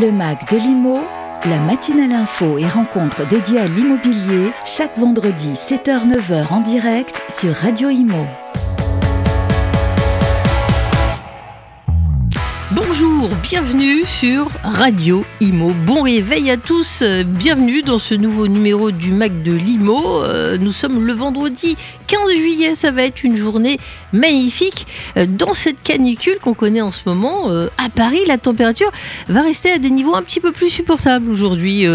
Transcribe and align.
Le 0.00 0.12
MAC 0.12 0.52
de 0.52 0.58
l'IMO, 0.58 1.00
la 1.50 1.58
matinale 1.58 2.12
info 2.12 2.56
et 2.56 2.68
rencontre 2.68 3.26
dédiée 3.26 3.58
à 3.58 3.66
l'immobilier, 3.66 4.52
chaque 4.64 4.96
vendredi 4.96 5.54
7h-9h 5.54 6.52
en 6.52 6.60
direct 6.60 7.20
sur 7.28 7.52
Radio 7.52 7.88
IMO. 7.88 8.47
Bonjour, 13.20 13.36
bienvenue 13.42 14.04
sur 14.06 14.48
Radio 14.62 15.24
Imo. 15.40 15.72
Bon 15.86 16.02
réveil 16.02 16.52
à 16.52 16.56
tous, 16.56 17.02
bienvenue 17.26 17.82
dans 17.82 17.98
ce 17.98 18.14
nouveau 18.14 18.46
numéro 18.46 18.92
du 18.92 19.10
Mac 19.10 19.42
de 19.42 19.52
Limo. 19.52 20.22
Euh, 20.22 20.56
nous 20.56 20.70
sommes 20.70 21.04
le 21.04 21.12
vendredi 21.14 21.76
15 22.06 22.20
juillet, 22.36 22.74
ça 22.76 22.92
va 22.92 23.02
être 23.02 23.24
une 23.24 23.34
journée 23.34 23.80
magnifique. 24.12 24.86
Euh, 25.16 25.26
dans 25.26 25.52
cette 25.52 25.82
canicule 25.82 26.38
qu'on 26.40 26.54
connaît 26.54 26.80
en 26.80 26.92
ce 26.92 27.00
moment, 27.06 27.50
euh, 27.50 27.66
à 27.76 27.88
Paris, 27.88 28.20
la 28.28 28.38
température 28.38 28.92
va 29.28 29.42
rester 29.42 29.72
à 29.72 29.78
des 29.78 29.90
niveaux 29.90 30.14
un 30.14 30.22
petit 30.22 30.40
peu 30.40 30.52
plus 30.52 30.70
supportables 30.70 31.28
aujourd'hui. 31.28 31.86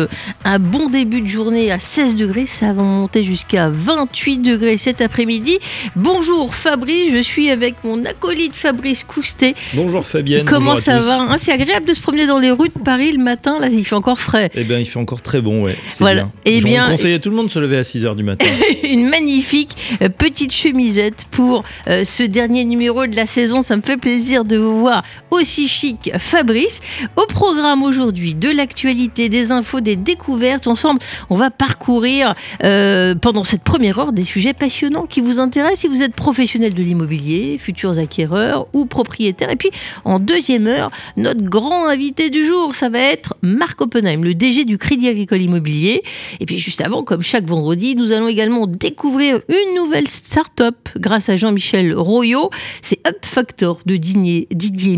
Un 0.43 0.59
bon 0.59 0.89
début 0.89 1.21
de 1.21 1.27
journée 1.27 1.71
à 1.71 1.79
16 1.79 2.15
degrés, 2.15 2.47
ça 2.47 2.73
va 2.73 2.83
monter 2.83 3.23
jusqu'à 3.23 3.69
28 3.69 4.39
degrés 4.39 4.77
cet 4.77 4.99
après-midi. 4.99 5.59
Bonjour 5.95 6.53
Fabrice, 6.53 7.13
je 7.13 7.21
suis 7.21 7.49
avec 7.49 7.75
mon 7.85 8.03
acolyte 8.03 8.55
Fabrice 8.55 9.05
Coustet. 9.05 9.55
Bonjour 9.73 10.05
Fabienne. 10.05 10.45
Comment 10.45 10.75
ça 10.75 10.99
va 10.99 11.12
hein 11.19 11.35
C'est 11.37 11.51
agréable 11.51 11.85
de 11.85 11.93
se 11.93 12.01
promener 12.01 12.27
dans 12.27 12.39
les 12.39 12.51
rues 12.51 12.69
de 12.69 12.83
Paris 12.83 13.11
le 13.11 13.23
matin. 13.23 13.59
Là, 13.59 13.67
il 13.67 13.85
fait 13.85 13.95
encore 13.95 14.19
frais. 14.19 14.49
Eh 14.55 14.63
bien, 14.63 14.79
il 14.79 14.85
fait 14.85 14.99
encore 14.99 15.21
très 15.21 15.41
bon, 15.41 15.63
ouais. 15.63 15.77
Voilà. 15.99 16.23
Bien. 16.23 16.31
Eh 16.45 16.59
Je 16.59 16.65
bien, 16.65 16.89
conseille 16.89 17.13
à 17.13 17.19
tout 17.19 17.29
le 17.29 17.35
monde 17.35 17.47
de 17.47 17.51
se 17.51 17.59
lever 17.59 17.77
à 17.77 17.83
6 17.83 18.03
h 18.03 18.15
du 18.15 18.23
matin. 18.23 18.45
une 18.83 19.07
magnifique 19.09 19.75
euh, 20.01 20.09
petite 20.09 20.53
chemisette 20.53 21.25
pour 21.31 21.63
euh, 21.87 22.03
ce 22.03 22.23
dernier 22.23 22.65
numéro 22.65 23.05
de 23.07 23.15
la 23.15 23.25
saison. 23.25 23.61
Ça 23.61 23.75
me 23.75 23.81
fait 23.81 23.97
plaisir 23.97 24.45
de 24.45 24.57
vous 24.57 24.79
voir 24.79 25.03
aussi 25.31 25.67
chic, 25.67 26.11
Fabrice. 26.17 26.79
Au 27.15 27.25
programme 27.25 27.83
aujourd'hui, 27.83 28.35
de 28.35 28.49
l'actualité, 28.49 29.29
des 29.29 29.51
infos, 29.51 29.81
des 29.81 29.95
découvertes. 29.95 30.67
Ensemble, 30.67 30.99
on 31.29 31.35
va 31.35 31.49
parcourir 31.49 32.33
euh, 32.63 33.15
pendant 33.15 33.43
cette 33.43 33.63
première 33.63 33.99
heure 33.99 34.13
des 34.13 34.23
sujets 34.23 34.53
passionnants 34.53 35.05
qui 35.05 35.21
vous 35.21 35.39
intéressent 35.39 35.81
si 35.81 35.87
vous 35.87 36.03
êtes 36.03 36.15
professionnel 36.15 36.73
de 36.73 36.83
l'immobilier, 36.83 37.57
futurs 37.57 37.99
acquéreurs 37.99 38.67
ou 38.73 38.85
propriétaires. 38.85 39.51
Et 39.51 39.55
puis, 39.55 39.71
en 40.05 40.19
deuxième 40.19 40.67
heure, 40.67 40.91
notre 41.17 41.41
grand 41.41 41.87
invité 41.87 42.29
du 42.29 42.45
jour, 42.45 42.75
ça 42.75 42.89
va 42.89 42.99
être 42.99 43.35
Marc 43.41 43.81
Oppenheim, 43.81 44.23
le 44.23 44.35
DG 44.35 44.65
du 44.65 44.77
Crédit 44.77 45.07
Agricole 45.07 45.41
Immobilier. 45.41 46.03
Et 46.39 46.45
puis 46.45 46.57
juste 46.57 46.81
avant, 46.81 47.03
comme 47.03 47.21
chaque 47.21 47.45
vendredi, 47.45 47.95
nous 47.95 48.11
allons 48.11 48.27
également 48.27 48.67
découvrir 48.67 49.41
une 49.49 49.75
nouvelle 49.75 50.07
start-up 50.07 50.89
grâce 50.97 51.29
à 51.29 51.37
Jean-Michel 51.37 51.93
Royot. 51.95 52.49
C'est 52.81 52.99
Up 53.07 53.17
Factor 53.23 53.79
de 53.85 53.95
Didier, 53.95 54.47
Didier 54.51 54.97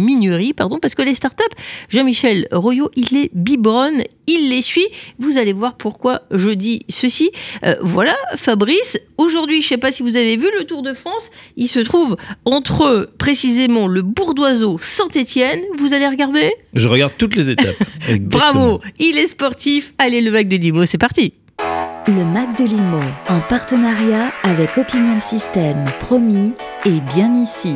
pardon, 0.56 0.80
parce 0.80 0.96
que 0.96 1.02
les 1.02 1.16
start-up, 1.16 1.52
Jean-Michel 1.90 2.48
Royot, 2.52 2.90
il 2.96 3.08
les 3.12 3.32
biberonne, 3.34 4.04
il 4.28 4.50
les 4.50 4.62
suit. 4.62 4.88
Vous 5.20 5.38
allez 5.38 5.54
voir 5.54 5.76
pourquoi 5.76 6.22
je 6.32 6.50
dis 6.50 6.86
ceci. 6.90 7.32
Euh, 7.64 7.76
voilà, 7.82 8.16
Fabrice, 8.36 9.00
aujourd'hui, 9.18 9.62
je 9.62 9.68
ne 9.68 9.70
sais 9.70 9.78
pas 9.78 9.92
si 9.92 10.04
vous 10.04 10.18
avez 10.18 10.38
vu 10.38 10.48
le 10.58 10.66
Tour 10.66 10.82
de 10.82 10.94
France, 10.94 11.30
il 11.58 11.68
se 11.68 11.80
trouve 11.80 12.18
entre 12.46 13.10
précisément 13.18 13.88
le 13.88 14.02
Bourdoiseau 14.02 14.78
Saint-Étienne. 14.80 15.62
Vous 15.78 15.94
allez 15.94 16.08
regarder? 16.08 16.54
Je 16.74 16.88
regarde 16.88 17.14
toutes 17.18 17.36
les 17.36 17.50
étapes. 17.50 17.76
Bravo, 18.20 18.82
il 19.00 19.18
est 19.18 19.28
sportif. 19.28 19.94
Allez, 19.98 20.22
le 20.22 20.32
Mac 20.32 20.48
de 20.48 20.58
Limo, 20.58 20.86
c'est 20.86 20.98
parti. 20.98 21.34
Le 22.08 22.24
MAC 22.24 22.56
de 22.56 22.66
l'IMO, 22.66 23.00
en 23.30 23.40
partenariat 23.50 24.32
avec 24.44 24.78
Opinion 24.78 25.20
System, 25.20 25.86
promis 26.00 26.54
et 26.86 27.00
bien 27.14 27.34
ici. 27.34 27.74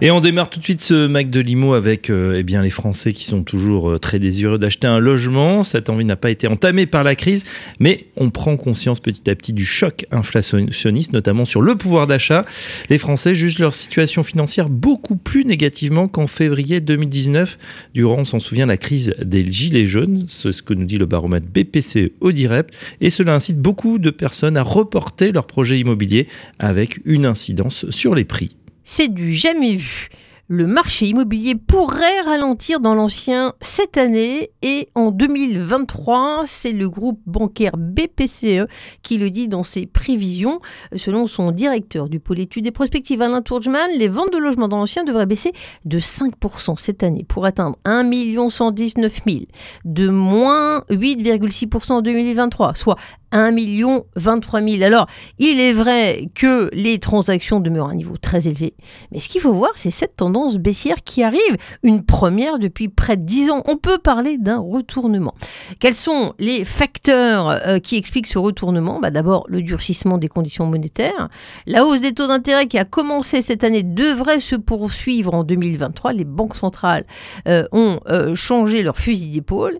Et 0.00 0.10
on 0.12 0.20
démarre 0.20 0.48
tout 0.48 0.60
de 0.60 0.64
suite 0.64 0.80
ce 0.80 1.08
Mac 1.08 1.28
de 1.28 1.40
Limo 1.40 1.74
avec 1.74 2.08
euh, 2.08 2.38
eh 2.38 2.44
bien, 2.44 2.62
les 2.62 2.70
Français 2.70 3.12
qui 3.12 3.24
sont 3.24 3.42
toujours 3.42 3.90
euh, 3.90 3.98
très 3.98 4.20
désireux 4.20 4.58
d'acheter 4.58 4.86
un 4.86 5.00
logement. 5.00 5.64
Cette 5.64 5.90
envie 5.90 6.04
n'a 6.04 6.14
pas 6.14 6.30
été 6.30 6.46
entamée 6.46 6.86
par 6.86 7.02
la 7.02 7.16
crise, 7.16 7.44
mais 7.80 8.06
on 8.16 8.30
prend 8.30 8.56
conscience 8.56 9.00
petit 9.00 9.28
à 9.28 9.34
petit 9.34 9.52
du 9.52 9.64
choc 9.64 10.06
inflationniste, 10.12 11.12
notamment 11.12 11.44
sur 11.44 11.62
le 11.62 11.74
pouvoir 11.74 12.06
d'achat. 12.06 12.44
Les 12.90 12.98
Français 12.98 13.34
jugent 13.34 13.58
leur 13.58 13.74
situation 13.74 14.22
financière 14.22 14.68
beaucoup 14.68 15.16
plus 15.16 15.44
négativement 15.44 16.06
qu'en 16.06 16.28
février 16.28 16.80
2019, 16.80 17.58
durant, 17.94 18.18
on 18.18 18.24
s'en 18.24 18.38
souvient, 18.38 18.66
la 18.66 18.76
crise 18.76 19.14
des 19.20 19.50
Gilets 19.50 19.86
jaunes. 19.86 20.26
C'est 20.28 20.52
ce 20.52 20.62
que 20.62 20.74
nous 20.74 20.84
dit 20.84 20.98
le 20.98 21.06
baromètre 21.06 21.46
BPCE 21.52 22.12
au 22.20 22.30
direct. 22.30 22.70
Et 23.00 23.10
cela 23.10 23.34
incite 23.34 23.58
beaucoup 23.58 23.98
de 23.98 24.10
personnes 24.10 24.56
à 24.56 24.62
reporter 24.62 25.32
leur 25.32 25.46
projet 25.46 25.78
immobilier 25.78 26.28
avec 26.60 27.00
une 27.04 27.26
incidence 27.26 27.88
sur 27.90 28.14
les 28.14 28.24
prix. 28.24 28.50
C'est 28.90 29.12
du 29.12 29.34
jamais 29.34 29.74
vu. 29.74 30.08
Le 30.46 30.66
marché 30.66 31.04
immobilier 31.04 31.54
pourrait 31.54 32.22
ralentir 32.22 32.80
dans 32.80 32.94
l'ancien 32.94 33.52
cette 33.60 33.98
année 33.98 34.50
et 34.62 34.88
en 34.94 35.10
2023, 35.10 36.44
c'est 36.46 36.72
le 36.72 36.88
groupe 36.88 37.20
bancaire 37.26 37.76
BPCE 37.76 38.66
qui 39.02 39.18
le 39.18 39.28
dit 39.28 39.46
dans 39.46 39.62
ses 39.62 39.84
prévisions. 39.84 40.60
Selon 40.96 41.26
son 41.26 41.50
directeur 41.50 42.08
du 42.08 42.18
pôle 42.18 42.40
études 42.40 42.66
et 42.66 42.70
prospectives 42.70 43.20
Alain 43.20 43.42
Tourgeman, 43.42 43.90
les 43.98 44.08
ventes 44.08 44.32
de 44.32 44.38
logements 44.38 44.68
dans 44.68 44.78
l'ancien 44.78 45.04
devraient 45.04 45.26
baisser 45.26 45.52
de 45.84 46.00
5% 46.00 46.78
cette 46.78 47.02
année 47.02 47.26
pour 47.28 47.44
atteindre 47.44 47.76
1 47.84 48.08
119 48.48 49.20
000, 49.26 49.40
de 49.84 50.08
moins 50.08 50.78
8,6% 50.88 51.92
en 51.92 52.00
2023, 52.00 52.74
soit 52.74 52.96
1 53.32 53.50
million 53.50 54.06
23 54.16 54.62
000. 54.62 54.82
Alors, 54.82 55.06
il 55.38 55.60
est 55.60 55.72
vrai 55.72 56.28
que 56.34 56.70
les 56.72 56.98
transactions 56.98 57.60
demeurent 57.60 57.88
à 57.88 57.90
un 57.90 57.94
niveau 57.94 58.16
très 58.16 58.48
élevé, 58.48 58.74
mais 59.12 59.20
ce 59.20 59.28
qu'il 59.28 59.40
faut 59.40 59.52
voir, 59.52 59.72
c'est 59.76 59.90
cette 59.90 60.16
tendance 60.16 60.56
baissière 60.56 61.02
qui 61.04 61.22
arrive, 61.22 61.56
une 61.82 62.04
première 62.04 62.58
depuis 62.58 62.88
près 62.88 63.16
de 63.16 63.22
10 63.22 63.50
ans. 63.50 63.62
On 63.66 63.76
peut 63.76 63.98
parler 63.98 64.38
d'un 64.38 64.58
retournement. 64.58 65.34
Quels 65.78 65.94
sont 65.94 66.34
les 66.38 66.64
facteurs 66.64 67.48
euh, 67.48 67.78
qui 67.78 67.96
expliquent 67.96 68.26
ce 68.26 68.38
retournement? 68.38 69.00
Bah, 69.00 69.10
D'abord, 69.10 69.44
le 69.48 69.62
durcissement 69.62 70.18
des 70.18 70.28
conditions 70.28 70.66
monétaires. 70.66 71.28
La 71.66 71.84
hausse 71.84 72.00
des 72.00 72.12
taux 72.12 72.26
d'intérêt 72.26 72.66
qui 72.66 72.78
a 72.78 72.84
commencé 72.84 73.42
cette 73.42 73.64
année 73.64 73.82
devrait 73.82 74.40
se 74.40 74.56
poursuivre 74.56 75.34
en 75.34 75.44
2023. 75.44 76.12
Les 76.12 76.24
banques 76.24 76.56
centrales 76.56 77.04
euh, 77.46 77.64
ont 77.72 78.00
euh, 78.08 78.34
changé 78.34 78.82
leur 78.82 78.98
fusil 78.98 79.30
d'épaule. 79.30 79.78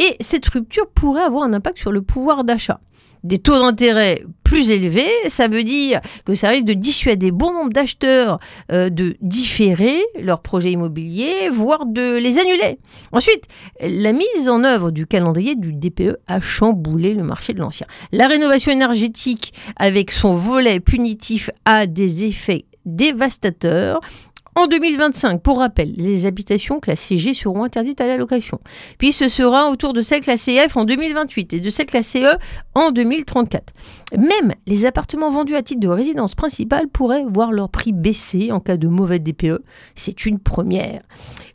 Et 0.00 0.16
cette 0.20 0.48
rupture 0.48 0.88
pourrait 0.88 1.22
avoir 1.22 1.44
un 1.44 1.52
impact 1.52 1.78
sur 1.78 1.92
le 1.92 2.02
pouvoir 2.02 2.42
d'achat 2.42 2.80
des 3.24 3.38
taux 3.38 3.58
d'intérêt 3.58 4.24
plus 4.44 4.70
élevés, 4.70 5.10
ça 5.28 5.48
veut 5.48 5.62
dire 5.62 6.00
que 6.24 6.34
ça 6.34 6.48
risque 6.48 6.64
de 6.64 6.72
dissuader 6.72 7.30
bon 7.30 7.52
nombre 7.52 7.72
d'acheteurs 7.72 8.40
euh, 8.72 8.90
de 8.90 9.16
différer 9.20 10.00
leur 10.20 10.42
projet 10.42 10.72
immobilier, 10.72 11.50
voire 11.52 11.86
de 11.86 12.16
les 12.18 12.38
annuler. 12.38 12.78
Ensuite, 13.12 13.44
la 13.80 14.12
mise 14.12 14.48
en 14.48 14.64
œuvre 14.64 14.90
du 14.90 15.06
calendrier 15.06 15.54
du 15.54 15.72
DPE 15.72 16.16
a 16.26 16.40
chamboulé 16.40 17.14
le 17.14 17.22
marché 17.22 17.52
de 17.52 17.60
l'ancien. 17.60 17.86
La 18.10 18.26
rénovation 18.26 18.72
énergétique, 18.72 19.52
avec 19.76 20.10
son 20.10 20.34
volet 20.34 20.80
punitif, 20.80 21.50
a 21.64 21.86
des 21.86 22.24
effets 22.24 22.64
dévastateurs 22.86 24.00
en 24.60 24.66
2025, 24.66 25.42
pour 25.42 25.58
rappel, 25.58 25.94
les 25.96 26.26
habitations 26.26 26.80
classées 26.80 27.16
G 27.16 27.32
seront 27.32 27.64
interdites 27.64 28.00
à 28.02 28.06
la 28.06 28.18
location. 28.18 28.60
Puis 28.98 29.12
ce 29.12 29.28
sera 29.28 29.70
autour 29.70 29.94
de 29.94 30.02
celles 30.02 30.20
classées 30.20 30.58
F 30.68 30.76
en 30.76 30.84
2028 30.84 31.54
et 31.54 31.60
de 31.60 31.70
celles 31.70 31.86
classées 31.86 32.24
E 32.24 32.36
en 32.74 32.90
2034. 32.90 33.72
Même 34.18 34.52
les 34.66 34.84
appartements 34.84 35.30
vendus 35.30 35.56
à 35.56 35.62
titre 35.62 35.80
de 35.80 35.88
résidence 35.88 36.34
principale 36.34 36.88
pourraient 36.88 37.24
voir 37.26 37.52
leur 37.52 37.70
prix 37.70 37.92
baisser 37.92 38.52
en 38.52 38.60
cas 38.60 38.76
de 38.76 38.86
mauvais 38.86 39.18
DPE. 39.18 39.62
C'est 39.94 40.26
une 40.26 40.38
première. 40.38 41.00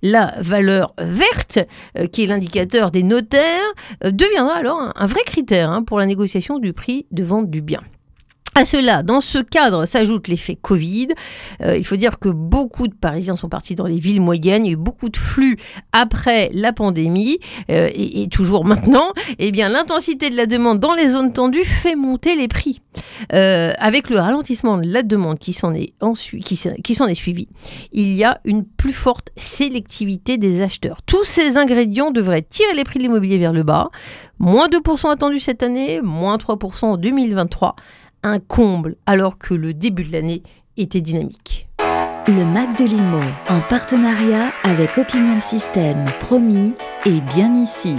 La 0.02 0.34
valeur 0.40 0.96
verte, 0.98 1.60
euh, 1.98 2.08
qui 2.08 2.24
est 2.24 2.28
l'indicateur 2.28 2.90
des 2.90 3.04
notaires, 3.04 3.74
euh, 4.04 4.10
deviendra 4.10 4.56
alors 4.56 4.94
un, 4.96 5.06
vrai 5.06 5.22
critère 5.26 5.70
hein, 5.70 5.84
pour 5.84 6.00
la 6.00 6.08
négociation 6.08 6.58
du 6.58 6.74
prix 6.74 7.06
de 7.12 7.24
vente 7.24 7.52
du 7.52 7.62
bien. 7.62 7.82
À 8.58 8.64
cela, 8.64 9.04
dans 9.04 9.20
ce 9.20 9.40
cadre, 9.40 9.86
s'ajoute 9.86 10.30
l'effet 10.30 10.56
Covid. 10.56 11.10
Euh, 11.62 11.76
il 11.76 11.86
faut 11.86 11.98
dire 11.98 12.20
que 12.20 12.30
beaucoup 12.30 12.88
de 12.88 12.94
Parisiens 12.94 13.36
sont 13.36 13.50
partis 13.50 13.76
dans 13.76 13.86
les 13.86 14.00
villes 14.00 14.22
moyennes. 14.22 14.66
Il 14.66 14.70
y 14.70 14.72
a 14.72 14.76
eu 14.76 14.78
beaucoup 14.78 15.10
de 15.10 15.18
flux 15.18 15.58
après 15.92 16.50
la 16.54 16.72
pandémie 16.72 17.38
euh, 17.70 17.90
et, 17.94 18.30
toujours 18.30 18.64
maintenant. 18.64 19.12
Eh 19.40 19.52
bien, 19.52 19.68
l'intensité 19.68 20.30
de 20.30 20.38
la 20.38 20.46
demande 20.46 20.80
dans 20.80 20.94
les 20.94 21.10
zones 21.10 21.34
tendues 21.34 21.66
fait 21.66 21.98
monter 21.98 22.38
les 22.38 22.48
prix. 22.48 22.80
Euh, 23.34 23.74
avec 23.78 24.10
le 24.10 24.20
ralentissement 24.20 24.78
de 24.78 24.88
la 24.88 25.04
demande 25.04 25.38
qui 25.38 25.52
s'en 25.52 25.74
est, 25.74 25.94
qui, 26.46 26.62
qui 26.82 26.96
s'en 26.96 27.08
est 27.08 27.14
suivi, 27.14 27.50
il 27.92 28.14
y 28.14 28.24
a 28.24 28.40
une 28.46 28.64
plus 28.64 28.94
forte 28.94 29.32
sélectivité 29.36 30.38
des 30.38 30.62
acheteurs. 30.62 31.02
Tous 31.06 31.26
ces 31.26 31.58
ingrédients 31.58 32.12
devraient 32.12 32.42
tirer 32.42 32.74
les 32.74 32.86
prix 32.86 33.00
de 33.00 33.04
l'immobilier 33.04 33.38
vers 33.38 33.52
le 33.52 33.64
bas. 33.64 33.90
Moins 34.40 34.68
2% 34.68 35.12
attendu 35.12 35.40
cette 35.40 35.62
année, 35.62 36.00
moins 36.02 36.38
3% 36.38 36.86
en 36.86 36.98
2023 36.98 37.76
comble 38.48 38.96
alors 39.06 39.38
que 39.38 39.54
le 39.54 39.74
début 39.74 40.04
de 40.04 40.12
l'année 40.12 40.44
était 40.78 41.02
dynamique. 41.02 41.68
Le 42.28 42.44
Mac 42.44 42.76
de 42.78 42.86
Limo, 42.86 43.20
en 43.50 43.62
partenariat 43.62 44.52
avec 44.64 44.98
Opinion 44.98 45.40
System, 45.42 46.06
promis 46.20 46.74
et 47.06 47.22
bien 47.22 47.54
ici. 47.54 47.96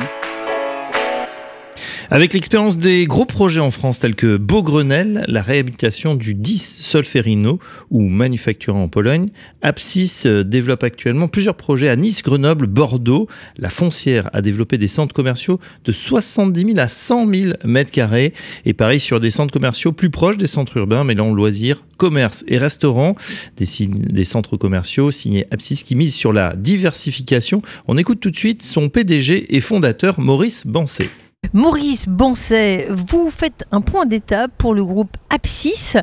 Avec 2.10 2.32
l'expérience 2.32 2.78
des 2.78 3.04
gros 3.06 3.26
projets 3.26 3.60
en 3.60 3.70
France 3.70 3.98
tels 3.98 4.14
que 4.14 4.36
Beaugrenelle, 4.36 5.24
la 5.28 5.42
réhabilitation 5.42 6.14
du 6.14 6.34
10 6.34 6.78
Solferino 6.82 7.58
ou 7.90 8.02
manufacturé 8.02 8.78
en 8.78 8.88
Pologne, 8.88 9.28
Apsis 9.62 10.22
euh, 10.26 10.44
développe 10.44 10.84
actuellement 10.84 11.28
plusieurs 11.28 11.56
projets 11.56 11.88
à 11.88 11.96
Nice, 11.96 12.22
Grenoble, 12.22 12.66
Bordeaux. 12.66 13.28
La 13.56 13.70
foncière 13.70 14.30
a 14.32 14.42
développé 14.42 14.78
des 14.78 14.88
centres 14.88 15.14
commerciaux 15.14 15.60
de 15.84 15.92
70 15.92 16.74
000 16.74 16.78
à 16.78 16.88
100 16.88 17.30
000 17.30 17.52
mètres 17.64 17.90
carrés 17.90 18.32
et 18.64 18.72
pareil 18.72 19.00
sur 19.00 19.20
des 19.20 19.30
centres 19.30 19.52
commerciaux 19.52 19.92
plus 19.92 20.10
proches 20.10 20.36
des 20.36 20.46
centres 20.46 20.76
urbains 20.76 21.04
mêlant 21.04 21.32
loisirs, 21.32 21.84
commerce 21.96 22.44
et 22.48 22.58
restaurants. 22.58 23.14
Des, 23.56 24.24
centres 24.24 24.56
commerciaux 24.56 25.10
signés 25.10 25.46
Apsis 25.50 25.82
qui 25.84 25.94
misent 25.94 26.14
sur 26.14 26.32
la 26.32 26.54
diversification. 26.56 27.62
On 27.86 27.96
écoute 27.96 28.20
tout 28.20 28.30
de 28.30 28.36
suite 28.36 28.62
son 28.62 28.88
PDG 28.88 29.54
et 29.54 29.60
fondateur 29.60 30.20
Maurice 30.20 30.66
Bancet. 30.66 31.10
Maurice 31.52 32.08
Bancet, 32.08 32.88
vous 32.90 33.30
faites 33.30 33.64
un 33.72 33.80
point 33.80 34.06
d'étape 34.06 34.50
pour 34.58 34.74
le 34.74 34.84
groupe 34.84 35.16
Apsis 35.30 35.96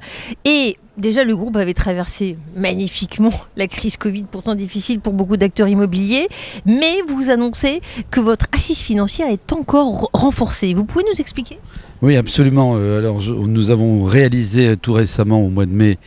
et 0.46 0.78
Déjà, 0.96 1.24
le 1.24 1.36
groupe 1.36 1.58
avait 1.58 1.74
traversé 1.74 2.38
magnifiquement 2.56 3.32
la 3.58 3.68
crise 3.68 3.98
Covid, 3.98 4.26
pourtant 4.30 4.54
difficile 4.54 5.00
pour 5.00 5.14
beaucoup 5.14 5.38
d'acteurs 5.38 5.68
immobiliers, 5.68 6.28
mais 6.68 7.02
vous 7.08 7.32
annoncez 7.32 7.82
que 8.12 8.20
votre 8.20 8.46
assise 8.52 8.78
financière 8.78 9.28
est 9.28 9.52
encore 9.54 10.12
renforcée. 10.14 10.76
Vous 10.76 10.86
pouvez 10.86 11.04
nous 11.12 11.20
expliquer? 11.20 11.58
Oui, 12.04 12.18
absolument. 12.18 12.74
Euh, 12.76 13.00
alors, 13.00 13.22
nous 13.48 13.72
avons 13.72 14.04
réalisé 14.04 14.68
euh, 14.68 14.76
tout 14.76 14.92
récemment, 14.92 15.42
au 15.42 15.48
mois 15.48 15.66
de 15.66 15.72
mai, 15.72 15.98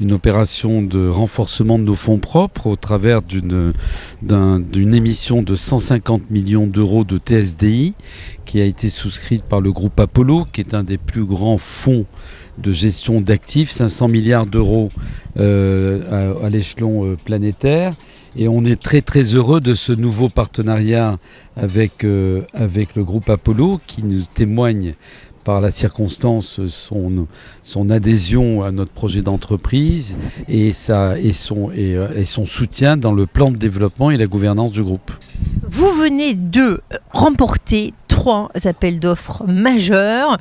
une 0.00 0.12
opération 0.12 0.80
de 0.80 1.08
renforcement 1.08 1.76
de 1.76 1.82
nos 1.82 1.96
fonds 1.96 2.20
propres 2.20 2.68
au 2.68 2.76
travers 2.76 3.20
d'une 3.20 3.74
émission 4.94 5.42
de 5.42 5.56
150 5.56 6.30
millions 6.30 6.68
d'euros 6.68 7.02
de 7.02 7.18
TSDI 7.18 7.94
qui 8.44 8.60
a 8.60 8.64
été 8.64 8.88
souscrite 8.88 9.42
par 9.42 9.60
le 9.60 9.72
groupe 9.72 9.98
Apollo, 9.98 10.46
qui 10.52 10.60
est 10.60 10.72
un 10.72 10.84
des 10.84 10.98
plus 10.98 11.24
grands 11.24 11.58
fonds 11.58 12.06
de 12.58 12.70
gestion 12.70 13.20
d'actifs, 13.20 13.72
500 13.72 14.06
milliards 14.06 14.46
d'euros 14.46 14.90
euh, 15.36 16.36
à, 16.44 16.48
l'échelon 16.48 17.16
planétaire. 17.24 17.94
Et 18.36 18.46
on 18.46 18.64
est 18.64 18.80
très 18.80 19.00
très 19.00 19.34
heureux 19.34 19.60
de 19.60 19.74
ce 19.74 19.92
nouveau 19.92 20.28
partenariat 20.28 21.18
avec, 21.56 22.06
avec 22.54 22.94
le 22.94 23.02
groupe 23.02 23.28
Apollo 23.28 23.80
qui 23.88 24.04
nous 24.04 24.22
témoigne 24.32 24.94
par 25.44 25.60
la 25.60 25.70
circonstance 25.70 26.66
son, 26.66 27.26
son 27.62 27.90
adhésion 27.90 28.62
à 28.62 28.70
notre 28.70 28.92
projet 28.92 29.22
d'entreprise 29.22 30.16
et, 30.48 30.68
et, 30.68 30.72
son, 31.32 31.70
et, 31.72 32.24
son 32.24 32.46
soutien 32.46 32.96
dans 32.96 33.12
le 33.12 33.26
plan 33.26 33.50
de 33.50 33.56
développement 33.56 34.10
et 34.10 34.16
la 34.16 34.26
gouvernance 34.26 34.72
du 34.72 34.82
groupe. 34.82 35.10
Vous 35.68 35.90
venez 35.92 36.34
de 36.34 36.80
remporter 37.12 37.94
trois 38.08 38.50
appels 38.66 39.00
d'offres 39.00 39.44
majeurs, 39.46 40.36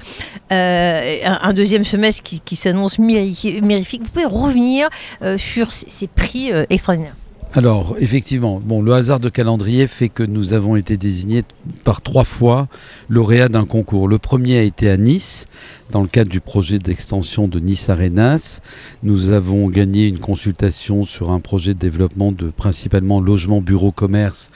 euh, 0.51 1.18
un, 1.24 1.54
deuxième 1.54 1.86
semestre 1.86 2.24
qui, 2.24 2.56
s'annonce 2.56 3.00
mirifique. 3.00 4.04
Vous 4.04 4.10
pouvez 4.10 4.25
revenir 4.25 4.90
euh, 5.22 5.38
sur 5.38 5.72
ces, 5.72 6.07
prix 6.07 6.51
euh, 6.51 6.66
extraordinaires 6.69 7.16
alors, 7.54 7.96
effectivement, 8.00 8.62
bon, 8.63 8.84
le 8.84 8.94
hasard 8.94 9.19
de 9.19 9.28
calendrier 9.28 9.88
fait 9.88 10.10
que 10.10 10.22
nous 10.22 10.54
avons 10.54 10.75
été 10.75 10.98
désignés 10.98 11.42
par 11.84 12.01
trois 12.01 12.24
fois 12.24 12.68
lauréats 13.10 13.50
d'un 13.50 13.66
concours. 13.66 14.07
Le 14.07 14.19
premier 14.19 14.60
a 14.60 14.62
été 14.62 14.88
à 14.88 14.98
Nice, 14.98 15.48
dans 15.91 16.01
le 16.01 16.07
cadre 16.07 16.30
du 16.30 16.39
projet 16.39 16.80
d'extension 16.80 17.47
de 17.47 17.59
Nice 17.59 17.89
Arenas. 17.89 18.59
Nous 19.03 19.31
avons 19.31 19.68
gagné 19.69 20.07
une 20.07 20.19
consultation 20.19 21.03
sur 21.03 21.31
un 21.31 21.39
projet 21.39 21.74
de 21.74 21.80
développement 21.80 22.31
de 22.31 22.50
principalement 22.50 23.19
logement, 23.19 23.62
bureau, 23.62 23.91
commerce 23.91 24.51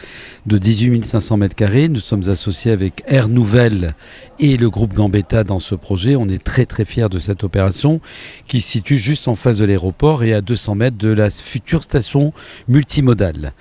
de 0.46 0.58
18 0.58 1.06
500 1.06 1.40
m2. 1.40 1.88
Nous 1.88 2.00
sommes 2.00 2.30
associés 2.30 2.72
avec 2.72 3.04
Air 3.08 3.30
Nouvelle 3.30 3.96
et 4.40 4.58
le 4.58 4.70
groupe 4.70 4.94
Gambetta 4.94 5.44
dans 5.44 5.60
ce 5.60 5.76
projet. 5.76 6.16
On 6.16 6.28
est 6.28 6.44
très 6.44 6.66
très 6.66 6.86
fiers 6.86 7.10
de 7.10 7.20
cette 7.20 7.44
opération 7.44 8.00
qui 8.48 8.62
se 8.62 8.70
situe 8.70 8.98
juste 8.98 9.28
en 9.28 9.36
face 9.36 9.58
de 9.58 9.66
l'aéroport 9.66 10.24
et 10.24 10.34
à 10.34 10.42
200 10.42 10.76
mètres 10.76 10.98
de 10.98 11.10
la 11.10 11.30
future 11.30 11.84
station 11.84 12.34
multimodale. 12.68 13.54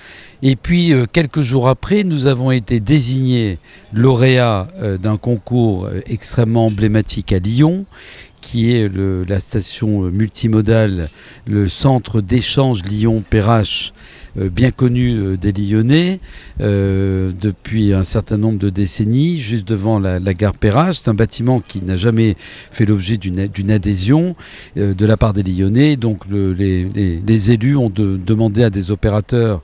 Et 0.45 0.57
puis, 0.57 0.93
euh, 0.93 1.07
quelques 1.11 1.43
jours 1.43 1.69
après, 1.69 2.03
nous 2.03 2.27
avons 2.27 2.51
été 2.51 2.81
désignés 2.81 3.59
lauréats 3.93 4.67
euh, 4.81 4.99
d'un 4.99 5.17
concours 5.17 5.87
euh, 5.87 6.01
extrêmement 6.07 6.67
emblématique 6.67 7.33
à 7.33 7.39
Lyon, 7.39 7.85
qui 8.41 8.73
est 8.73 8.91
la 8.93 9.39
station 9.39 10.01
multimodale, 10.11 11.11
le 11.47 11.69
centre 11.69 12.21
d'échange 12.21 12.83
Lyon-Perrache, 12.83 13.93
bien 14.37 14.71
connu 14.71 15.37
des 15.37 15.53
Lyonnais 15.53 16.21
depuis 16.59 17.93
un 17.93 18.05
certain 18.05 18.39
nombre 18.39 18.59
de 18.59 18.71
décennies, 18.71 19.39
juste 19.39 19.69
devant 19.69 19.99
la, 19.99 20.21
gare 20.35 20.55
Perrache. 20.55 21.01
C'est 21.03 21.11
un 21.11 21.15
bâtiment 21.15 21.61
qui 21.61 21.83
n'a 21.83 21.97
jamais 21.97 22.37
fait 22.71 22.85
l'objet 22.85 23.17
d'une 23.17 23.71
adhésion 23.71 24.37
de 24.77 25.07
la 25.07 25.17
part 25.17 25.33
des 25.33 25.43
Lyonnais. 25.43 25.97
Donc 25.97 26.25
les, 26.31 27.51
élus 27.51 27.77
ont 27.77 27.91
demandé 27.91 28.63
à 28.63 28.71
des 28.71 28.91
opérateurs 28.91 29.63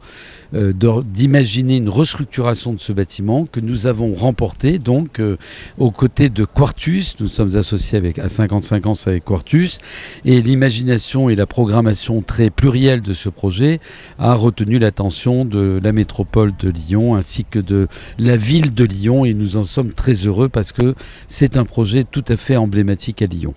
euh, 0.55 0.73
d'imaginer 1.05 1.77
une 1.77 1.91
restructuration 1.91 2.73
de 2.73 2.81
ce 2.81 2.91
bâtiment 2.95 3.45
que 3.45 3.61
nous 3.61 3.87
avons 3.87 4.15
remporté 4.15 4.79
donc 4.79 5.21
euh, 5.21 5.37
aux 5.77 5.91
côtés 5.91 6.31
de 6.31 6.47
Quartus. 6.47 7.17
Nous 7.21 7.29
sommes 7.29 7.55
associés 7.57 7.99
avec, 7.99 8.19
à 8.19 8.31
55 8.31 8.87
ans 8.87 8.95
avec 9.05 9.27
Quartus 9.27 9.77
et 10.25 10.41
l'imagination 10.41 11.29
et 11.29 11.37
la 11.37 11.45
programmation 11.45 12.23
très 12.23 12.49
plurielle 12.49 13.03
de 13.03 13.13
ce 13.13 13.29
projet 13.29 13.79
a 14.19 14.37
l'attention 14.65 15.45
de 15.45 15.81
la 15.83 15.93
métropole 15.93 16.53
de 16.59 16.69
Lyon 16.69 17.15
ainsi 17.15 17.45
que 17.45 17.59
de 17.59 17.89
la 18.19 18.37
ville 18.37 18.75
de 18.75 18.85
Lyon 18.85 19.25
et 19.25 19.35
nous 19.35 19.57
en 19.57 19.65
sommes 19.65 19.93
très 19.93 20.15
heureux 20.15 20.49
parce 20.49 20.73
que 20.73 20.95
c'est 21.27 21.57
un 21.57 21.65
projet 21.65 22.05
tout 22.05 22.25
à 22.29 22.37
fait 22.37 22.57
emblématique 22.57 23.23
à 23.23 23.27
Lyon. 23.27 23.55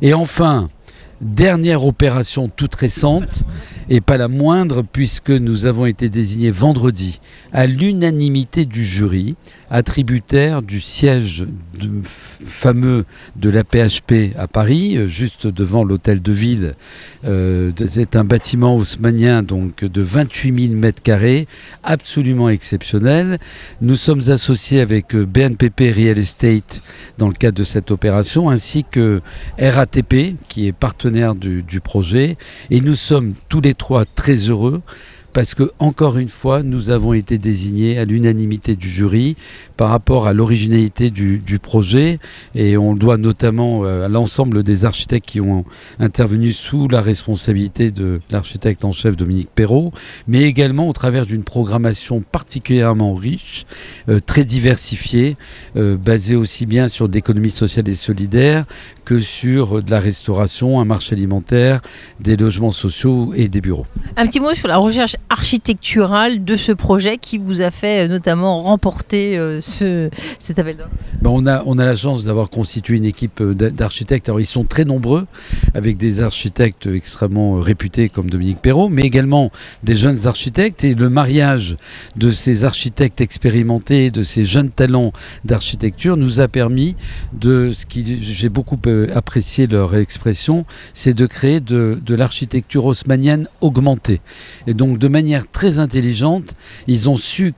Et 0.00 0.14
enfin, 0.14 0.68
dernière 1.22 1.84
opération 1.84 2.48
toute 2.48 2.74
récente 2.74 3.44
et 3.88 4.00
pas 4.00 4.16
la 4.16 4.28
moindre 4.28 4.82
puisque 4.82 5.30
nous 5.30 5.66
avons 5.66 5.86
été 5.86 6.08
désignés 6.08 6.50
vendredi 6.50 7.20
à 7.52 7.66
l'unanimité 7.66 8.64
du 8.64 8.84
jury 8.84 9.36
attributaire 9.72 10.60
du 10.60 10.82
siège 10.82 11.46
fameux 12.44 13.06
de 13.36 13.48
la 13.48 13.64
PHP 13.64 14.36
à 14.36 14.46
Paris, 14.46 14.96
euh, 14.96 15.08
juste 15.08 15.46
devant 15.46 15.82
l'hôtel 15.82 16.20
de 16.20 16.32
ville. 16.32 16.74
Euh, 17.24 17.70
c'est 17.88 18.14
un 18.14 18.24
bâtiment 18.24 18.76
haussmanien 18.76 19.42
donc 19.42 19.82
de 19.84 20.02
28 20.02 20.68
000 20.68 20.78
mètres 20.78 21.02
carrés, 21.02 21.48
absolument 21.82 22.50
exceptionnel. 22.50 23.38
Nous 23.80 23.96
sommes 23.96 24.20
associés 24.28 24.82
avec 24.82 25.14
euh, 25.14 25.24
BNPP 25.24 25.94
Real 25.96 26.18
Estate 26.18 26.82
dans 27.16 27.28
le 27.28 27.34
cadre 27.34 27.56
de 27.56 27.64
cette 27.64 27.90
opération, 27.90 28.50
ainsi 28.50 28.84
que 28.84 29.22
RATP 29.58 30.36
qui 30.48 30.66
est 30.66 30.72
partenaire 30.72 31.34
du, 31.34 31.62
du 31.62 31.80
projet, 31.80 32.36
et 32.70 32.82
nous 32.82 32.94
sommes 32.94 33.32
tous 33.48 33.62
les 33.62 33.74
trois 33.74 34.04
très 34.04 34.34
heureux 34.34 34.82
parce 35.32 35.54
que, 35.54 35.72
encore 35.78 36.18
une 36.18 36.28
fois, 36.28 36.62
nous 36.62 36.90
avons 36.90 37.12
été 37.14 37.38
désignés 37.38 37.98
à 37.98 38.04
l'unanimité 38.04 38.76
du 38.76 38.88
jury 38.88 39.36
par 39.76 39.88
rapport 39.88 40.26
à 40.26 40.32
l'originalité 40.32 41.10
du, 41.10 41.40
projet 41.62 42.18
et 42.54 42.76
on 42.76 42.92
le 42.92 42.98
doit 42.98 43.18
notamment 43.18 43.84
euh, 43.84 44.06
à 44.06 44.08
l'ensemble 44.08 44.62
des 44.62 44.84
architectes 44.84 45.26
qui 45.26 45.40
ont 45.40 45.64
intervenu 45.98 46.52
sous 46.52 46.88
la 46.88 47.00
responsabilité 47.00 47.90
de 47.90 48.20
l'architecte 48.30 48.84
en 48.84 48.92
chef 48.92 49.16
Dominique 49.16 49.50
Perrault, 49.54 49.92
mais 50.26 50.42
également 50.42 50.88
au 50.88 50.92
travers 50.92 51.26
d'une 51.26 51.44
programmation 51.44 52.20
particulièrement 52.20 53.14
riche, 53.14 53.64
euh, 54.08 54.18
très 54.18 54.44
diversifiée, 54.44 55.36
euh, 55.76 55.96
basée 55.96 56.36
aussi 56.36 56.66
bien 56.66 56.88
sur 56.88 57.06
l'économie 57.06 57.50
sociale 57.50 57.88
et 57.88 57.94
solidaire 57.94 58.64
que 59.04 59.20
sur 59.20 59.82
de 59.82 59.90
la 59.90 60.00
restauration, 60.00 60.80
un 60.80 60.84
marché 60.84 61.14
alimentaire, 61.14 61.80
des 62.20 62.36
logements 62.36 62.70
sociaux 62.70 63.32
et 63.34 63.48
des 63.48 63.60
bureaux. 63.60 63.86
Un 64.16 64.26
petit 64.26 64.40
mot 64.40 64.54
sur 64.54 64.68
la 64.68 64.78
recherche 64.78 65.16
architecturale 65.28 66.44
de 66.44 66.56
ce 66.56 66.72
projet 66.72 67.18
qui 67.18 67.38
vous 67.38 67.62
a 67.62 67.70
fait 67.70 68.04
euh, 68.04 68.08
notamment 68.08 68.62
remporter 68.62 69.38
euh, 69.38 69.60
ce, 69.60 70.10
cet 70.38 70.58
appel 70.58 70.76
d'offres 70.76 70.90
ben 71.22 71.30
on, 71.30 71.46
a, 71.46 71.62
on 71.66 71.78
a 71.78 71.84
la 71.84 71.94
chance 71.94 72.24
d'avoir 72.24 72.50
constitué 72.50 72.96
une 72.96 73.04
équipe 73.04 73.40
euh, 73.40 73.54
d'architectes. 73.54 74.28
Alors 74.28 74.40
ils 74.40 74.46
sont 74.46 74.64
très 74.64 74.84
nombreux, 74.84 75.26
avec 75.74 75.96
des 75.96 76.20
architectes 76.20 76.86
extrêmement 76.86 77.60
réputés 77.60 78.08
comme 78.08 78.28
Dominique 78.28 78.60
Perrault, 78.60 78.88
mais 78.88 79.02
également 79.02 79.50
des 79.84 79.96
jeunes 79.96 80.26
architectes. 80.26 80.84
Et 80.84 80.94
le 80.94 81.08
mariage 81.08 81.76
de 82.16 82.30
ces 82.30 82.64
architectes 82.64 83.20
expérimentés, 83.20 84.10
de 84.10 84.22
ces 84.22 84.44
jeunes 84.44 84.70
talents 84.70 85.12
d'architecture 85.44 86.16
nous 86.16 86.40
a 86.40 86.48
permis 86.48 86.96
de 87.32 87.72
ce 87.72 87.86
qui 87.86 88.22
j'ai 88.22 88.48
beaucoup 88.48 88.78
apprécié 89.14 89.66
leur 89.66 89.94
expression, 89.94 90.66
c'est 90.92 91.14
de 91.14 91.26
créer 91.26 91.60
de, 91.60 92.00
de 92.04 92.14
l'architecture 92.14 92.84
haussmanienne 92.84 93.48
augmentée. 93.60 94.20
Et 94.66 94.74
donc 94.74 94.98
de 94.98 95.08
manière 95.12 95.48
très 95.50 95.78
intelligente, 95.78 96.56
ils 96.88 97.08
ont 97.08 97.16
su 97.16 97.54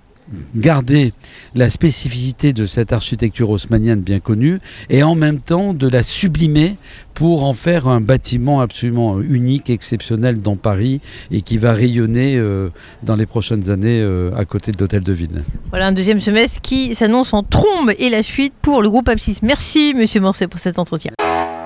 garder 0.55 1.13
la 1.55 1.71
spécificité 1.71 2.53
de 2.53 2.67
cette 2.67 2.93
architecture 2.93 3.51
haussmannienne 3.51 4.01
bien 4.01 4.21
connue 4.21 4.61
et 4.91 5.03
en 5.03 5.15
même 5.15 5.41
temps 5.41 5.75
de 5.75 5.89
la 5.89 6.03
sublimer 6.03 6.77
pour 7.13 7.45
en 7.45 7.53
faire 7.53 7.87
un 7.87 8.01
bâtiment 8.01 8.61
absolument 8.61 9.21
unique, 9.21 9.71
exceptionnel 9.71 10.41
dans 10.41 10.57
Paris 10.57 11.01
et 11.31 11.43
qui 11.43 11.59
va 11.59 11.73
rayonner 11.73 12.37
euh, 12.37 12.71
dans 13.03 13.17
les 13.17 13.27
prochaines 13.27 13.71
années 13.71 14.01
euh, 14.01 14.35
à 14.35 14.45
côté 14.45 14.73
de 14.73 14.79
l'hôtel 14.81 15.03
de 15.03 15.13
ville. 15.13 15.43
Voilà 15.71 15.89
un 15.89 15.93
deuxième 15.93 16.21
semestre 16.21 16.61
qui 16.61 16.95
s'annonce 16.95 17.35
en 17.35 17.43
trombe 17.43 17.93
et 17.99 18.11
la 18.11 18.23
suite 18.23 18.55
pour 18.63 18.83
le 18.83 18.91
groupe 18.91 19.09
Apsis. 19.09 19.39
Merci 19.43 19.95
Monsieur 19.95 20.21
Morset 20.21 20.49
pour 20.49 20.61
cet 20.61 20.79
entretien. 20.79 21.13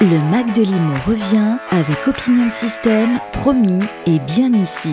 Le 0.01 0.31
Mac 0.31 0.55
de 0.55 0.63
Limo 0.63 0.95
revient 1.07 1.57
avec 1.71 2.07
Opinion 2.07 2.51
System, 2.51 3.19
promis 3.33 3.81
et 4.07 4.19
bien 4.21 4.53
ici. 4.53 4.93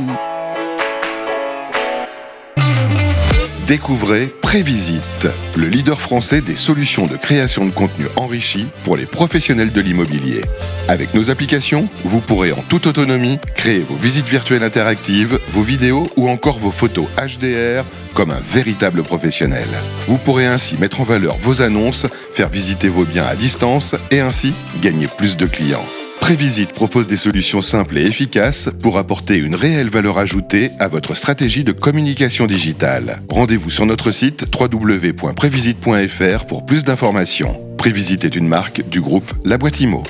Découvrez 3.68 4.28
Prévisite, 4.42 5.28
le 5.56 5.68
leader 5.68 6.00
français 6.00 6.42
des 6.42 6.56
solutions 6.56 7.08
de 7.08 7.18
création 7.18 7.66
de 7.66 7.72
contenu 7.72 8.06
enrichi 8.16 8.68
pour 8.84 8.96
les 8.96 9.08
professionnels 9.08 9.72
de 9.72 9.82
l'immobilier. 9.82 10.44
Avec 10.88 11.16
nos 11.16 11.32
applications, 11.32 11.90
vous 12.04 12.20
pourrez 12.20 12.52
en 12.52 12.62
toute 12.70 12.86
autonomie 12.86 13.40
créer 13.56 13.80
vos 13.80 13.96
visites 13.96 14.28
virtuelles 14.28 14.64
interactives, 14.64 15.40
vos 15.50 15.64
vidéos 15.64 16.08
ou 16.16 16.30
encore 16.30 16.60
vos 16.60 16.70
photos 16.70 17.08
HDR 17.18 17.84
comme 18.14 18.30
un 18.30 18.42
véritable 18.54 19.02
professionnel. 19.02 19.68
Vous 20.08 20.18
pourrez 20.18 20.46
ainsi 20.46 20.78
mettre 20.78 21.02
en 21.02 21.04
valeur 21.04 21.36
vos 21.38 21.64
annonces, 21.64 22.06
faire 22.34 22.50
visiter 22.50 22.88
vos 22.88 23.04
biens 23.04 23.26
à 23.26 23.36
distance 23.36 23.96
et 24.12 24.20
ainsi 24.20 24.54
gagner 24.84 25.08
plus 25.08 25.38
de 25.38 25.48
clients. 25.48 25.86
Prévisite 26.20 26.74
propose 26.74 27.08
des 27.08 27.18
solutions 27.18 27.62
simples 27.62 27.98
et 27.98 28.06
efficaces 28.06 28.70
pour 28.82 28.98
apporter 28.98 29.38
une 29.38 29.56
réelle 29.56 29.90
valeur 29.90 30.18
ajoutée 30.18 30.72
à 30.80 30.88
votre 30.88 31.16
stratégie 31.16 31.64
de 31.64 31.72
communication 31.72 32.48
digitale. 32.48 33.20
Rendez-vous 33.30 33.70
sur 33.70 33.86
notre 33.86 34.12
site 34.12 34.46
www.prévisite.fr 34.60 36.46
pour 36.48 36.66
plus 36.66 36.84
d'informations. 36.84 37.60
Prévisite 37.78 38.26
est 38.26 38.36
une 38.36 38.48
marque 38.48 38.88
du 38.90 39.02
groupe 39.02 39.32
La 39.44 39.58
Boîte 39.58 39.80
Imo. 39.80 40.04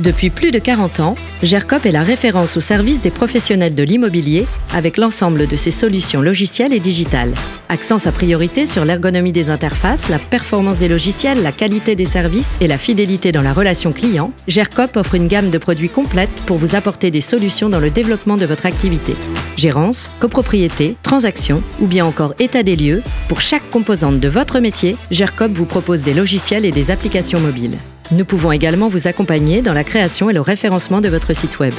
Depuis 0.00 0.30
plus 0.30 0.50
de 0.50 0.58
40 0.58 1.00
ans, 1.00 1.14
GERCOP 1.42 1.84
est 1.84 1.92
la 1.92 2.02
référence 2.02 2.56
au 2.56 2.60
service 2.60 3.02
des 3.02 3.10
professionnels 3.10 3.74
de 3.74 3.82
l'immobilier 3.82 4.46
avec 4.72 4.96
l'ensemble 4.96 5.46
de 5.46 5.56
ses 5.56 5.70
solutions 5.70 6.22
logicielles 6.22 6.72
et 6.72 6.80
digitales. 6.80 7.34
Accent 7.68 7.98
sa 7.98 8.10
priorité 8.10 8.64
sur 8.64 8.86
l'ergonomie 8.86 9.30
des 9.30 9.50
interfaces, 9.50 10.08
la 10.08 10.18
performance 10.18 10.78
des 10.78 10.88
logiciels, 10.88 11.42
la 11.42 11.52
qualité 11.52 11.96
des 11.96 12.06
services 12.06 12.56
et 12.62 12.66
la 12.66 12.78
fidélité 12.78 13.30
dans 13.30 13.42
la 13.42 13.52
relation 13.52 13.92
client, 13.92 14.32
GERCOP 14.48 14.96
offre 14.96 15.16
une 15.16 15.28
gamme 15.28 15.50
de 15.50 15.58
produits 15.58 15.90
complète 15.90 16.30
pour 16.46 16.56
vous 16.56 16.74
apporter 16.74 17.10
des 17.10 17.20
solutions 17.20 17.68
dans 17.68 17.78
le 17.78 17.90
développement 17.90 18.38
de 18.38 18.46
votre 18.46 18.64
activité. 18.64 19.14
Gérance, 19.58 20.10
copropriété, 20.18 20.96
transaction 21.02 21.62
ou 21.78 21.86
bien 21.86 22.06
encore 22.06 22.34
état 22.38 22.62
des 22.62 22.76
lieux, 22.76 23.02
pour 23.28 23.42
chaque 23.42 23.68
composante 23.68 24.18
de 24.18 24.28
votre 24.28 24.60
métier, 24.60 24.96
GERCOP 25.10 25.52
vous 25.52 25.66
propose 25.66 26.04
des 26.04 26.14
logiciels 26.14 26.64
et 26.64 26.72
des 26.72 26.90
applications 26.90 27.38
mobiles. 27.38 27.76
Nous 28.12 28.24
pouvons 28.24 28.50
également 28.50 28.88
vous 28.88 29.06
accompagner 29.06 29.62
dans 29.62 29.72
la 29.72 29.84
création 29.84 30.30
et 30.30 30.32
le 30.32 30.40
référencement 30.40 31.00
de 31.00 31.08
votre 31.08 31.32
site 31.32 31.60
web. 31.60 31.74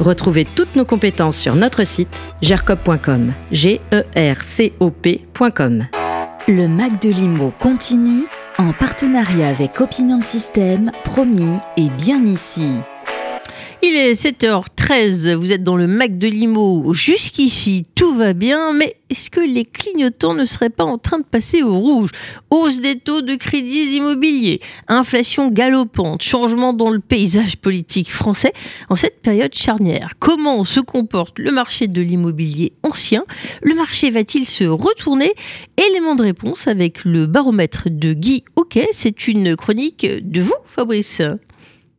Retrouvez 0.00 0.44
toutes 0.44 0.74
nos 0.74 0.84
compétences 0.84 1.36
sur 1.36 1.54
notre 1.54 1.84
site 1.84 2.20
gercop.com. 2.42 3.32
G 3.52 3.80
E 3.92 4.04
R 4.16 4.42
C 4.42 4.72
O 4.80 4.90
P.com. 4.90 5.86
Le 6.48 6.68
Mac 6.68 7.00
de 7.02 7.10
Limo 7.10 7.52
continue 7.58 8.24
en 8.58 8.72
partenariat 8.72 9.48
avec 9.48 9.80
Opinion 9.80 10.22
System, 10.22 10.90
promis 11.04 11.58
et 11.76 11.90
bien 11.90 12.24
ici. 12.24 12.68
Il 13.82 13.94
est 13.94 14.12
7h13, 14.14 15.34
vous 15.34 15.52
êtes 15.52 15.62
dans 15.62 15.76
le 15.76 15.86
Mac 15.86 16.16
de 16.16 16.28
Limo. 16.28 16.94
Jusqu'ici, 16.94 17.84
tout 17.94 18.14
va 18.14 18.32
bien, 18.32 18.72
mais 18.72 18.96
est-ce 19.10 19.28
que 19.30 19.40
les 19.40 19.66
clignotants 19.66 20.32
ne 20.32 20.46
seraient 20.46 20.70
pas 20.70 20.84
en 20.84 20.96
train 20.96 21.18
de 21.18 21.24
passer 21.24 21.62
au 21.62 21.78
rouge? 21.78 22.10
Hausse 22.50 22.80
des 22.80 22.98
taux 22.98 23.20
de 23.20 23.34
crédits 23.34 23.96
immobiliers, 23.96 24.60
inflation 24.88 25.50
galopante, 25.50 26.22
changement 26.22 26.72
dans 26.72 26.88
le 26.88 27.00
paysage 27.00 27.58
politique 27.58 28.10
français 28.10 28.54
en 28.88 28.96
cette 28.96 29.20
période 29.20 29.54
charnière. 29.54 30.14
Comment 30.18 30.64
se 30.64 30.80
comporte 30.80 31.38
le 31.38 31.52
marché 31.52 31.86
de 31.86 32.00
l'immobilier 32.00 32.72
ancien? 32.82 33.24
Le 33.62 33.74
marché 33.74 34.10
va-t-il 34.10 34.46
se 34.46 34.64
retourner? 34.64 35.34
Élément 35.76 36.14
de 36.14 36.22
réponse 36.22 36.66
avec 36.66 37.04
le 37.04 37.26
baromètre 37.26 37.88
de 37.90 38.14
Guy 38.14 38.42
Ok, 38.56 38.80
c'est 38.90 39.28
une 39.28 39.54
chronique 39.54 40.06
de 40.06 40.40
vous, 40.40 40.54
Fabrice. 40.64 41.20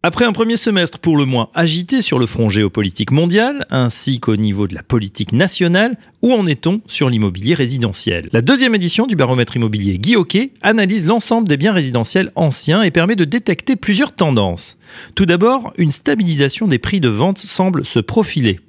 Après 0.04 0.26
un 0.26 0.32
premier 0.32 0.58
semestre 0.58 1.00
pour 1.00 1.18
le 1.18 1.26
moins 1.26 1.50
agité 1.56 2.04
sur 2.04 2.20
le 2.20 2.28
front 2.28 2.50
géopolitique 2.50 3.12
mondial, 3.12 3.66
ainsi 3.72 4.20
qu'au 4.20 4.36
niveau 4.36 4.68
de 4.68 4.76
la 4.76 4.84
politique 4.84 5.34
nationale, 5.34 5.98
où 6.22 6.34
en 6.34 6.46
est-on 6.46 6.82
sur 6.86 7.10
l'immobilier 7.10 7.56
résidentiel? 7.56 8.30
La 8.32 8.42
deuxième 8.42 8.76
édition 8.76 9.08
du 9.08 9.16
baromètre 9.16 9.56
immobilier 9.56 9.98
Guy 9.98 10.16
analyse 10.62 11.08
l'ensemble 11.08 11.48
des 11.48 11.58
biens 11.58 11.74
résidentiels 11.74 12.32
anciens 12.36 12.84
et 12.84 12.92
permet 12.92 13.16
de 13.16 13.26
détecter 13.26 13.76
plusieurs 13.76 14.14
tendances. 14.14 14.78
Tout 15.16 15.26
d'abord, 15.26 15.74
une 15.78 15.92
stabilisation 15.92 16.68
des 16.68 16.80
prix 16.80 17.00
de 17.00 17.10
vente 17.10 17.40
semble 17.40 17.84
se 17.84 18.00
profiler. 18.00 18.60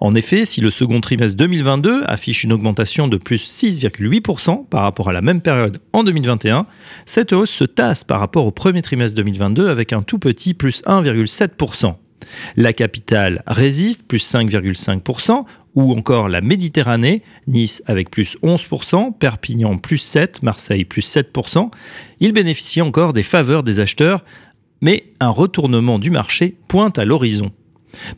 En 0.00 0.14
effet, 0.14 0.44
si 0.44 0.60
le 0.60 0.70
second 0.70 1.00
trimestre 1.00 1.36
2022 1.36 2.04
affiche 2.06 2.44
une 2.44 2.52
augmentation 2.52 3.08
de 3.08 3.16
plus 3.16 3.44
6,8% 3.44 4.66
par 4.66 4.82
rapport 4.82 5.08
à 5.08 5.12
la 5.12 5.20
même 5.20 5.40
période 5.40 5.78
en 5.92 6.04
2021, 6.04 6.66
cette 7.06 7.32
hausse 7.32 7.50
se 7.50 7.64
tasse 7.64 8.04
par 8.04 8.20
rapport 8.20 8.46
au 8.46 8.50
premier 8.50 8.82
trimestre 8.82 9.16
2022 9.16 9.68
avec 9.68 9.92
un 9.92 10.02
tout 10.02 10.18
petit 10.18 10.54
plus 10.54 10.82
1,7%. 10.82 11.94
La 12.56 12.72
capitale 12.72 13.42
résiste, 13.46 14.06
plus 14.06 14.24
5,5%, 14.32 15.44
ou 15.74 15.92
encore 15.92 16.28
la 16.28 16.40
Méditerranée, 16.40 17.22
Nice 17.46 17.82
avec 17.86 18.10
plus 18.10 18.36
11%, 18.42 19.16
Perpignan 19.18 19.78
plus 19.78 20.02
7%, 20.14 20.40
Marseille 20.42 20.84
plus 20.84 21.06
7%. 21.06 21.70
Il 22.20 22.32
bénéficie 22.32 22.82
encore 22.82 23.12
des 23.12 23.22
faveurs 23.22 23.62
des 23.62 23.80
acheteurs, 23.80 24.24
mais 24.80 25.12
un 25.20 25.30
retournement 25.30 25.98
du 25.98 26.10
marché 26.10 26.56
pointe 26.68 26.98
à 26.98 27.04
l'horizon. 27.04 27.52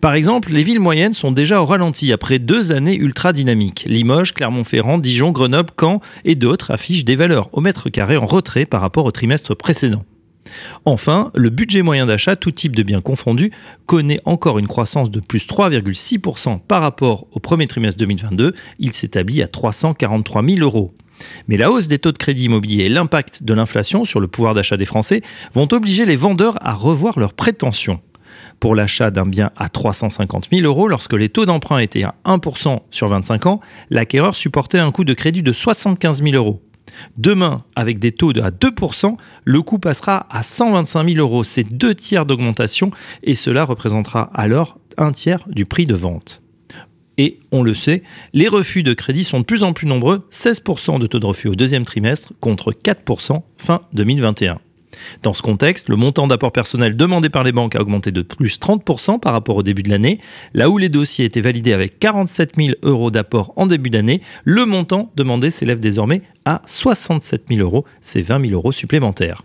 Par 0.00 0.14
exemple, 0.14 0.52
les 0.52 0.62
villes 0.62 0.80
moyennes 0.80 1.12
sont 1.12 1.32
déjà 1.32 1.60
au 1.60 1.66
ralenti 1.66 2.12
après 2.12 2.38
deux 2.38 2.72
années 2.72 2.96
ultra 2.96 3.32
dynamiques. 3.32 3.84
Limoges, 3.88 4.34
Clermont-Ferrand, 4.34 4.98
Dijon, 4.98 5.32
Grenoble, 5.32 5.70
Caen 5.78 6.00
et 6.24 6.34
d'autres 6.34 6.70
affichent 6.70 7.04
des 7.04 7.16
valeurs 7.16 7.48
au 7.52 7.60
mètre 7.60 7.90
carré 7.90 8.16
en 8.16 8.26
retrait 8.26 8.66
par 8.66 8.80
rapport 8.80 9.04
au 9.04 9.12
trimestre 9.12 9.54
précédent. 9.54 10.04
Enfin, 10.84 11.30
le 11.34 11.50
budget 11.50 11.82
moyen 11.82 12.06
d'achat, 12.06 12.36
tout 12.36 12.50
type 12.50 12.76
de 12.76 12.82
biens 12.82 13.00
confondus, 13.00 13.52
connaît 13.86 14.20
encore 14.24 14.58
une 14.58 14.66
croissance 14.66 15.10
de 15.10 15.20
plus 15.20 15.46
3,6% 15.46 16.60
par 16.60 16.82
rapport 16.82 17.26
au 17.32 17.40
premier 17.40 17.66
trimestre 17.66 17.98
2022. 18.00 18.54
Il 18.78 18.92
s'établit 18.92 19.42
à 19.42 19.48
343 19.48 20.44
000 20.44 20.58
euros. 20.60 20.94
Mais 21.46 21.56
la 21.56 21.70
hausse 21.70 21.88
des 21.88 21.98
taux 21.98 22.10
de 22.10 22.18
crédit 22.18 22.46
immobilier 22.46 22.84
et 22.84 22.88
l'impact 22.88 23.44
de 23.44 23.54
l'inflation 23.54 24.04
sur 24.04 24.18
le 24.18 24.26
pouvoir 24.26 24.54
d'achat 24.54 24.76
des 24.76 24.86
Français 24.86 25.22
vont 25.54 25.68
obliger 25.70 26.04
les 26.04 26.16
vendeurs 26.16 26.58
à 26.60 26.74
revoir 26.74 27.18
leurs 27.18 27.34
prétentions 27.34 28.00
pour 28.62 28.76
l'achat 28.76 29.10
d'un 29.10 29.26
bien 29.26 29.50
à 29.56 29.68
350 29.68 30.50
000 30.52 30.62
euros, 30.62 30.86
lorsque 30.86 31.14
les 31.14 31.28
taux 31.28 31.46
d'emprunt 31.46 31.78
étaient 31.78 32.04
à 32.04 32.14
1% 32.24 32.78
sur 32.92 33.08
25 33.08 33.46
ans, 33.46 33.60
l'acquéreur 33.90 34.36
supportait 34.36 34.78
un 34.78 34.92
coût 34.92 35.02
de 35.02 35.14
crédit 35.14 35.42
de 35.42 35.52
75 35.52 36.22
000 36.22 36.36
euros. 36.36 36.62
Demain, 37.16 37.64
avec 37.74 37.98
des 37.98 38.12
taux 38.12 38.32
de 38.32 38.40
à 38.40 38.50
2%, 38.50 39.16
le 39.42 39.62
coût 39.62 39.80
passera 39.80 40.28
à 40.30 40.44
125 40.44 41.08
000 41.08 41.18
euros. 41.18 41.42
C'est 41.42 41.64
deux 41.64 41.96
tiers 41.96 42.24
d'augmentation 42.24 42.92
et 43.24 43.34
cela 43.34 43.64
représentera 43.64 44.30
alors 44.32 44.78
un 44.96 45.10
tiers 45.10 45.42
du 45.48 45.66
prix 45.66 45.86
de 45.86 45.96
vente. 45.96 46.40
Et 47.18 47.40
on 47.50 47.64
le 47.64 47.74
sait, 47.74 48.04
les 48.32 48.46
refus 48.46 48.84
de 48.84 48.94
crédit 48.94 49.24
sont 49.24 49.40
de 49.40 49.44
plus 49.44 49.64
en 49.64 49.72
plus 49.72 49.88
nombreux, 49.88 50.28
16% 50.30 51.00
de 51.00 51.08
taux 51.08 51.18
de 51.18 51.26
refus 51.26 51.48
au 51.48 51.56
deuxième 51.56 51.84
trimestre 51.84 52.32
contre 52.38 52.70
4% 52.70 53.42
fin 53.58 53.80
2021. 53.92 54.60
Dans 55.22 55.32
ce 55.32 55.42
contexte, 55.42 55.88
le 55.88 55.96
montant 55.96 56.26
d'apport 56.26 56.52
personnel 56.52 56.96
demandé 56.96 57.28
par 57.28 57.44
les 57.44 57.52
banques 57.52 57.76
a 57.76 57.80
augmenté 57.80 58.10
de 58.10 58.22
plus 58.22 58.58
30% 58.58 59.20
par 59.20 59.32
rapport 59.32 59.56
au 59.56 59.62
début 59.62 59.82
de 59.82 59.90
l'année. 59.90 60.18
Là 60.54 60.70
où 60.70 60.78
les 60.78 60.88
dossiers 60.88 61.24
étaient 61.24 61.40
validés 61.40 61.72
avec 61.72 61.98
47 61.98 62.52
000 62.56 62.70
euros 62.82 63.10
d'apport 63.10 63.52
en 63.56 63.66
début 63.66 63.90
d'année, 63.90 64.20
le 64.44 64.66
montant 64.66 65.10
demandé 65.16 65.50
s'élève 65.50 65.80
désormais 65.80 66.22
à 66.44 66.62
67 66.66 67.44
000 67.48 67.60
euros, 67.60 67.84
c'est 68.00 68.22
20 68.22 68.48
000 68.48 68.52
euros 68.54 68.72
supplémentaires. 68.72 69.42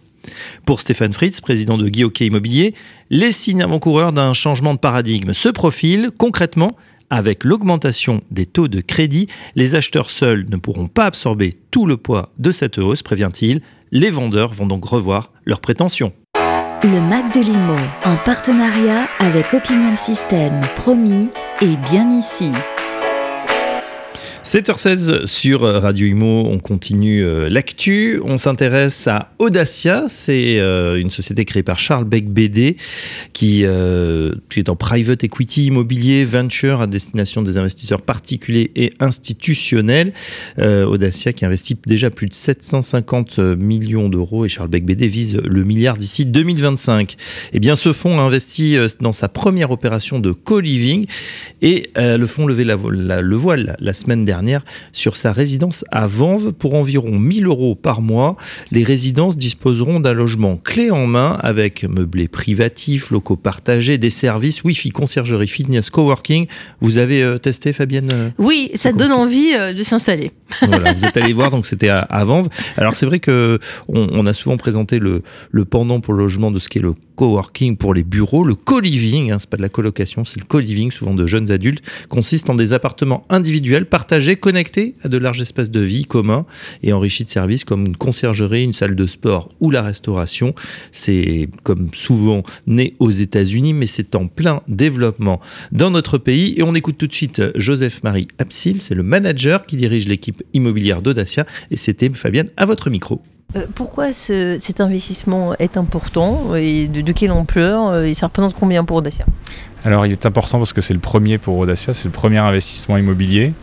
Pour 0.66 0.82
Stéphane 0.82 1.14
Fritz, 1.14 1.42
président 1.42 1.78
de 1.78 1.88
Guy 1.88 2.04
Immobilier, 2.22 2.74
les 3.10 3.32
signes 3.32 3.62
avant-coureurs 3.62 4.12
d'un 4.12 4.34
changement 4.34 4.74
de 4.74 4.80
paradigme 4.80 5.34
se 5.34 5.50
profilent 5.50 6.12
concrètement. 6.18 6.76
Avec 7.10 7.46
l'augmentation 7.46 8.22
des 8.32 8.46
taux 8.46 8.68
de 8.68 8.82
crédit, 8.82 9.28
les 9.56 9.76
acheteurs 9.76 10.10
seuls 10.10 10.46
ne 10.50 10.58
pourront 10.58 10.90
pas 10.90 11.06
absorber 11.06 11.58
tout 11.72 11.86
le 11.86 11.96
poids 11.96 12.34
de 12.38 12.52
cette 12.52 12.80
hausse, 12.80 13.02
prévient-il. 13.02 13.62
Les 13.92 14.10
vendeurs 14.10 14.54
vont 14.54 14.66
donc 14.66 14.84
revoir 14.86 15.32
leurs 15.46 15.62
prétentions. 15.62 16.12
Le 16.84 17.00
Mac 17.00 17.34
de 17.34 17.40
Limo, 17.40 17.76
en 18.04 18.18
partenariat 18.18 19.08
avec 19.20 19.54
Opinion 19.54 19.96
System, 19.96 20.60
promis 20.76 21.30
et 21.62 21.76
bien 21.90 22.10
ici. 22.10 22.52
7h16 24.48 25.26
sur 25.26 25.64
Radio 25.64 26.08
Imo, 26.08 26.46
on 26.48 26.58
continue 26.58 27.22
euh, 27.22 27.50
l'actu. 27.50 28.22
On 28.24 28.38
s'intéresse 28.38 29.06
à 29.06 29.34
Audacia, 29.40 30.06
c'est 30.08 30.58
euh, 30.60 31.02
une 31.02 31.10
société 31.10 31.44
créée 31.44 31.64
par 31.64 31.80
Charles 31.80 32.06
Beck 32.06 32.30
BD 32.30 32.78
qui, 33.34 33.64
euh, 33.66 34.36
est 34.56 34.70
en 34.70 34.78
private 34.78 35.26
equity 35.26 35.66
immobilier 35.66 36.24
venture 36.24 36.82
à 36.82 36.88
destination 36.88 37.42
des 37.42 37.58
investisseurs 37.58 38.02
particuliers 38.02 38.72
et 38.78 38.94
institutionnels. 39.02 40.14
Audacia 40.58 41.34
qui 41.34 41.46
investit 41.46 41.78
déjà 41.86 42.10
plus 42.10 42.28
de 42.28 42.34
750 42.34 43.40
millions 43.40 44.08
d'euros 44.08 44.46
et 44.46 44.50
Charles 44.50 44.70
Beck 44.70 44.86
BD 44.86 45.08
vise 45.08 45.36
le 45.44 45.64
milliard 45.64 45.98
d'ici 45.98 46.26
2025. 46.26 47.16
Eh 47.52 47.60
bien, 47.60 47.76
ce 47.76 47.92
fonds 47.92 48.18
a 48.18 48.22
investi 48.22 48.78
dans 49.02 49.12
sa 49.12 49.28
première 49.28 49.72
opération 49.72 50.20
de 50.20 50.32
co-living 50.32 51.06
et 51.62 51.92
le 51.96 52.26
fonds 52.26 52.48
levait 52.48 52.64
la, 52.64 53.22
le 53.22 53.36
voile 53.36 53.76
la 53.80 53.94
semaine 53.94 54.24
dernière 54.24 54.37
sur 54.92 55.18
sa 55.18 55.32
résidence 55.32 55.86
à 55.92 56.08
Vanves 56.08 56.54
pour 56.54 56.76
environ 56.76 57.18
1000 57.18 57.46
euros 57.46 57.76
par 57.76 58.02
mois. 58.02 58.36
Les 58.72 58.84
résidences 58.84 59.38
disposeront 59.38 60.00
d'un 60.00 60.14
logement 60.14 60.58
clé 60.58 60.92
en 60.92 61.08
main 61.08 61.38
avec 61.42 61.84
meublé 61.84 62.28
privatif, 62.28 63.12
locaux 63.12 63.36
partagés, 63.36 63.98
des 63.98 64.10
services, 64.10 64.64
Wi-Fi, 64.64 64.92
conciergerie, 64.92 65.48
fitness, 65.48 65.90
coworking. 65.90 66.48
Vous 66.82 66.98
avez 66.98 67.24
euh, 67.24 67.38
testé, 67.38 67.74
Fabienne 67.74 68.10
euh, 68.12 68.30
Oui, 68.38 68.72
ça 68.76 68.92
donne 68.92 69.12
envie 69.12 69.54
euh, 69.54 69.74
de 69.74 69.84
s'installer. 69.84 70.32
Voilà, 70.62 70.94
vous 70.94 71.06
êtes 71.06 71.18
allé 71.18 71.34
voir, 71.38 71.52
donc 71.52 71.66
c'était 71.66 71.90
à, 71.90 72.24
Vanves. 72.24 72.50
Alors 72.78 72.96
c'est 72.96 73.06
vrai 73.06 73.20
que 73.20 73.60
on, 73.88 74.26
a 74.26 74.34
souvent 74.34 74.58
présenté 74.58 75.00
le, 75.00 75.22
le 75.52 75.66
pendant 75.66 76.00
pour 76.00 76.14
le 76.14 76.24
logement 76.24 76.52
de 76.52 76.60
ce 76.60 76.70
qu'est 76.70 76.80
le 76.80 76.94
coworking 77.18 77.76
pour 77.76 77.94
les 77.94 78.04
bureaux. 78.04 78.46
Le 78.46 78.56
co-living, 78.56 79.32
hein, 79.32 79.38
c'est 79.40 79.50
pas 79.50 79.58
de 79.58 79.62
la 79.62 79.70
colocation, 79.70 80.24
c'est 80.24 80.40
le 80.40 80.46
co-living, 80.46 80.92
souvent 80.92 81.14
de 81.14 81.26
jeunes 81.26 81.52
adultes, 81.52 81.84
consiste 82.08 82.50
en 82.50 82.56
des 82.56 82.72
appartements 82.72 83.26
individuels 83.30 83.88
partagés, 83.88 84.38
connectés 84.38 84.96
à 85.04 85.10
de 85.10 85.18
larges 85.18 85.42
espaces 85.42 85.72
de 85.72 85.82
vie 85.82 86.06
communs 86.06 86.46
et 86.84 86.94
enrichis 86.94 87.26
de 87.26 87.30
services 87.30 87.66
comme 87.66 87.86
une 87.86 87.98
conciergerie, 87.98 88.64
une 88.64 88.74
salle 88.74 88.96
de 88.96 89.08
sport 89.08 89.50
ou 89.60 89.72
la 89.72 89.82
restauration. 89.82 90.54
C'est 90.92 91.50
comme 91.64 91.88
souvent 91.94 92.44
né 92.68 92.96
aux 93.00 93.12
États-Unis, 93.12 93.74
mais 93.74 93.88
c'est 93.88 94.16
en 94.16 94.28
plein 94.28 94.62
développement 94.68 95.42
dans 95.72 95.90
notre 95.90 96.18
pays. 96.18 96.54
Et 96.58 96.64
on 96.64 96.76
écoute 96.76 96.98
tout 96.98 97.08
de 97.08 97.14
suite 97.14 97.42
Joseph-Marie 97.56 98.28
Absil, 98.38 98.80
c'est 98.80 98.96
le 98.96 99.04
manager 99.04 99.66
qui 99.66 99.76
dirige 99.76 100.08
l'équipe 100.08 100.44
immobilière 100.54 101.02
d'Audacia. 101.02 101.46
Et 101.72 101.78
c'était 101.78 102.10
Fabienne 102.14 102.50
à 102.58 102.66
votre 102.66 102.90
micro. 102.90 103.22
Euh, 103.56 103.66
pourquoi 103.74 104.12
cet 104.12 104.82
investissement 104.82 105.56
est 105.58 105.78
important 105.78 106.54
et 106.56 106.88
de, 106.88 107.12
quelle 107.14 107.32
ampleur 107.32 107.88
euh, 107.88 108.04
et 108.04 108.14
ça 108.14 108.26
représente 108.28 108.54
combien 108.54 108.84
pour 108.84 108.98
Audacia? 108.98 109.26
Alors 109.86 110.06
il 110.06 110.12
est 110.12 110.26
important 110.26 110.58
parce 110.58 110.74
que 110.74 110.82
c'est 110.82 110.94
le 110.94 111.00
premier 111.00 111.38
pour 111.38 111.58
Audacia, 111.58 111.94
c'est 111.94 112.06
le 112.06 112.12
premier 112.12 112.40
investissement 112.40 112.98
immobilier. 112.98 113.54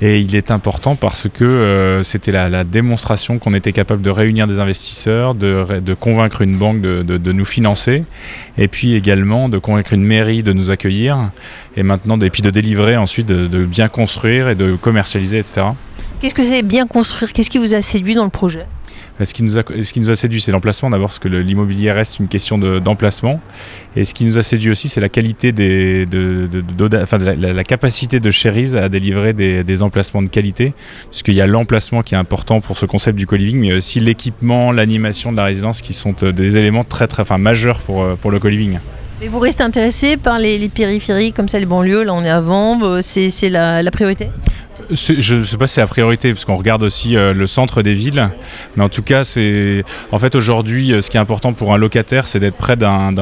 Et 0.00 0.20
il 0.20 0.36
est 0.36 0.50
important 0.50 0.94
parce 0.94 1.26
que 1.32 1.42
euh, 1.42 2.04
c'était 2.04 2.30
la, 2.30 2.62
démonstration 2.62 3.38
qu'on 3.38 3.54
était 3.54 3.72
capable 3.72 4.02
de 4.02 4.10
réunir 4.10 4.46
des 4.46 4.60
investisseurs, 4.60 5.34
de, 5.34 5.94
convaincre 5.98 6.42
une 6.42 6.56
banque 6.56 6.80
de, 6.82 7.32
nous 7.32 7.44
financer 7.46 8.04
et 8.58 8.68
puis 8.68 8.94
également 8.94 9.48
de 9.48 9.58
convaincre 9.58 9.94
une 9.94 10.04
mairie 10.04 10.44
de 10.44 10.52
nous 10.52 10.70
accueillir 10.70 11.32
et 11.76 11.82
maintenant 11.82 12.20
et 12.20 12.30
puis 12.30 12.42
de 12.42 12.50
délivrer 12.50 12.96
ensuite, 12.96 13.26
de 13.26 13.64
bien 13.64 13.88
construire 13.88 14.50
et 14.50 14.54
de 14.54 14.76
commercialiser, 14.76 15.38
etc. 15.38 15.62
Qu'est-ce 16.20 16.34
que 16.34 16.44
c'est 16.44 16.62
bien 16.62 16.86
construire? 16.86 17.32
Qu'est-ce 17.32 17.50
qui 17.50 17.58
vous 17.58 17.74
a 17.74 17.82
séduit 17.82 18.14
dans 18.14 18.24
le 18.24 18.30
projet? 18.30 18.66
Ce 19.24 19.32
qui 19.32 19.42
nous 19.42 20.10
a, 20.10 20.14
séduit, 20.14 20.40
c'est 20.40 20.52
l'emplacement 20.52 20.90
d'abord, 20.90 21.08
parce 21.08 21.18
que 21.18 21.28
l'immobilier 21.28 21.90
reste 21.92 22.18
une 22.18 22.28
question 22.28 22.58
d'emplacement. 22.58 23.40
et 23.94 24.04
ce 24.04 24.12
qui 24.12 24.26
nous 24.26 24.38
a 24.38 24.42
séduit 24.42 24.70
aussi, 24.70 24.88
c'est 24.88 25.00
la 25.00 25.08
qualité 25.08 25.52
de, 25.52 26.06
la, 27.38 27.64
capacité 27.64 28.20
de 28.20 28.30
Cherise 28.30 28.76
à 28.76 28.88
délivrer 28.88 29.32
des, 29.32 29.82
emplacements 29.82 30.22
de 30.22 30.28
qualité, 30.28 30.74
puisqu'il 31.10 31.34
y 31.34 31.40
a 31.40 31.46
l'emplacement 31.46 32.02
qui 32.02 32.14
est 32.14 32.18
important 32.18 32.60
pour 32.60 32.76
ce 32.76 32.86
concept 32.86 33.18
du 33.18 33.26
co-living, 33.26 33.58
mais 33.58 33.72
aussi 33.72 34.00
l'équipement, 34.00 34.72
l'animation 34.72 35.32
de 35.32 35.36
la 35.36 35.44
résidence 35.44 35.80
qui 35.80 35.94
sont 35.94 36.14
euh, 36.22 36.32
des 36.32 36.58
éléments 36.58 36.84
très, 36.84 37.06
très, 37.06 37.22
enfin, 37.22 37.38
majeurs 37.38 37.78
pour, 37.80 38.02
euh, 38.02 38.16
le 38.30 38.38
co-living. 38.38 38.78
Vous 39.28 39.38
restez 39.38 39.62
intéressé 39.62 40.16
par 40.16 40.38
les, 40.38 40.68
périphéries 40.68 41.32
comme 41.32 41.48
ça, 41.48 41.58
les 41.58 41.66
banlieues 41.66 42.02
Là, 42.02 42.12
on 42.12 42.22
est 42.22 42.30
à 42.30 42.40
euh, 42.40 43.00
c'est 43.00 43.48
la 43.48 43.90
priorité? 43.90 44.28
Je 44.90 45.34
ne 45.36 45.42
sais 45.42 45.56
pas 45.56 45.66
si 45.66 45.74
c'est 45.74 45.80
la 45.80 45.86
priorité, 45.86 46.32
parce 46.32 46.44
qu'on 46.44 46.56
regarde 46.56 46.82
aussi 46.82 47.16
euh, 47.16 47.32
le 47.32 47.46
centre 47.46 47.82
des 47.82 47.94
villes. 47.94 48.30
Mais 48.76 48.84
en 48.84 48.88
tout 48.88 49.02
cas, 49.02 49.24
c'est 49.24 49.84
en 50.12 50.18
fait 50.18 50.34
aujourd'hui, 50.34 50.92
euh, 50.92 51.00
ce 51.00 51.10
qui 51.10 51.16
est 51.16 51.20
important 51.20 51.52
pour 51.52 51.72
un 51.72 51.78
locataire, 51.78 52.26
c'est 52.26 52.40
d'être 52.40 52.56
près 52.56 52.76
d'un 52.76 53.12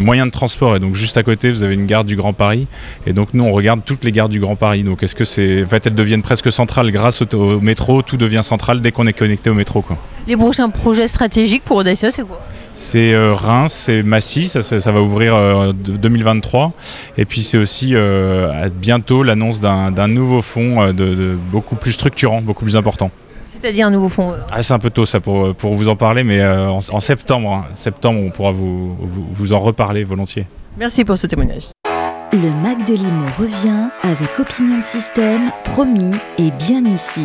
moyen 0.00 0.26
de 0.26 0.30
transport. 0.30 0.76
Et 0.76 0.78
donc 0.78 0.94
juste 0.94 1.16
à 1.16 1.22
côté, 1.22 1.50
vous 1.50 1.62
avez 1.62 1.74
une 1.74 1.86
gare 1.86 2.04
du 2.04 2.16
Grand 2.16 2.32
Paris. 2.32 2.66
Et 3.06 3.12
donc 3.12 3.34
nous, 3.34 3.44
on 3.44 3.52
regarde 3.52 3.80
toutes 3.84 4.04
les 4.04 4.12
gares 4.12 4.28
du 4.28 4.40
Grand 4.40 4.56
Paris. 4.56 4.82
Donc 4.82 5.02
est-ce 5.02 5.14
que 5.14 5.24
c'est, 5.24 5.62
en 5.62 5.66
fait, 5.66 5.86
elles 5.86 5.94
deviennent 5.94 6.22
presque 6.22 6.50
centrales 6.50 6.90
grâce 6.90 7.22
au, 7.22 7.60
métro. 7.60 8.02
Tout 8.02 8.16
devient 8.16 8.42
central 8.42 8.80
dès 8.80 8.92
qu'on 8.92 9.06
est 9.06 9.12
connecté 9.12 9.50
au 9.50 9.54
métro. 9.54 9.84
Les 10.26 10.36
prochains 10.36 10.70
projets 10.70 11.06
stratégiques 11.06 11.62
pour 11.62 11.76
Audacia, 11.76 12.10
c'est 12.10 12.24
quoi? 12.24 12.40
C'est 12.74 13.14
euh, 13.14 13.32
Reims, 13.32 13.72
c'est 13.72 14.02
Massy, 14.02 14.48
ça, 14.48 14.60
ça, 14.62 14.92
va 14.92 15.00
ouvrir 15.00 15.34
euh, 15.34 15.72
2023. 15.72 16.72
Et 17.16 17.24
puis 17.24 17.42
c'est 17.42 17.56
aussi 17.56 17.94
euh, 17.94 18.68
bientôt 18.68 19.22
l'annonce 19.22 19.60
d'un 19.60 20.08
nouveau 20.08 20.42
fonds 20.42 20.82
euh, 20.82 20.92
de, 20.92 21.38
beaucoup 21.50 21.76
plus 21.76 21.92
structurant, 21.92 22.42
beaucoup 22.42 22.64
plus 22.64 22.76
important. 22.76 23.10
C'est-à-dire 23.52 23.86
un 23.86 23.90
nouveau 23.90 24.08
fonds 24.08 24.34
ah, 24.50 24.62
C'est 24.62 24.74
un 24.74 24.78
peu 24.78 24.90
tôt 24.90 25.06
ça 25.06 25.20
pour, 25.20 25.54
pour 25.54 25.74
vous 25.74 25.88
en 25.88 25.96
parler, 25.96 26.24
mais 26.24 26.44
en, 26.46 27.00
septembre, 27.00 27.52
hein. 27.52 27.64
septembre, 27.72 28.20
on 28.20 28.30
pourra 28.30 28.50
vous, 28.50 28.94
vous, 28.94 29.26
vous 29.32 29.52
en 29.52 29.60
reparler 29.60 30.04
volontiers. 30.04 30.46
Merci 30.76 31.04
pour 31.04 31.16
ce 31.16 31.26
témoignage. 31.26 31.70
Le 32.32 32.50
Mac 32.62 32.84
de 32.86 32.92
Limo 32.92 33.26
revient 33.38 33.88
avec 34.02 34.38
Opinion 34.38 34.82
System, 34.82 35.50
promis 35.64 36.14
et 36.38 36.50
bien 36.50 36.84
ici. 36.84 37.24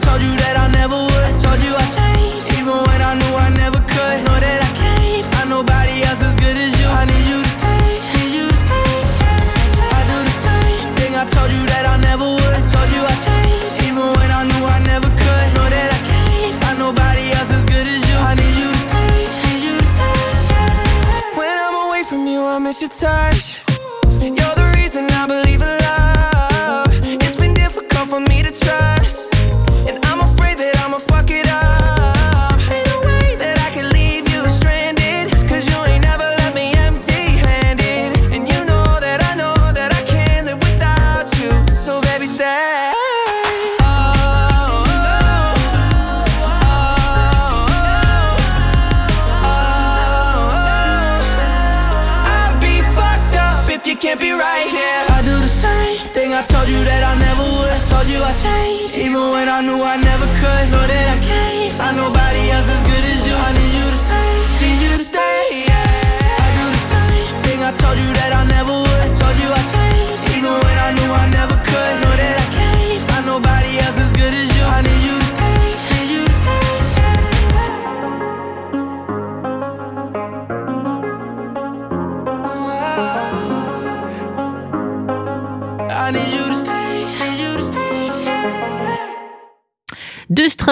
Told 0.00 0.22
you 0.22 0.35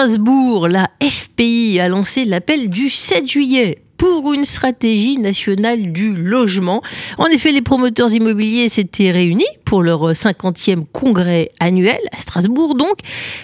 Strasbourg, 0.05 0.67
la 0.67 0.91
FPI 1.01 1.79
a 1.79 1.87
lancé 1.87 2.25
l'appel 2.25 2.69
du 2.69 2.89
7 2.89 3.27
juillet 3.27 3.84
pour 4.05 4.33
une 4.33 4.45
stratégie 4.45 5.17
nationale 5.17 5.91
du 5.91 6.13
logement. 6.13 6.83
En 7.17 7.25
effet, 7.25 7.51
les 7.51 7.63
promoteurs 7.63 8.13
immobiliers 8.13 8.69
s'étaient 8.69 9.09
réunis 9.09 9.43
pour 9.65 9.81
leur 9.81 10.11
50e 10.11 10.85
congrès 10.91 11.49
annuel 11.59 11.97
à 12.11 12.17
Strasbourg. 12.17 12.75
Donc, 12.75 12.97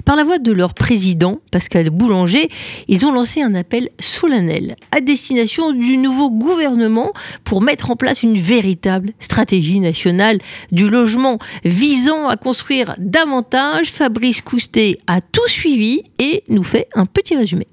par 0.05 0.15
la 0.15 0.23
voix 0.23 0.37
de 0.37 0.51
leur 0.51 0.75
président, 0.75 1.39
Pascal 1.51 1.89
Boulanger, 1.89 2.49
ils 2.87 3.07
ont 3.07 3.11
lancé 3.11 3.41
un 3.41 3.55
appel 3.55 3.89
solennel 3.99 4.75
à 4.91 5.01
destination 5.01 5.71
du 5.71 5.97
nouveau 5.97 6.29
gouvernement 6.29 7.11
pour 7.43 7.63
mettre 7.63 7.89
en 7.89 7.95
place 7.95 8.21
une 8.21 8.37
véritable 8.37 9.13
stratégie 9.19 9.79
nationale 9.79 10.37
du 10.71 10.89
logement 10.89 11.39
visant 11.65 12.27
à 12.27 12.37
construire 12.37 12.93
davantage. 12.99 13.91
Fabrice 13.91 14.41
Coustet 14.41 14.99
a 15.07 15.21
tout 15.21 15.47
suivi 15.47 16.03
et 16.19 16.43
nous 16.49 16.63
fait 16.63 16.87
un 16.93 17.07
petit 17.07 17.35
résumé. 17.35 17.65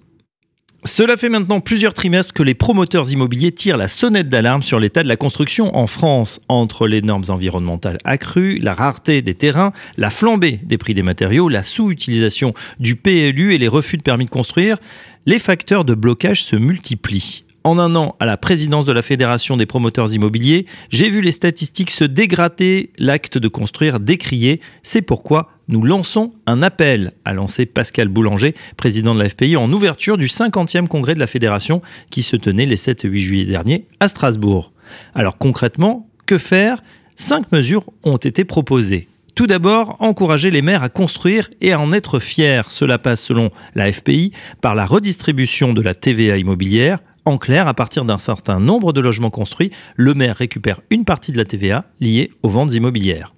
Cela 0.88 1.18
fait 1.18 1.29
maintenant 1.29 1.61
plusieurs 1.61 1.92
trimestres 1.92 2.33
que 2.33 2.42
les 2.42 2.55
promoteurs 2.55 3.12
immobiliers 3.12 3.53
tirent 3.53 3.77
la 3.77 3.88
sonnette 3.88 4.31
d'alarme 4.31 4.62
sur 4.62 4.81
l'état 4.81 5.03
de 5.03 5.09
la 5.09 5.18
construction 5.18 5.77
en 5.77 5.87
France. 5.87 6.40
Entre 6.48 6.88
les 6.88 7.03
normes 7.03 7.24
environnementales 7.29 7.98
accrues, 8.05 8.59
la 8.59 8.72
rareté 8.72 9.20
des 9.20 9.35
terrains, 9.35 9.72
la 9.98 10.09
flambée 10.09 10.59
des 10.62 10.79
prix 10.79 10.94
des 10.94 11.03
matériaux, 11.03 11.51
la 11.51 11.62
sous-utilisation 11.62 12.55
du 12.81 12.96
PLU 12.96 13.55
et 13.55 13.59
les 13.59 13.68
refus 13.68 13.98
de 13.98 14.03
permis 14.03 14.24
de 14.24 14.31
construire, 14.31 14.79
les 15.27 15.38
facteurs 15.38 15.85
de 15.85 15.94
blocage 15.94 16.42
se 16.42 16.57
multiplient. 16.57 17.44
En 17.64 17.79
un 17.79 17.94
an, 17.94 18.16
à 18.18 18.24
la 18.24 18.38
présidence 18.38 18.87
de 18.87 18.92
la 18.92 19.03
Fédération 19.03 19.59
des 19.59 19.66
promoteurs 19.66 20.14
immobiliers, 20.14 20.64
j'ai 20.88 21.11
vu 21.11 21.20
les 21.20 21.33
statistiques 21.33 21.90
se 21.90 22.05
dégrader, 22.05 22.92
l'acte 22.98 23.37
de 23.37 23.48
construire 23.48 24.01
décrié. 24.01 24.62
C'est 24.83 25.03
pourquoi 25.03 25.51
nous 25.68 25.83
lançons 25.83 26.31
un 26.46 26.62
appel, 26.62 27.12
a 27.24 27.35
lancé 27.35 27.66
Pascal 27.66 28.09
Boulanger, 28.09 28.54
président 28.76 29.14
de 29.14 29.22
la 29.22 29.28
FPI, 29.28 29.57
en 29.57 29.70
ouverture 29.70 30.16
du 30.16 30.26
50e 30.26 30.88
congrès 30.88 31.14
de 31.14 31.20
la 31.20 31.26
Fédération 31.26 31.83
qui 32.11 32.22
se 32.22 32.37
tenait 32.37 32.66
les 32.66 32.76
7 32.76 33.04
et 33.04 33.09
8 33.09 33.20
juillet 33.20 33.44
dernier 33.44 33.87
à 34.00 34.09
Strasbourg. 34.09 34.72
Alors 35.14 35.37
concrètement, 35.37 36.09
que 36.26 36.38
faire? 36.38 36.83
Cinq 37.16 37.52
mesures 37.52 37.85
ont 38.04 38.16
été 38.16 38.44
proposées. 38.44 39.09
Tout 39.35 39.46
d'abord, 39.46 39.96
encourager 40.00 40.50
les 40.50 40.62
maires 40.62 40.83
à 40.83 40.88
construire 40.88 41.50
et 41.61 41.72
à 41.72 41.81
en 41.81 41.92
être 41.92 42.18
fiers. 42.18 42.62
Cela 42.68 42.98
passe, 42.98 43.22
selon 43.22 43.50
la 43.74 43.92
FPI, 43.92 44.33
par 44.61 44.74
la 44.74 44.85
redistribution 44.85 45.72
de 45.72 45.83
la 45.83 45.94
TVA 45.94 46.38
immobilière. 46.38 46.98
En 47.24 47.38
clair, 47.38 47.68
à 47.68 47.74
partir 47.74 48.04
d'un 48.04 48.18
certain 48.18 48.59
nombre 48.59 48.92
de 48.92 49.00
logements 49.00 49.31
construits, 49.31 49.70
le 49.96 50.14
maire 50.14 50.37
récupère 50.37 50.81
une 50.90 51.04
partie 51.04 51.31
de 51.31 51.38
la 51.38 51.44
TVA 51.44 51.85
liée 52.00 52.33
aux 52.42 52.48
ventes 52.48 52.74
immobilières. 52.74 53.35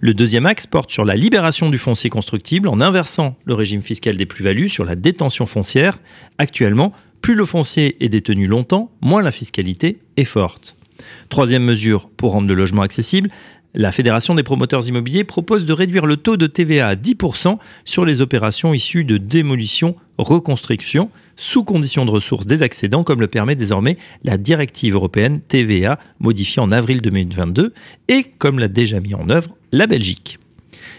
Le 0.00 0.14
deuxième 0.14 0.46
axe 0.46 0.66
porte 0.66 0.90
sur 0.90 1.04
la 1.04 1.14
libération 1.14 1.70
du 1.70 1.78
foncier 1.78 2.10
constructible 2.10 2.68
en 2.68 2.80
inversant 2.80 3.36
le 3.44 3.54
régime 3.54 3.82
fiscal 3.82 4.16
des 4.16 4.26
plus-values 4.26 4.68
sur 4.68 4.84
la 4.84 4.96
détention 4.96 5.46
foncière. 5.46 5.98
Actuellement, 6.38 6.92
plus 7.20 7.34
le 7.34 7.44
foncier 7.44 7.96
est 8.04 8.08
détenu 8.08 8.46
longtemps, 8.46 8.90
moins 9.00 9.22
la 9.22 9.32
fiscalité 9.32 9.98
est 10.16 10.24
forte. 10.24 10.76
Troisième 11.28 11.64
mesure 11.64 12.08
pour 12.08 12.32
rendre 12.32 12.48
le 12.48 12.54
logement 12.54 12.82
accessible, 12.82 13.30
la 13.74 13.90
Fédération 13.90 14.36
des 14.36 14.44
promoteurs 14.44 14.88
immobiliers 14.88 15.24
propose 15.24 15.64
de 15.64 15.72
réduire 15.72 16.06
le 16.06 16.16
taux 16.16 16.36
de 16.36 16.46
TVA 16.46 16.88
à 16.88 16.94
10% 16.94 17.58
sur 17.84 18.04
les 18.04 18.22
opérations 18.22 18.72
issues 18.72 19.04
de 19.04 19.16
démolition, 19.16 19.94
reconstruction, 20.18 21.10
sous 21.36 21.64
condition 21.64 22.04
de 22.04 22.10
ressources 22.10 22.46
des 22.46 22.62
accédants, 22.62 23.04
comme 23.04 23.20
le 23.20 23.26
permet 23.26 23.56
désormais 23.56 23.98
la 24.22 24.36
directive 24.36 24.94
européenne 24.94 25.40
TVA, 25.40 25.98
modifiée 26.20 26.62
en 26.62 26.70
avril 26.72 27.00
2022, 27.00 27.72
et 28.08 28.24
comme 28.38 28.58
l'a 28.58 28.68
déjà 28.68 29.00
mis 29.00 29.14
en 29.14 29.28
œuvre 29.28 29.56
la 29.72 29.86
Belgique. 29.86 30.38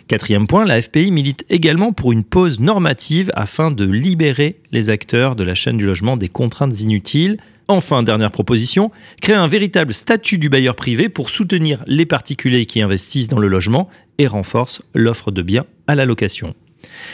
Quatrième 0.07 0.45
point, 0.45 0.65
la 0.65 0.81
FPI 0.81 1.11
milite 1.11 1.45
également 1.49 1.91
pour 1.91 2.11
une 2.11 2.23
pause 2.23 2.59
normative 2.59 3.31
afin 3.33 3.71
de 3.71 3.85
libérer 3.85 4.59
les 4.71 4.91
acteurs 4.91 5.35
de 5.35 5.43
la 5.43 5.55
chaîne 5.55 5.77
du 5.77 5.85
logement 5.85 6.15
des 6.15 6.29
contraintes 6.29 6.79
inutiles. 6.81 7.37
Enfin, 7.67 8.03
dernière 8.03 8.31
proposition, 8.31 8.91
créer 9.21 9.35
un 9.35 9.47
véritable 9.47 9.95
statut 9.95 10.37
du 10.37 10.49
bailleur 10.49 10.75
privé 10.75 11.09
pour 11.09 11.31
soutenir 11.31 11.83
les 11.87 12.05
particuliers 12.05 12.67
qui 12.67 12.83
investissent 12.83 13.29
dans 13.29 13.39
le 13.39 13.47
logement 13.47 13.89
et 14.19 14.27
renforce 14.27 14.83
l'offre 14.93 15.31
de 15.31 15.41
biens 15.41 15.65
à 15.87 15.95
la 15.95 16.05
location. 16.05 16.53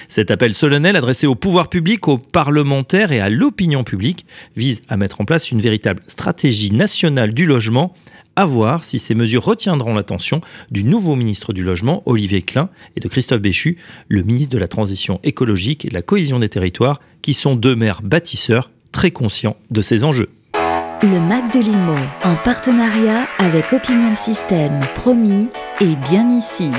Cet 0.08 0.32
appel 0.32 0.54
solennel 0.54 0.96
adressé 0.96 1.28
au 1.28 1.36
pouvoir 1.36 1.70
public, 1.70 2.08
aux 2.08 2.18
parlementaires 2.18 3.12
et 3.12 3.20
à 3.20 3.30
l'opinion 3.30 3.84
publique 3.84 4.26
vise 4.56 4.82
à 4.90 4.98
mettre 4.98 5.22
en 5.22 5.26
place 5.26 5.52
une 5.52 5.62
véritable 5.62 6.02
stratégie 6.08 6.72
nationale 6.72 7.34
du 7.34 7.46
logement, 7.46 7.94
à 8.36 8.46
voir 8.46 8.84
si 8.84 9.00
ces 9.00 9.14
mesures 9.14 9.44
retiendront 9.44 9.94
l'attention 9.94 10.42
du 10.72 10.84
nouveau 10.84 11.16
ministre 11.16 11.54
du 11.54 11.64
Logement, 11.64 12.02
Olivier 12.06 12.42
Klein, 12.42 12.70
et 12.96 13.00
de 13.00 13.08
Christophe 13.08 13.42
Béchu, 13.42 13.78
le 14.08 14.24
ministre 14.24 14.54
de 14.54 14.60
la 14.60 14.68
Transition 14.68 15.20
écologique 15.24 15.86
et 15.86 15.90
de 15.90 15.94
la 15.94 16.02
cohésion 16.02 16.40
des 16.40 16.50
territoires, 16.50 17.02
qui 17.22 17.34
sont 17.34 17.56
deux 17.56 17.76
maires 17.76 18.02
bâtisseurs 18.02 18.72
très 18.92 19.12
conscients 19.12 19.58
de 19.70 19.82
ces 19.82 20.04
enjeux. 20.04 20.30
Le 21.04 21.20
Mac 21.20 21.52
de 21.52 21.60
Limo, 21.60 21.96
en 22.24 22.36
partenariat 22.36 23.28
avec 23.40 23.74
Opinion 23.74 24.12
de 24.12 24.18
Système, 24.18 24.80
promis 24.96 25.48
et 25.80 25.96
bien 25.96 26.30
ici. 26.30 26.70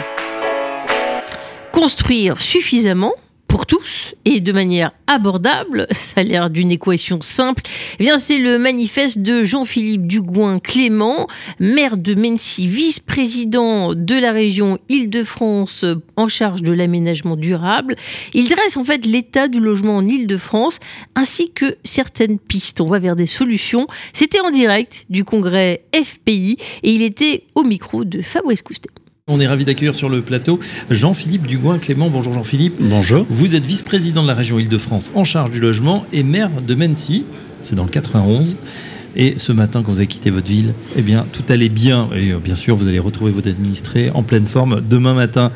Construire 1.72 2.40
suffisamment 2.40 3.14
pour 3.52 3.66
tous 3.66 4.14
et 4.24 4.40
de 4.40 4.50
manière 4.50 4.92
abordable, 5.06 5.86
ça 5.90 6.20
a 6.20 6.22
l'air 6.22 6.48
d'une 6.48 6.70
équation 6.70 7.20
simple, 7.20 7.62
eh 7.98 8.02
bien 8.02 8.16
c'est 8.16 8.38
le 8.38 8.58
manifeste 8.58 9.18
de 9.18 9.44
Jean-Philippe 9.44 10.06
Dugouin 10.06 10.58
Clément, 10.58 11.26
maire 11.60 11.98
de 11.98 12.14
Mency, 12.14 12.66
vice-président 12.66 13.94
de 13.94 14.14
la 14.14 14.32
région 14.32 14.78
Île-de-France 14.88 15.84
en 16.16 16.28
charge 16.28 16.62
de 16.62 16.72
l'aménagement 16.72 17.36
durable. 17.36 17.96
Il 18.32 18.48
dresse 18.48 18.78
en 18.78 18.84
fait 18.84 19.04
l'état 19.04 19.48
du 19.48 19.60
logement 19.60 19.96
en 19.96 20.04
Île-de-France 20.06 20.78
ainsi 21.14 21.52
que 21.52 21.76
certaines 21.84 22.38
pistes. 22.38 22.80
On 22.80 22.86
va 22.86 23.00
vers 23.00 23.16
des 23.16 23.26
solutions. 23.26 23.86
C'était 24.14 24.40
en 24.40 24.50
direct 24.50 25.04
du 25.10 25.24
congrès 25.24 25.84
FPI 25.94 26.56
et 26.82 26.90
il 26.90 27.02
était 27.02 27.44
au 27.54 27.64
micro 27.64 28.04
de 28.04 28.22
Fabrice 28.22 28.62
Coustet. 28.62 28.88
On 29.28 29.38
est 29.38 29.46
ravi 29.46 29.64
d'accueillir 29.64 29.94
sur 29.94 30.08
le 30.08 30.20
plateau 30.20 30.58
Jean-Philippe 30.90 31.46
Dugouin 31.46 31.78
Clément. 31.78 32.10
Bonjour 32.10 32.32
Jean-Philippe. 32.32 32.74
Bonjour. 32.80 33.24
Vous 33.30 33.54
êtes 33.54 33.64
vice-président 33.64 34.24
de 34.24 34.26
la 34.26 34.34
région 34.34 34.58
Île-de-France 34.58 35.12
en 35.14 35.22
charge 35.22 35.52
du 35.52 35.60
logement 35.60 36.04
et 36.12 36.24
maire 36.24 36.50
de 36.60 36.74
Mency, 36.74 37.24
c'est 37.60 37.76
dans 37.76 37.84
le 37.84 37.88
91. 37.88 38.56
Et 39.14 39.36
ce 39.38 39.52
matin, 39.52 39.84
quand 39.84 39.92
vous 39.92 39.98
avez 39.98 40.08
quitté 40.08 40.30
votre 40.30 40.48
ville, 40.48 40.74
eh 40.96 41.02
bien, 41.02 41.24
tout 41.30 41.44
allait 41.50 41.68
bien. 41.68 42.08
Et 42.16 42.32
euh, 42.32 42.38
bien 42.38 42.56
sûr, 42.56 42.74
vous 42.74 42.88
allez 42.88 42.98
retrouver 42.98 43.30
votre 43.30 43.48
administré 43.48 44.10
en 44.12 44.24
pleine 44.24 44.44
forme 44.44 44.80
demain 44.80 45.14
matin. 45.14 45.52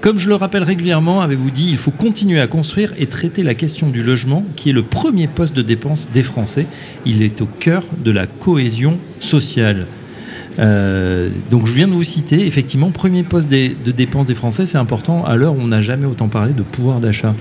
Comme 0.00 0.18
je 0.18 0.30
le 0.30 0.34
rappelle 0.34 0.62
régulièrement, 0.62 1.20
avez-vous 1.20 1.50
dit, 1.50 1.68
il 1.70 1.76
faut 1.76 1.90
continuer 1.90 2.40
à 2.40 2.46
construire 2.46 2.94
et 2.96 3.08
traiter 3.08 3.42
la 3.42 3.52
question 3.52 3.90
du 3.90 4.02
logement, 4.02 4.42
qui 4.56 4.70
est 4.70 4.72
le 4.72 4.84
premier 4.84 5.28
poste 5.28 5.54
de 5.54 5.60
dépense 5.60 6.08
des 6.14 6.22
Français. 6.22 6.66
Il 7.04 7.22
est 7.22 7.42
au 7.42 7.46
cœur 7.46 7.84
de 8.02 8.10
la 8.10 8.26
cohésion 8.26 8.98
sociale. 9.20 9.86
Euh, 10.58 11.28
donc 11.50 11.66
je 11.66 11.72
viens 11.72 11.88
de 11.88 11.92
vous 11.92 12.02
citer, 12.02 12.46
effectivement, 12.46 12.90
premier 12.90 13.22
poste 13.22 13.50
de 13.50 13.90
dépense 13.90 14.26
des 14.26 14.34
Français, 14.34 14.66
c'est 14.66 14.78
important 14.78 15.24
à 15.24 15.36
l'heure 15.36 15.54
où 15.54 15.60
on 15.60 15.68
n'a 15.68 15.80
jamais 15.80 16.06
autant 16.06 16.28
parlé 16.28 16.52
de 16.52 16.62
pouvoir 16.62 17.00
d'achat. 17.00 17.34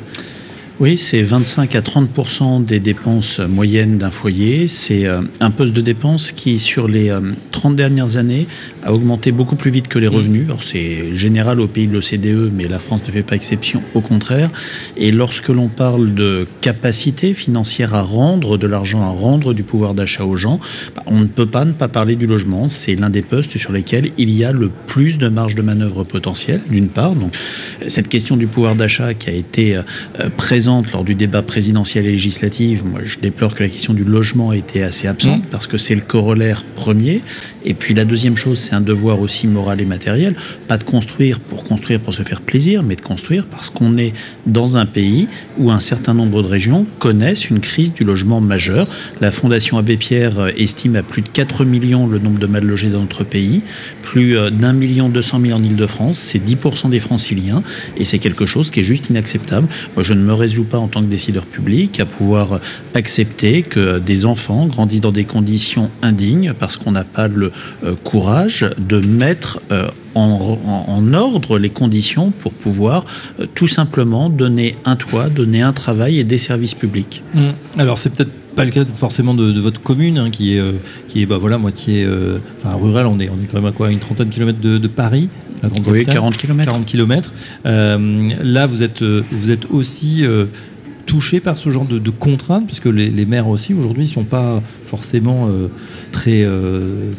Oui, 0.82 0.98
c'est 0.98 1.22
25 1.22 1.76
à 1.76 1.82
30% 1.82 2.63
des 2.63 2.80
dépenses 2.80 3.38
moyennes 3.38 4.00
d'un 4.00 4.10
foyer. 4.10 4.65
C'est 4.65 5.06
euh, 5.06 5.22
un 5.39 5.52
poste 5.52 5.74
de 5.74 5.82
dépense 5.82 6.32
qui, 6.32 6.58
sur 6.58 6.88
les 6.88 7.12
euh, 7.12 7.20
30 7.52 7.76
dernières 7.76 8.17
années, 8.17 8.48
a 8.82 8.91
augmenté 8.91 9.32
beaucoup 9.32 9.56
plus 9.56 9.70
vite 9.70 9.88
que 9.88 10.00
les 10.00 10.08
revenus. 10.08 10.46
Alors 10.46 10.63
c'est 10.63 11.13
général 11.13 11.60
au 11.60 11.67
pays 11.67 11.88
de 11.88 11.94
l'OCDE, 11.94 12.52
mais 12.52 12.67
la 12.67 12.80
France 12.80 13.02
ne 13.06 13.12
fait 13.12 13.22
pas 13.22 13.36
exception, 13.36 13.84
au 13.94 14.02
contraire. 14.02 14.50
Et 14.98 15.12
lorsque 15.12 15.50
l'on 15.50 15.67
parle 15.67 16.15
de 16.15 16.48
capacité 16.62 17.36
financière 17.36 17.94
à 17.94 18.02
rendre 18.02 18.58
de 18.58 18.65
l'argent, 18.65 19.04
à 19.04 19.10
rendre 19.10 19.54
du 19.54 19.62
pouvoir 19.62 19.94
d'achat 19.94 20.26
aux 20.26 20.36
gens, 20.36 20.60
bah, 20.96 21.04
on 21.06 21.20
ne 21.20 21.28
peut 21.28 21.46
pas 21.46 21.63
ne 21.63 21.74
pas 21.74 21.89
parler 21.89 22.15
du 22.15 22.26
logement. 22.26 22.70
C'est 22.70 22.96
l'un 22.96 23.12
des 23.12 23.22
postes 23.22 23.56
sur 23.60 23.72
lesquels 23.72 24.12
il 24.17 24.32
y 24.32 24.44
a 24.44 24.52
le 24.52 24.72
plus 24.88 25.20
de 25.20 25.28
marge 25.28 25.54
de 25.54 25.62
manœuvre 25.62 26.04
potentielle, 26.06 26.62
d'une 26.72 26.89
part. 26.89 27.13
Donc 27.13 27.36
cette 27.86 28.08
question 28.08 28.36
du 28.36 28.48
pouvoir 28.48 28.76
d'achat 28.76 29.13
qui 29.13 29.30
a 29.30 29.34
été 29.34 29.76
euh, 29.76 29.84
présente 30.72 30.94
lors 30.94 31.04
du 31.04 31.16
débat 31.16 31.42
présidentiel 31.42 32.06
et 32.06 32.12
législatif, 32.12 32.84
moi 32.86 33.02
je 33.04 33.20
déplore 33.20 33.56
que 33.56 33.64
la 33.64 33.68
question 33.68 33.94
du 33.94 34.06
logement 34.06 34.54
ait 34.54 34.60
été 34.60 34.84
assez 34.84 35.06
absente 35.06 35.44
parce 35.52 35.68
que 35.68 35.78
c'est 35.78 35.96
le 35.96 36.02
corollaire 36.02 36.64
premier. 36.76 37.22
Et 37.64 37.74
puis 37.74 37.94
la 37.94 38.06
deuxième 38.06 38.38
chose, 38.38 38.58
c'est 38.58 38.74
un 38.74 38.82
devoir 38.82 39.20
aussi 39.20 39.48
moral 39.48 39.82
et 39.82 39.86
matériel, 39.86 40.36
pas 40.68 40.78
de 40.78 40.84
construire 40.84 41.40
pour 41.40 41.64
construire 41.64 42.00
pour 42.00 42.14
se 42.14 42.24
faire 42.24 42.42
plaisir, 42.42 42.84
mais 42.84 42.96
de 42.96 43.02
construire 43.02 43.46
parce 43.46 43.70
qu'on 43.70 43.98
est 43.98 44.14
dans 44.48 44.78
un 44.78 44.86
pays 44.86 45.28
où 45.60 45.70
un 45.70 45.80
certain 45.80 46.14
nombre 46.14 46.42
de 46.42 46.48
régions 46.48 46.88
connaissent 47.00 47.50
une 47.50 47.60
crise 47.60 47.94
du 47.94 48.04
logement 48.04 48.42
majeure. 48.42 48.88
La 49.20 49.32
Fondation 49.32 49.78
Abbé 49.78 49.98
Pierre 49.98 50.40
euh, 50.40 50.52
estime 50.58 50.96
à 50.96 51.04
plus 51.04 51.22
de 51.22 51.30
4 51.30 51.66
millions 51.66 52.08
le 52.08 52.18
nombre 52.18 52.40
de 52.40 52.48
mal 52.48 52.66
logés 52.66 52.90
dans 52.90 53.02
notre 53.02 53.24
pays, 53.24 53.62
plus 54.02 54.38
euh, 54.38 54.50
d'un 54.50 54.74
million 54.74 55.10
deux 55.10 55.22
cent 55.22 55.38
mille 55.38 55.54
en 55.54 55.62
Ile-de-France, 55.62 56.18
c'est 56.18 56.44
10% 56.44 56.90
des 56.90 57.00
franciliens, 57.00 57.62
et 57.98 58.06
c'est 58.06 58.20
quelque 58.20 58.46
chose 58.46 58.72
qui 58.72 58.80
est 58.80 58.84
juste 58.84 59.10
inacceptable. 59.10 59.68
Moi, 59.96 60.04
je 60.04 60.14
ne 60.14 60.22
me 60.22 60.34
résous 60.34 60.61
pas 60.63 60.78
en 60.78 60.88
tant 60.88 61.02
que 61.02 61.08
décideur 61.08 61.45
public 61.45 62.00
à 62.00 62.06
pouvoir 62.06 62.60
accepter 62.93 63.62
que 63.62 64.00
des 64.00 64.26
enfants 64.26 64.67
grandissent 64.67 65.02
dans 65.02 65.12
des 65.12 65.26
conditions 65.26 65.89
indignes 66.02 66.54
parce 66.58 66.78
qu'on 66.78 66.91
n'a 66.91 67.04
pas 67.04 67.28
le 67.28 67.52
euh, 67.84 67.95
courage 67.95 68.69
de 68.78 69.00
mettre 69.00 69.62
euh, 69.71 69.88
en, 70.15 71.13
ordre 71.13 71.58
les 71.58 71.69
conditions 71.69 72.32
pour 72.32 72.54
pouvoir 72.54 73.06
euh, 73.39 73.45
tout 73.54 73.67
simplement 73.67 74.30
donner 74.30 74.78
un 74.86 74.95
toit, 74.95 75.30
donner 75.30 75.62
un 75.62 75.74
travail 75.74 76.19
et 76.19 76.24
des 76.24 76.38
services 76.38 76.76
publics. 76.76 77.24
Hum. 77.36 77.54
Alors 77.78 77.97
c'est 77.97 78.13
peut-être 78.13 78.34
pas 78.56 78.66
le 78.66 78.72
cas 78.72 78.84
forcément 78.96 79.34
de, 79.34 79.52
de 79.52 79.60
votre 79.60 79.82
commune 79.82 80.18
hein, 80.18 80.30
qui 80.30 80.56
est 80.56 80.60
euh, 80.60 80.74
qui 81.08 81.22
est 81.22 81.26
bah 81.26 81.38
voilà 81.40 81.58
moitié 81.58 82.04
euh, 82.04 82.38
enfin 82.60 82.76
rurale 82.76 83.08
on 83.08 83.20
est 83.20 83.30
on 83.30 83.42
est 83.42 83.46
quand 83.46 83.58
même 83.60 83.66
à 83.66 83.72
quoi 83.72 83.92
une 83.92 84.00
trentaine 84.00 84.28
de 84.28 84.34
kilomètres 84.34 84.60
de, 84.60 84.78
de 84.78 84.88
Paris 84.88 85.30
la 85.64 85.70
grande 85.70 85.86
Oui, 85.88 86.00
capitale. 86.00 86.16
40 86.16 86.38
km. 86.38 86.66
40 86.66 86.86
kilomètres. 86.86 87.34
Euh, 87.66 88.30
là 88.44 88.66
vous 88.66 88.82
êtes 88.84 89.04
vous 89.04 89.52
êtes 89.52 89.70
aussi 89.70 90.24
touché 91.06 91.40
par 91.40 91.58
ce 91.58 91.70
genre 91.70 91.86
de, 91.86 92.00
de 92.00 92.10
contraintes 92.10 92.66
puisque 92.66 92.86
les, 92.86 93.10
les 93.10 93.26
maires 93.26 93.48
aussi 93.48 93.74
aujourd'hui 93.74 94.08
sont 94.08 94.24
pas 94.24 94.62
forcément 94.95 95.47
euh, 95.47 95.67
très 96.12 96.41
euh, 96.43 97.13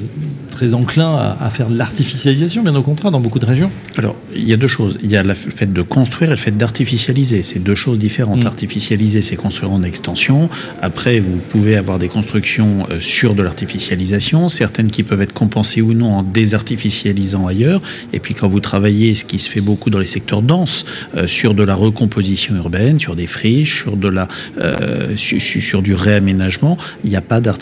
très 0.50 0.74
enclins 0.74 1.14
à, 1.16 1.38
à 1.46 1.48
faire 1.56 1.68
de 1.70 1.76
l'artificialisation 1.82 2.62
bien 2.62 2.74
au 2.76 2.82
contraire 2.82 3.10
dans 3.10 3.20
beaucoup 3.20 3.38
de 3.38 3.46
régions. 3.46 3.70
Alors, 3.96 4.14
il 4.36 4.46
y 4.46 4.52
a 4.52 4.58
deux 4.58 4.72
choses. 4.78 4.94
Il 5.02 5.10
y 5.10 5.16
a 5.16 5.22
le 5.22 5.34
fait 5.34 5.72
de 5.72 5.82
construire 5.82 6.30
et 6.32 6.36
le 6.38 6.44
fait 6.46 6.56
d'artificialiser. 6.62 7.42
C'est 7.42 7.58
deux 7.70 7.74
choses 7.84 7.98
différentes. 7.98 8.44
Mm. 8.44 8.54
Artificialiser, 8.54 9.22
c'est 9.22 9.36
construire 9.36 9.72
en 9.72 9.82
extension. 9.82 10.50
Après, 10.82 11.18
vous 11.20 11.38
pouvez 11.52 11.74
avoir 11.76 11.98
des 11.98 12.08
constructions 12.08 12.86
euh, 12.90 13.00
sur 13.00 13.34
de 13.34 13.42
l'artificialisation, 13.42 14.48
certaines 14.50 14.90
qui 14.90 15.02
peuvent 15.02 15.22
être 15.22 15.32
compensées 15.32 15.80
ou 15.80 15.94
non 15.94 16.12
en 16.18 16.22
désartificialisant 16.22 17.46
ailleurs. 17.46 17.80
Et 18.12 18.20
puis, 18.20 18.34
quand 18.34 18.46
vous 18.48 18.60
travaillez, 18.60 19.14
ce 19.14 19.24
qui 19.24 19.38
se 19.38 19.48
fait 19.48 19.60
beaucoup 19.62 19.88
dans 19.90 19.98
les 19.98 20.06
secteurs 20.06 20.42
denses, 20.42 20.84
euh, 21.16 21.26
sur 21.26 21.54
de 21.54 21.62
la 21.62 21.74
recomposition 21.74 22.54
urbaine, 22.56 22.98
sur 23.00 23.16
des 23.16 23.26
friches, 23.26 23.82
sur, 23.82 23.96
de 23.96 24.08
la, 24.08 24.28
euh, 24.60 25.16
su- 25.16 25.40
su- 25.40 25.60
sur 25.62 25.80
du 25.82 25.94
réaménagement, 25.94 26.76
il 27.04 27.10
n'y 27.10 27.16
a 27.16 27.20
pas 27.22 27.40
d'artificialisation. 27.40 27.61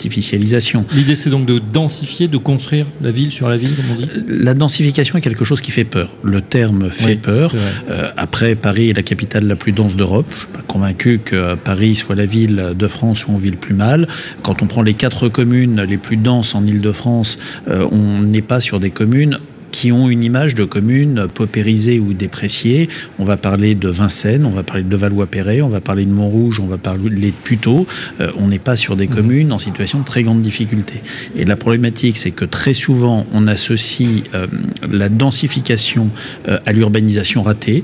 L'idée 0.93 1.15
c'est 1.15 1.29
donc 1.29 1.45
de 1.45 1.59
densifier, 1.59 2.27
de 2.27 2.37
construire 2.37 2.85
la 3.01 3.11
ville 3.11 3.31
sur 3.31 3.49
la 3.49 3.57
ville 3.57 3.75
comme 3.75 3.85
on 3.91 3.95
dit. 3.95 4.07
La 4.27 4.53
densification 4.53 5.17
est 5.17 5.21
quelque 5.21 5.45
chose 5.45 5.61
qui 5.61 5.71
fait 5.71 5.83
peur. 5.83 6.09
Le 6.23 6.41
terme 6.41 6.89
fait 6.89 7.05
Oui, 7.05 7.15
peur. 7.15 7.53
Euh, 7.89 8.09
après, 8.17 8.55
Paris 8.55 8.89
est 8.89 8.93
la 8.93 9.03
capitale 9.03 9.45
la 9.45 9.55
plus 9.55 9.71
dense 9.71 9.95
d'Europe. 9.95 10.25
Je 10.31 10.35
ne 10.35 10.39
suis 10.41 10.51
pas 10.51 10.63
convaincu 10.67 11.19
que 11.23 11.35
euh, 11.35 11.55
Paris 11.55 11.95
soit 11.95 12.15
la 12.15 12.25
ville 12.25 12.73
de 12.75 12.87
France 12.87 13.27
où 13.27 13.31
on 13.31 13.37
vit 13.37 13.51
le 13.51 13.57
plus 13.57 13.73
mal. 13.73 14.07
Quand 14.43 14.61
on 14.61 14.67
prend 14.67 14.81
les 14.81 14.93
quatre 14.93 15.29
communes 15.29 15.81
les 15.81 15.97
plus 15.97 16.17
denses 16.17 16.55
en 16.55 16.65
Ile-de-France, 16.65 17.39
euh, 17.67 17.87
on 17.91 18.21
n'est 18.21 18.41
pas 18.41 18.59
sur 18.59 18.79
des 18.79 18.91
communes 18.91 19.39
qui 19.71 19.91
ont 19.91 20.09
une 20.09 20.23
image 20.23 20.55
de 20.55 20.63
commune 20.63 21.27
paupérisée 21.33 21.99
ou 21.99 22.13
dépréciée. 22.13 22.89
On 23.19 23.25
va 23.25 23.37
parler 23.37 23.75
de 23.75 23.87
Vincennes, 23.87 24.45
on 24.45 24.51
va 24.51 24.63
parler 24.63 24.83
de 24.83 24.95
Valois-Perret, 24.95 25.61
on 25.61 25.69
va 25.69 25.81
parler 25.81 26.05
de 26.05 26.11
Montrouge, 26.11 26.59
on 26.59 26.67
va 26.67 26.77
parler 26.77 27.31
de 27.31 27.31
Puteaux. 27.43 27.87
Euh, 28.19 28.31
on 28.37 28.47
n'est 28.47 28.59
pas 28.59 28.75
sur 28.75 28.95
des 28.95 29.07
communes 29.07 29.51
en 29.51 29.59
situation 29.59 29.99
de 29.99 30.05
très 30.05 30.23
grande 30.23 30.41
difficulté. 30.41 31.01
Et 31.35 31.45
la 31.45 31.55
problématique, 31.55 32.17
c'est 32.17 32.31
que 32.31 32.45
très 32.45 32.73
souvent, 32.73 33.25
on 33.33 33.47
associe 33.47 34.23
euh, 34.35 34.47
la 34.89 35.09
densification 35.09 36.09
euh, 36.47 36.59
à 36.65 36.73
l'urbanisation 36.73 37.43
ratée, 37.43 37.83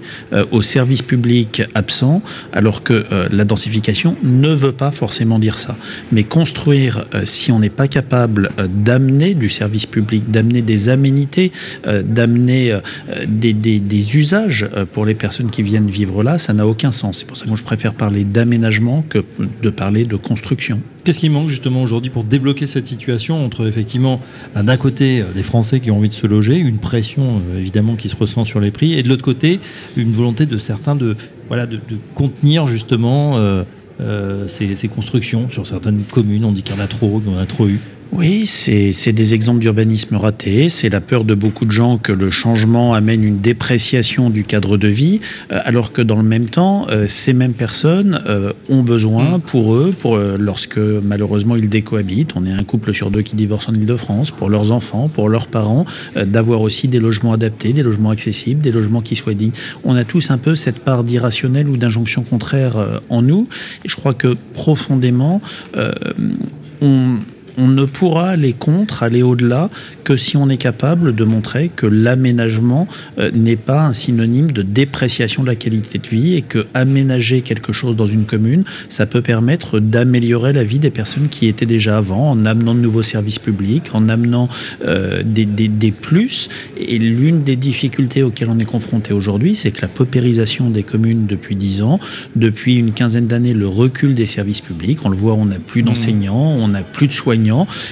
aux 0.52 0.62
services 0.62 1.02
publics 1.02 1.64
absents, 1.74 2.22
alors 2.54 2.84
que 2.84 3.06
la 3.32 3.44
densification 3.44 4.18
ne 4.24 4.50
veut 4.50 4.72
pas 4.72 4.92
forcément 4.92 5.40
dire 5.40 5.58
ça. 5.58 5.76
Mais 6.12 6.24
construire, 6.24 7.06
si 7.24 7.52
on 7.52 7.60
n'est 7.60 7.70
pas 7.70 7.88
capable 7.88 8.50
d'amener 8.70 9.34
du 9.34 9.50
service 9.50 9.86
public, 9.86 10.30
d'amener 10.30 10.62
des 10.62 10.90
aménités, 10.90 11.52
d'amener 11.86 12.72
euh, 12.72 12.80
des, 13.28 14.16
usages 14.16 14.70
euh, 14.76 14.86
pour 14.86 15.06
les 15.06 15.16
personnes 15.16 15.50
qui 15.50 15.64
viennent 15.64 15.90
vivre 15.90 16.24
là, 16.24 16.38
ça 16.38 16.54
n'a 16.54 16.68
aucun 16.68 16.92
sens. 16.92 17.20
C'est 17.20 17.28
pour 17.28 17.38
ça 17.38 17.44
que 17.44 17.50
moi 17.50 17.58
je 17.58 17.64
préfère 17.64 17.94
parler 17.94 18.24
d'aménagement 18.24 19.04
que 19.08 19.24
de 19.62 19.70
parler 19.70 20.06
de 20.06 20.16
construction. 20.16 20.82
Qu'est-ce 21.08 21.20
qui 21.20 21.30
manque 21.30 21.48
justement 21.48 21.84
aujourd'hui 21.84 22.10
pour 22.10 22.26
débloquer 22.26 22.66
cette 22.66 22.86
situation 22.86 23.46
entre 23.46 23.66
effectivement 23.66 24.20
bah, 24.54 24.62
d'un 24.62 24.76
côté 24.76 25.22
euh, 25.22 25.26
des 25.34 25.42
Français 25.42 25.80
qui 25.80 25.90
ont 25.90 25.96
envie 25.96 26.10
de 26.10 26.14
se 26.14 26.28
loger, 26.28 26.58
une 26.58 26.80
pression 26.80 27.42
euh, 27.52 27.60
évidemment 27.60 27.96
qui 27.96 28.10
se 28.10 28.16
ressent 28.18 28.44
sur 28.44 28.60
les 28.60 28.72
prix, 28.72 28.94
et 28.94 29.04
de 29.04 29.08
l'autre 29.08 29.24
côté 29.24 29.62
une 29.96 30.12
volonté 30.12 30.46
de 30.46 30.58
certains 30.58 30.96
de 30.96 31.16
voilà 31.48 31.66
de, 31.66 31.80
contenir 32.14 32.68
justement 32.68 33.38
euh, 33.38 33.64
euh, 34.02 34.48
ces, 34.48 34.76
ces 34.76 34.90
constructions 34.90 35.50
sur 35.50 35.66
certaines 35.66 36.04
communes. 36.04 36.44
On 36.44 36.52
dit 36.52 36.62
qu'il 36.62 36.76
y 36.76 36.78
en 36.78 36.84
a 36.84 36.88
trop, 36.88 37.20
qu'il 37.20 37.32
y 37.32 37.36
en 37.36 37.40
a 37.40 37.46
trop 37.46 37.68
eu. 37.68 37.80
Oui, 38.12 38.48
c'est 38.48 39.12
des 39.12 39.34
exemples 39.34 39.60
d'urbanisme 39.60 40.16
raté. 40.16 40.70
C'est 40.70 40.90
la 40.90 41.02
peur 41.02 41.24
de 41.24 41.36
beaucoup 41.36 41.66
de 41.66 41.72
gens 41.72 41.98
que 41.98 42.12
le 42.12 42.32
changement 42.32 42.94
amène 42.94 43.24
une 43.24 43.40
dépréciation 43.40 44.30
du 44.30 44.44
cadre 44.44 44.78
de 44.78 44.88
vie, 44.88 45.20
euh, 45.52 45.60
alors 45.66 45.92
que 45.92 46.02
dans 46.02 46.16
le 46.16 46.24
même 46.24 46.50
temps, 46.50 46.88
euh, 46.90 47.06
ces 47.08 47.34
mêmes 47.34 47.54
personnes 47.54 48.22
euh, 48.28 48.54
ont 48.70 48.82
besoin 48.82 49.40
pour 49.40 49.76
eux, 49.76 49.94
pour 49.98 50.16
euh, 50.16 50.38
lorsque 50.40 50.78
malheureusement 50.78 51.56
ils 51.56 51.70
décohabitent, 51.70 52.32
on 52.36 52.46
est 52.46 52.52
un 52.52 52.64
couple 52.64 52.94
sur 52.94 53.12
deux 53.12 53.22
qui 53.22 53.36
divorce 53.36 53.70
en 53.70 53.74
Ile-de-France, 53.74 54.32
pour 54.32 54.50
leurs 54.50 54.72
enfants, 54.72 55.10
pour 55.10 55.30
leurs 55.30 55.48
parents, 55.48 55.86
d'avoir 56.16 56.62
aussi 56.62 56.88
des 56.88 57.00
logements 57.00 57.34
adaptés, 57.34 57.74
des 57.74 57.84
logements 57.84 58.12
accessibles, 58.12 58.62
des 58.62 58.72
logements 58.72 59.02
qui 59.02 59.16
soient 59.16 59.34
dignes. 59.34 59.52
On 59.84 59.96
a 59.96 60.04
tous 60.04 60.32
un 60.32 60.38
peu 60.38 60.56
cette 60.56 60.80
part 60.80 61.04
d'irrationnel 61.04 61.68
ou 61.68 61.78
d'injonction 61.78 62.24
contraire 62.24 63.02
en 63.10 63.22
nous, 63.22 63.48
et 63.86 63.90
je 63.90 63.96
crois 63.96 64.14
que 64.14 64.34
profondément, 64.54 65.42
on 66.82 67.18
on 67.58 67.68
ne 67.68 67.86
pourra 67.86 68.30
aller 68.30 68.54
contre, 68.54 69.04
aller 69.04 69.24
au-delà, 69.24 69.70
que 70.04 70.16
si 70.16 70.38
on 70.38 70.50
est 70.50 70.58
capable 70.58 71.16
de 71.16 71.24
montrer 71.24 71.70
que 71.76 71.86
l'aménagement 71.86 72.88
euh, 73.20 73.32
n'est 73.34 73.56
pas 73.56 73.86
un 73.86 73.94
synonyme 73.94 74.52
de 74.52 74.62
dépréciation 74.62 75.42
de 75.44 75.48
la 75.48 75.56
qualité 75.56 75.98
de 75.98 76.08
vie 76.08 76.36
et 76.36 76.42
que 76.42 76.66
aménager 76.74 77.42
quelque 77.42 77.74
chose 77.74 77.96
dans 77.96 78.06
une 78.08 78.26
commune, 78.26 78.64
ça 78.90 79.06
peut 79.06 79.22
permettre 79.22 79.80
d'améliorer 79.80 80.54
la 80.54 80.64
vie 80.64 80.80
des 80.80 80.92
personnes 80.92 81.30
qui 81.30 81.48
étaient 81.48 81.66
déjà 81.66 81.98
avant, 81.98 82.32
en 82.32 82.46
amenant 82.46 82.76
de 82.76 82.80
nouveaux 82.80 83.04
services 83.04 83.40
publics, 83.40 83.90
en 83.94 84.08
amenant 84.10 84.50
euh, 84.86 85.24
des, 85.26 85.46
des- 85.46 85.68
des 85.68 85.92
plus. 85.92 86.50
Et 86.80 87.00
l'une 87.00 87.44
des 87.44 87.56
difficultés 87.56 88.24
auxquelles 88.24 88.50
on 88.50 88.60
est 88.60 88.66
confronté 88.66 89.14
aujourd'hui, 89.14 89.56
c'est 89.56 89.72
que 89.72 89.82
la 89.82 89.88
paupérisation 89.88 90.70
des 90.70 90.84
communes 90.84 91.26
depuis 91.26 91.56
10 91.56 91.82
ans, 91.82 92.00
depuis 92.36 92.76
une 92.76 92.92
quinzaine 92.94 93.28
d'années, 93.28 93.54
le 93.54 93.68
recul 93.68 94.16
des 94.16 94.26
services 94.26 94.62
publics, 94.62 95.00
on 95.04 95.10
le 95.10 95.18
voit, 95.18 95.34
on 95.34 95.46
n'a 95.46 95.60
plus 95.60 95.82
d'enseignants, 95.84 96.36
on 96.60 96.68
n'a 96.68 96.84
plus 96.84 97.08
de 97.08 97.14
soignants, 97.14 97.47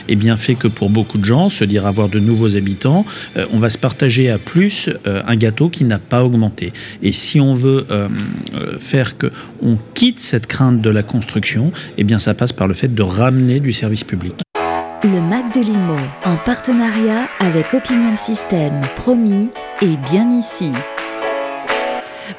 et 0.07 0.15
bien 0.15 0.37
fait 0.37 0.55
que 0.55 0.67
pour 0.67 0.89
beaucoup 0.89 1.17
de 1.17 1.25
gens, 1.25 1.49
se 1.49 1.63
dire 1.63 1.85
avoir 1.85 2.09
de 2.09 2.19
nouveaux 2.19 2.55
habitants, 2.55 3.05
euh, 3.37 3.45
on 3.51 3.59
va 3.59 3.69
se 3.69 3.77
partager 3.77 4.29
à 4.29 4.37
plus 4.37 4.89
euh, 5.07 5.21
un 5.25 5.35
gâteau 5.35 5.69
qui 5.69 5.83
n'a 5.83 5.99
pas 5.99 6.23
augmenté. 6.23 6.73
Et 7.01 7.11
si 7.11 7.39
on 7.39 7.53
veut 7.53 7.85
euh, 7.91 8.07
euh, 8.53 8.79
faire 8.79 9.17
que 9.17 9.31
on 9.61 9.77
quitte 9.93 10.19
cette 10.19 10.47
crainte 10.47 10.81
de 10.81 10.89
la 10.89 11.03
construction, 11.03 11.71
eh 11.97 12.03
bien 12.03 12.19
ça 12.19 12.33
passe 12.33 12.53
par 12.53 12.67
le 12.67 12.73
fait 12.73 12.93
de 12.93 13.03
ramener 13.03 13.59
du 13.59 13.73
service 13.73 14.03
public. 14.03 14.35
Le 15.03 15.21
Mac 15.21 15.53
de 15.53 15.61
Limo, 15.61 15.95
en 16.25 16.35
partenariat 16.37 17.27
avec 17.39 17.73
Opinion 17.73 18.13
de 18.13 18.19
Système, 18.19 18.81
promis 18.95 19.49
et 19.81 19.97
bien 20.09 20.29
ici. 20.31 20.71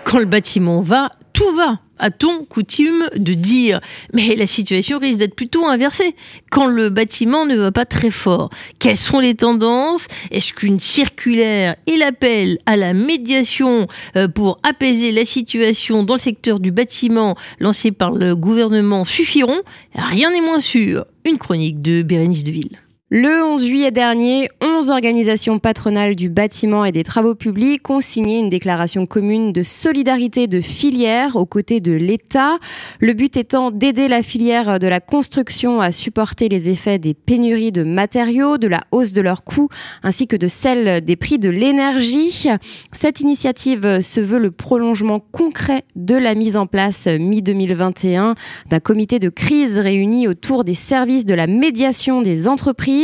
Quand 0.05 0.18
le 0.18 0.24
bâtiment 0.24 0.83
va, 0.83 1.11
tout 1.37 1.55
va. 1.55 1.79
A-t-on 1.99 2.44
coutume 2.44 3.09
de 3.14 3.35
dire 3.35 3.81
Mais 4.14 4.37
la 4.37 4.46
situation 4.46 4.99
risque 4.99 5.18
d'être 5.18 5.35
plutôt 5.35 5.66
inversée 5.66 6.14
quand 6.51 6.66
le 6.66 6.88
bâtiment 6.88 7.44
ne 7.44 7.57
va 7.57 7.72
pas 7.72 7.85
très 7.85 8.11
fort. 8.11 8.49
Quelles 8.79 8.96
sont 8.96 9.20
les 9.20 9.35
tendances? 9.35 10.09
Est-ce 10.31 10.55
qu'une 10.55 10.81
circulaire 10.81 11.77
et 11.87 11.96
l'appel 11.96 12.59
à 12.64 12.77
la 12.77 12.94
médiation 12.94 13.87
euh, 14.16 14.29
pour 14.29 14.59
apaiser 14.62 15.12
la 15.12 15.27
situation 15.27 16.05
dans 16.05 16.14
le 16.14 16.20
secteur 16.20 16.59
du 16.59 16.70
bâtiment 16.70 17.37
lancé 17.61 17.92
par 17.92 18.12
le 18.12 18.35
gouvernement 18.35 19.05
suffiront? 19.05 19.61
Rien 19.94 20.31
n'est 20.31 20.40
moins 20.40 20.61
sûr. 20.61 21.05
Une 21.27 21.37
chronique 21.37 21.83
de 21.83 22.01
Bérénice 22.03 22.44
Deville. 22.44 22.79
Le 23.09 23.45
11 23.45 23.64
juillet 23.64 23.92
dernier, 23.92 24.49
11 24.61 24.90
organisations 24.90 25.61
patronales 25.61 26.16
du 26.16 26.29
bâtiment 26.29 26.85
et 26.85 26.90
des 26.90 27.05
travaux 27.05 27.37
publics 27.37 27.88
ont 27.88 28.01
signé 28.01 28.40
une 28.40 28.49
déclaration 28.49 29.07
commune 29.07 29.53
de 29.53 29.62
solidarité 29.62 30.49
de 30.49 30.61
filière 30.61 31.37
aux 31.37 31.47
côtés 31.47 31.79
de 31.79 31.92
l'État. 31.92 32.59
Le 32.99 33.12
but 33.12 33.37
étant 33.37 33.71
d'aider 33.71 34.09
la 34.09 34.25
filière 34.25 34.81
de 34.81 34.88
la 34.88 34.99
construction 34.99 35.81
à 35.81 35.92
supporter 35.92 36.49
les 36.49 36.69
effets 36.69 36.99
des 36.99 37.14
pénuries 37.14 37.71
de 37.71 37.85
matériaux, 37.85 38.59
de 38.59 38.66
la 38.66 38.83
hausse 38.90 39.12
de 39.12 39.23
leurs 39.23 39.45
coûts, 39.45 39.69
ainsi 40.03 40.27
que 40.27 40.35
de 40.35 40.49
celle 40.49 41.01
des 41.05 41.14
prix 41.14 41.38
de 41.38 41.49
l'énergie. 41.49 42.49
Cette 42.90 43.21
initiative 43.21 44.01
se 44.01 44.21
veut 44.21 44.40
le 44.40 44.51
prolongement 44.51 45.21
concret 45.21 45.85
de 45.95 46.16
la 46.16 46.35
mise 46.35 46.57
en 46.57 46.66
place 46.66 47.07
mi-2021 47.07 48.35
d'un 48.69 48.81
comité 48.81 49.21
de 49.21 49.29
crise 49.29 49.79
réuni 49.79 50.27
autour 50.27 50.64
des 50.64 50.75
services 50.75 51.25
de 51.25 51.35
la 51.35 51.47
médiation 51.47 52.21
des 52.21 52.49
entreprises. 52.49 52.97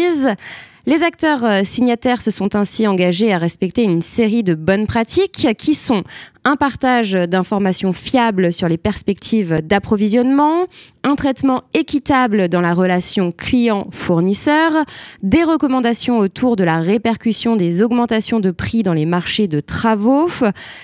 Les 0.85 1.05
acteurs 1.05 1.45
euh, 1.45 1.63
signataires 1.63 2.21
se 2.21 2.33
sont 2.33 2.57
ainsi 2.57 2.89
engagés 2.89 3.33
à 3.33 3.39
respecter 3.39 3.85
une 3.85 4.03
série 4.03 4.43
de 4.43 4.55
bonnes 4.55 4.89
pratiques 4.89 5.47
qui 5.57 5.75
sont 5.75 6.03
un 6.45 6.57
partage 6.57 7.13
d'informations 7.13 7.93
fiables 7.93 8.53
sur 8.53 8.69
les 8.69 8.77
perspectives 8.77 9.61
d'approvisionnement, 9.63 10.67
un 11.05 11.15
traitement 11.15 11.63
équitable 11.75 12.49
dans 12.49 12.61
la 12.61 12.75
relation 12.75 13.33
client-fournisseur, 13.33 14.73
des 15.23 15.45
recommandations 15.45 16.19
autour 16.19 16.57
de 16.57 16.65
la 16.65 16.81
répercussion 16.81 17.57
des 17.57 17.83
augmentations 17.83 18.41
de 18.41 18.51
prix 18.51 18.83
dans 18.83 18.93
les 18.93 19.07
marchés 19.07 19.49
de 19.49 19.61
travaux, 19.61 20.29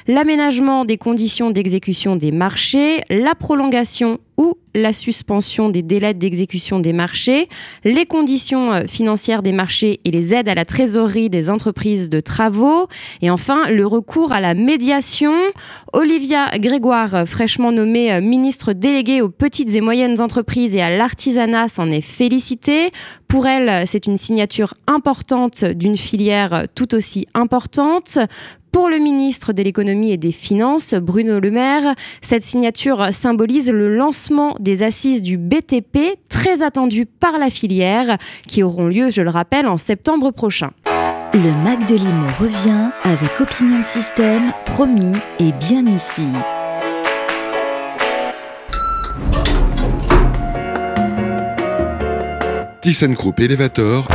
l'aménagement 0.07 0.85
des 0.85 0.99
conditions 0.99 1.51
d'exécution 1.51 2.17
des 2.17 2.33
marchés, 2.33 3.03
la 3.11 3.35
prolongation 3.35 4.19
ou 4.39 4.55
la 4.75 4.93
suspension 4.93 5.69
des 5.69 5.83
délais 5.83 6.15
d'exécution 6.15 6.79
des 6.79 6.93
marchés, 6.93 7.49
les 7.85 8.07
conditions 8.07 8.73
euh, 8.73 8.87
financières 8.87 9.43
des 9.43 9.53
marchés 9.53 10.01
et 10.05 10.11
les 10.13 10.33
aides 10.33 10.49
à 10.49 10.55
la 10.55 10.65
trésorerie 10.65 11.29
des 11.29 11.51
entreprises 11.51 12.09
de 12.09 12.21
travaux, 12.21 12.87
et 13.21 13.31
enfin 13.31 13.69
le 13.71 13.85
recours 13.87 14.33
à 14.33 14.41
la 14.41 14.55
médiation. 14.55 15.33
Olivia 15.93 16.47
Grégoire, 16.59 17.27
fraîchement 17.27 17.73
nommée 17.73 18.13
euh, 18.13 18.21
ministre 18.21 18.73
déléguée 18.73 19.21
aux 19.21 19.29
petites 19.29 19.75
et 19.75 19.81
moyennes 19.81 20.21
entreprises 20.21 20.75
et 20.75 20.83
à 20.83 20.91
l'artisanat, 20.91 21.69
s'en 21.69 21.91
est 21.91 22.01
félicitée. 22.01 22.91
Pour 23.27 23.47
elle, 23.47 23.87
c'est 23.87 24.07
une 24.07 24.17
signature 24.17 24.75
importante 24.87 25.65
d'une 25.65 25.97
filière 25.97 26.65
tout 26.75 26.95
aussi 26.95 27.27
importante. 27.35 28.19
Pour 28.73 28.91
le 28.91 28.99
ministre 28.99 29.53
de 29.53 29.63
l'économie 29.63 30.13
et 30.13 30.17
des 30.17 30.33
finances, 30.33 30.95
Bruno 30.95 31.41
Le 31.41 31.51
Maire, 31.51 31.95
cette 32.21 32.43
signature 32.43 33.13
symbolise 33.13 33.71
le 33.71 33.97
lancement 33.97 34.55
des 34.61 34.83
assises 34.83 35.23
du 35.23 35.39
BTP, 35.39 36.19
très 36.29 36.63
attendues 36.63 37.07
par 37.07 37.39
la 37.39 37.51
filière, 37.51 38.19
qui 38.47 38.63
auront 38.63 38.87
lieu, 38.87 39.11
je 39.11 39.23
le 39.23 39.31
rappelle, 39.31 39.67
en 39.67 39.79
septembre 39.79 40.31
prochain. 40.31 40.71
Le 41.35 41.53
Mac 41.63 41.87
de 41.87 41.95
Limo 41.95 42.27
revient 42.41 42.91
avec 43.05 43.41
Opinion 43.41 43.83
System, 43.83 44.51
promis 44.65 45.15
et 45.39 45.53
bien 45.53 45.85
ici. 45.87 46.27
ThyssenKrupp 52.81 53.41
Elevator 53.41 54.09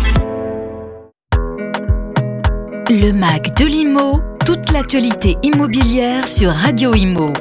Le 2.88 3.12
Mac 3.12 3.59
de 3.59 3.66
l'Imo, 3.66 4.23
toute 4.47 4.73
l'actualité 4.73 5.37
immobilière 5.42 6.27
sur 6.27 6.51
Radio 6.51 6.95
Imo. 6.95 7.33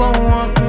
For 0.00 0.12
one, 0.12 0.59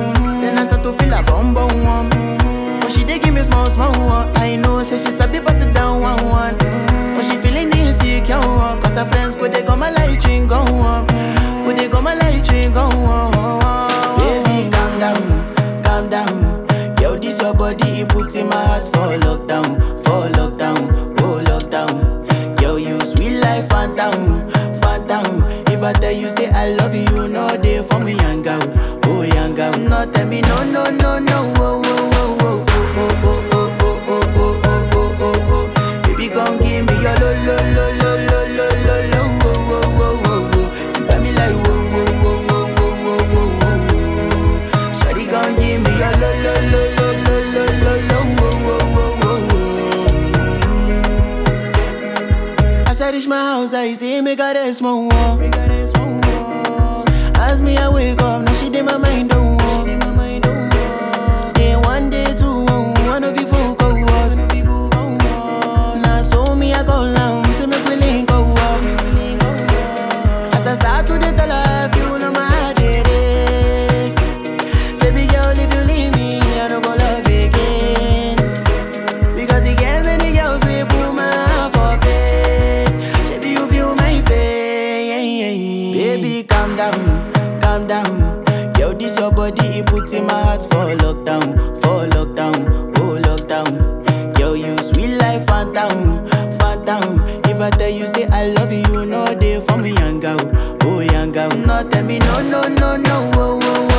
I 98.34 98.48
love 98.48 98.72
you, 98.72 99.06
no 99.06 99.26
they 99.26 99.60
for 99.62 99.78
me 99.78 99.92
young 99.94 100.20
girl, 100.20 100.40
oh 100.84 101.00
young 101.02 101.32
girl. 101.32 101.50
No 101.52 101.88
tell 101.90 102.04
me 102.04 102.20
no 102.20 102.42
no 102.42 102.62
no 102.68 102.96
no, 102.98 103.32
oh 103.36 103.60
oh 103.62 103.91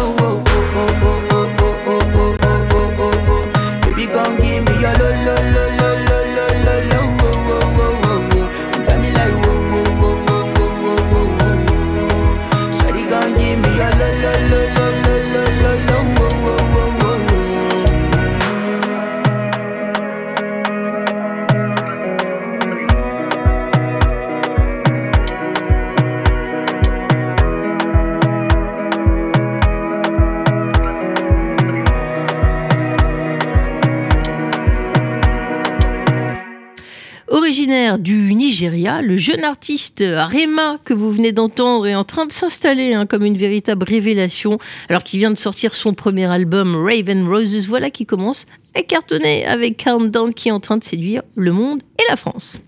le 39.13 39.19
jeune 39.19 39.45
artiste 39.45 39.99
Rema 39.99 40.79
que 40.87 40.95
vous 40.95 41.11
venez 41.11 41.33
d'entendre 41.33 41.87
est 41.87 41.95
en 41.95 42.03
train 42.03 42.25
de 42.25 42.33
s'installer 42.33 42.95
hein, 42.95 43.05
comme 43.05 43.27
une 43.27 43.37
véritable 43.37 43.85
révélation 43.85 44.57
alors 44.89 45.05
qu'il 45.05 45.19
vient 45.19 45.31
de 45.31 45.37
sortir 45.37 45.75
son 45.75 45.93
premier 45.93 46.25
album 46.25 46.83
Raven 46.83 47.29
Roses. 47.29 47.67
Voilà 47.69 47.91
qui 47.91 48.07
commence 48.07 48.47
à 48.75 48.81
cartonner 48.81 49.45
avec 49.45 49.85
Countdown 49.85 50.33
qui 50.33 50.49
est 50.49 50.53
en 50.53 50.61
train 50.61 50.79
de 50.79 50.85
séduire 50.85 51.21
le 51.37 51.53
monde 51.53 51.83
et 51.99 52.05
la 52.09 52.17
France. 52.17 52.59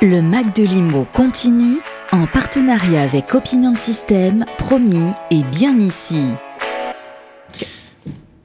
Le 0.00 0.22
Mac 0.22 0.56
de 0.56 0.62
Limo 0.62 1.06
continue 1.12 1.80
en 2.12 2.26
partenariat 2.26 3.02
avec 3.02 3.34
Opinion 3.34 3.74
System, 3.76 4.46
promis 4.56 5.12
et 5.30 5.42
bien 5.52 5.78
ici. 5.78 6.22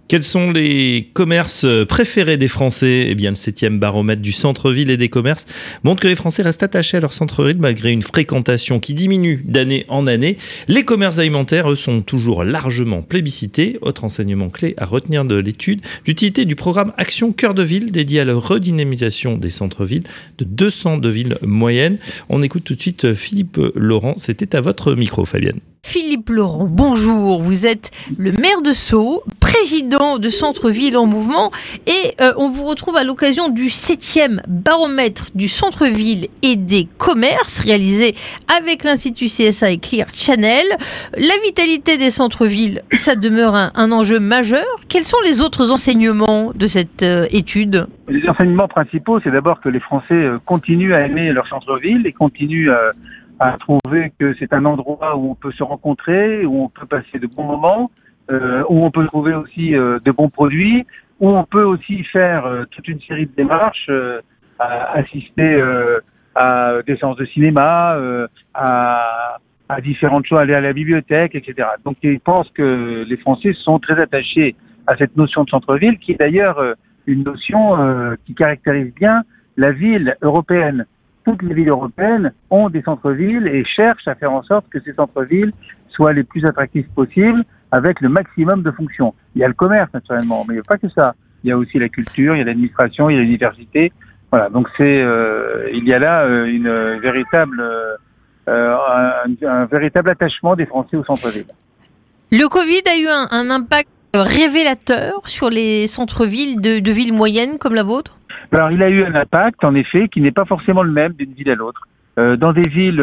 Quels 0.10 0.24
sont 0.24 0.50
les 0.50 1.12
commerces 1.14 1.68
préférés 1.88 2.38
des 2.38 2.48
Français? 2.48 3.06
Eh 3.10 3.14
bien, 3.14 3.30
le 3.30 3.36
7e 3.36 3.78
baromètre 3.78 4.24
du 4.24 4.32
centre-ville 4.32 4.90
et 4.90 4.98
des 4.98 5.08
commerces 5.08 5.46
montre 5.84 6.02
que 6.02 6.08
les 6.08 6.16
Français 6.16 6.42
restent 6.42 6.64
attachés 6.64 6.98
à 6.98 7.00
leur 7.00 7.14
centre-ville 7.14 7.60
malgré 7.60 7.92
une 7.92 8.02
fréquentation 8.02 8.80
qui 8.80 8.96
diminue 8.96 9.44
d'année 9.46 9.86
en 9.88 10.08
année. 10.08 10.38
Les 10.68 10.84
commerces 10.84 11.20
alimentaires, 11.20 11.72
eux, 11.72 11.76
sont 11.76 12.02
toujours 12.02 12.44
largement 12.44 13.04
plébiscités. 13.04 13.78
Autre 13.84 14.04
enseignement 14.04 14.50
clé 14.50 14.74
à 14.78 14.86
retenir 14.86 15.26
de 15.26 15.36
l'étude, 15.36 15.82
l'utilité 16.08 16.46
du 16.46 16.56
programme 16.56 16.92
Action 16.98 17.32
Cœur 17.32 17.54
de 17.54 17.62
Ville 17.62 17.92
dédié 17.92 18.22
à 18.22 18.26
la 18.26 18.34
redynamisation 18.34 19.38
des 19.38 19.52
centres-villes 19.52 20.06
de 20.40 20.44
202 20.44 21.08
villes 21.08 21.38
moyennes. 21.44 22.00
On 22.30 22.42
écoute 22.42 22.64
tout 22.64 22.74
de 22.74 22.82
suite 22.82 23.14
Philippe 23.14 23.60
Laurent. 23.76 24.16
C'était 24.18 24.56
à 24.56 24.62
votre 24.62 24.96
micro, 24.96 25.24
Fabienne. 25.26 25.60
Philippe 25.84 26.30
Laurent, 26.30 26.68
bonjour. 26.70 27.40
Vous 27.40 27.66
êtes 27.66 27.90
le 28.18 28.32
maire 28.32 28.62
de 28.62 28.74
Sceaux, 28.74 29.24
président 29.52 30.20
de 30.20 30.30
Centre-Ville 30.30 30.96
en 30.96 31.08
mouvement 31.08 31.50
et 31.88 32.14
euh, 32.22 32.34
on 32.38 32.50
vous 32.50 32.66
retrouve 32.66 32.96
à 32.96 33.04
l'occasion 33.04 33.50
du 33.50 33.64
7e 33.64 34.42
baromètre 34.48 35.30
du 35.34 35.48
centre-ville 35.48 36.28
et 36.44 36.56
des 36.56 36.88
commerces 37.00 37.58
réalisé 37.58 38.14
avec 38.60 38.84
l'Institut 38.84 39.26
CSA 39.26 39.72
et 39.72 39.78
Clear 39.80 40.08
Channel. 40.14 40.66
La 41.14 41.34
vitalité 41.44 41.98
des 41.98 42.12
centres-villes, 42.12 42.84
ça 42.92 43.16
demeure 43.16 43.56
un, 43.56 43.92
enjeu 43.92 44.20
majeur. 44.20 44.66
Quels 44.88 45.04
sont 45.04 45.18
les 45.26 45.42
autres 45.42 45.72
enseignements 45.72 46.52
de 46.54 46.68
cette 46.68 47.02
euh, 47.02 47.26
étude? 47.32 47.88
Les 48.08 48.30
enseignements 48.30 48.68
principaux, 48.68 49.20
c'est 49.24 49.32
d'abord 49.32 49.62
que 49.62 49.70
les 49.70 49.80
Français 49.80 50.14
euh, 50.14 50.38
continuent 50.46 50.94
à 50.94 51.08
aimer 51.08 51.32
leur 51.32 51.48
centre-ville 51.48 52.06
et 52.06 52.14
continuent 52.14 52.70
euh, 52.70 52.92
à 53.40 53.58
trouver 53.58 54.14
que 54.20 54.36
c'est 54.38 54.54
un 54.54 54.66
endroit 54.66 55.18
où 55.18 55.32
on 55.32 55.36
peut 55.36 55.52
se 55.54 55.64
rencontrer, 55.64 56.46
où 56.46 56.66
on 56.66 56.70
peut 56.70 56.86
passer 56.86 57.18
de 57.18 57.26
bons 57.26 57.46
moments, 57.46 57.90
euh, 58.30 58.62
où 58.70 58.86
on 58.86 58.92
peut 58.92 59.06
trouver 59.08 59.34
aussi 59.34 59.76
euh, 59.76 60.00
de 60.04 60.12
bons 60.12 60.30
produits, 60.30 60.86
où 61.20 61.30
on 61.30 61.44
peut 61.44 61.64
aussi 61.64 62.04
faire 62.06 62.46
euh, 62.46 62.66
toute 62.72 62.88
une 62.88 63.02
série 63.02 63.26
de 63.26 63.36
démarches, 63.36 63.88
euh, 63.90 64.22
à 64.60 64.98
assister 64.98 65.56
euh, 65.56 66.00
à 66.36 66.74
des 66.86 66.98
séances 66.98 67.18
de 67.18 67.26
cinéma, 67.26 67.96
euh, 67.96 68.28
à, 68.54 69.38
à 69.68 69.82
différentes 69.82 70.26
choses, 70.26 70.40
aller 70.40 70.54
à 70.54 70.62
la 70.62 70.74
bibliothèque, 70.74 71.36
etc. 71.36 71.68
Donc 71.86 71.98
je 72.04 72.18
pense 72.24 72.50
que 72.52 73.06
les 73.08 73.18
Français 73.18 73.54
sont 73.64 73.80
très 73.80 74.00
attachés 74.02 74.56
à 74.88 74.96
cette 74.98 75.16
notion 75.16 75.44
de 75.44 75.50
centre-ville, 75.50 75.98
qui 76.00 76.14
est 76.14 76.20
d'ailleurs 76.20 76.62
une 77.06 77.24
notion 77.24 78.16
qui 78.26 78.34
caractérise 78.34 78.94
bien 78.96 79.24
la 79.58 79.72
ville 79.72 80.18
européenne 80.22 80.86
toutes 81.30 81.44
les 81.44 81.54
villes 81.54 81.70
européennes 81.70 82.32
ont 82.50 82.70
des 82.70 82.82
centres-villes 82.82 83.48
et 83.48 83.64
cherchent 83.66 84.08
à 84.08 84.16
faire 84.16 84.32
en 84.32 84.44
sorte 84.44 84.68
que 84.70 84.80
ces 84.80 84.94
centres-villes 84.94 85.54
soient 85.90 86.14
les 86.14 86.24
plus 86.24 86.46
attractifs 86.46 86.88
possibles 86.96 87.44
avec 87.72 88.02
le 88.02 88.10
maximum 88.10 88.64
de 88.64 88.72
fonctions. 88.72 89.14
Il 89.36 89.42
y 89.42 89.44
a 89.44 89.48
le 89.48 89.54
commerce 89.54 89.94
naturellement, 89.94 90.46
mais 90.48 90.56
il 90.56 90.58
n'y 90.58 90.62
a 90.62 90.68
pas 90.68 90.78
que 90.78 90.90
ça. 90.90 91.14
Il 91.44 91.50
y 91.50 91.52
a 91.52 91.58
aussi 91.58 91.80
la 91.80 91.90
culture, 91.90 92.36
il 92.36 92.40
y 92.40 92.42
a 92.42 92.46
l'administration, 92.46 93.10
il 93.10 93.16
y 93.16 93.20
a 93.20 93.22
l'université. 93.22 93.92
Voilà, 94.32 94.50
donc 94.50 94.68
c'est 94.78 95.02
euh, 95.02 95.70
il 95.74 95.88
y 95.88 95.94
a 95.94 96.00
là 96.00 96.24
euh, 96.24 96.46
une 96.46 97.00
véritable 97.00 97.62
euh, 97.62 97.96
un, 98.48 99.48
un 99.48 99.66
véritable 99.66 100.10
attachement 100.10 100.56
des 100.56 100.66
Français 100.66 100.98
au 100.98 101.04
centre-ville. 101.04 101.48
Le 102.32 102.48
Covid 102.48 102.84
a 102.86 102.98
eu 103.00 103.08
un, 103.08 103.28
un 103.32 103.50
impact 103.50 103.90
révélateur 104.14 105.28
sur 105.28 105.50
les 105.50 105.88
centres-villes 105.88 106.62
de, 106.62 106.80
de 106.80 106.92
villes 106.92 107.14
moyennes 107.14 107.58
comme 107.60 107.76
la 107.76 107.84
vôtre? 107.84 108.18
Alors, 108.52 108.72
il 108.72 108.84
a 108.84 108.90
eu 108.90 109.04
un 109.04 109.14
impact, 109.14 109.64
en 109.64 109.76
effet, 109.76 110.08
qui 110.08 110.22
n'est 110.22 110.32
pas 110.32 110.46
forcément 110.46 110.82
le 110.82 110.92
même 110.92 111.14
d'une 111.14 111.34
ville 111.34 111.52
à 111.52 111.56
l'autre. 111.56 111.88
Dans 112.18 112.52
des 112.52 112.68
villes 112.68 113.02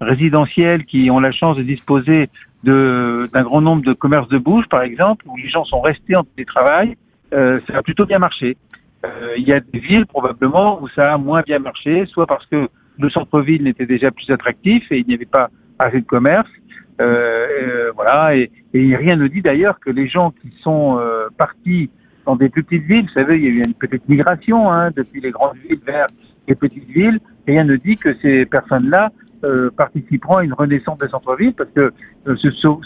résidentielles 0.00 0.84
qui 0.84 1.10
ont 1.10 1.20
la 1.20 1.32
chance 1.32 1.56
de 1.56 1.62
disposer 1.62 2.28
d'un 2.62 3.42
grand 3.42 3.60
nombre 3.60 3.82
de 3.82 3.92
commerces 3.92 4.28
de 4.28 4.38
bouche, 4.38 4.66
par 4.68 4.82
exemple, 4.82 5.24
où 5.28 5.36
les 5.36 5.48
gens 5.48 5.64
sont 5.64 5.80
restés 5.80 6.16
en 6.16 6.24
télétravail, 6.24 6.96
euh, 7.32 7.60
ça 7.66 7.78
a 7.78 7.82
plutôt 7.82 8.06
bien 8.06 8.18
marché. 8.18 8.56
Euh, 9.04 9.34
il 9.38 9.48
y 9.48 9.52
a 9.52 9.60
des 9.60 9.78
villes, 9.78 10.06
probablement, 10.06 10.82
où 10.82 10.88
ça 10.88 11.14
a 11.14 11.18
moins 11.18 11.42
bien 11.42 11.58
marché, 11.58 12.04
soit 12.06 12.26
parce 12.26 12.44
que 12.46 12.68
le 12.98 13.10
centre-ville 13.10 13.62
n'était 13.62 13.86
déjà 13.86 14.10
plus 14.10 14.28
attractif 14.30 14.84
et 14.90 14.98
il 14.98 15.06
n'y 15.06 15.14
avait 15.14 15.24
pas 15.24 15.48
assez 15.78 16.00
de 16.00 16.06
commerce. 16.06 16.48
Euh, 17.00 17.46
euh, 17.62 17.92
voilà, 17.94 18.36
et, 18.36 18.50
et 18.74 18.94
rien 18.94 19.16
ne 19.16 19.26
dit 19.26 19.40
d'ailleurs 19.40 19.80
que 19.80 19.90
les 19.90 20.06
gens 20.06 20.32
qui 20.42 20.52
sont 20.62 20.98
euh, 20.98 21.28
partis 21.38 21.88
dans 22.26 22.36
des 22.36 22.50
plus 22.50 22.62
petites 22.62 22.84
villes, 22.84 23.06
vous 23.06 23.20
savez, 23.20 23.36
il 23.36 23.44
y 23.44 23.46
a 23.46 23.50
eu 23.50 23.62
une 23.64 23.74
petite 23.74 24.06
migration 24.06 24.70
hein, 24.70 24.90
depuis 24.94 25.22
les 25.22 25.30
grandes 25.30 25.56
villes 25.56 25.80
vers 25.86 26.06
les 26.46 26.54
petites 26.54 26.88
villes, 26.88 27.18
rien 27.46 27.64
ne 27.64 27.76
dit 27.76 27.96
que 27.96 28.14
ces 28.20 28.44
personnes-là 28.44 29.10
euh, 29.42 29.70
participeront 29.74 30.36
à 30.36 30.44
une 30.44 30.52
renaissance 30.52 30.98
des 30.98 31.06
centres-villes 31.06 31.54
parce 31.54 31.70
que 31.70 31.92
euh, 32.26 32.36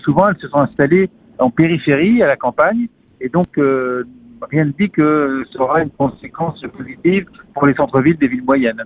souvent 0.05 0.29
elles 0.29 0.41
se 0.41 0.49
sont 0.49 0.59
installées 0.59 1.11
en 1.39 1.51
périphérie, 1.51 2.23
à 2.23 2.29
la 2.29 2.37
campagne, 2.37 2.87
et 3.21 3.29
donc 3.29 3.59
euh, 3.59 4.05
rien 4.51 4.67
ne 4.67 4.71
dit 4.71 4.89
que 4.89 5.43
ça 5.53 5.61
aura 5.61 5.83
une 5.83 5.91
conséquence 5.91 6.61
positive 6.77 7.27
pour 7.55 7.67
les 7.67 7.75
centres-villes 7.75 8.19
des 8.19 8.29
villes 8.29 8.45
moyennes. 8.45 8.85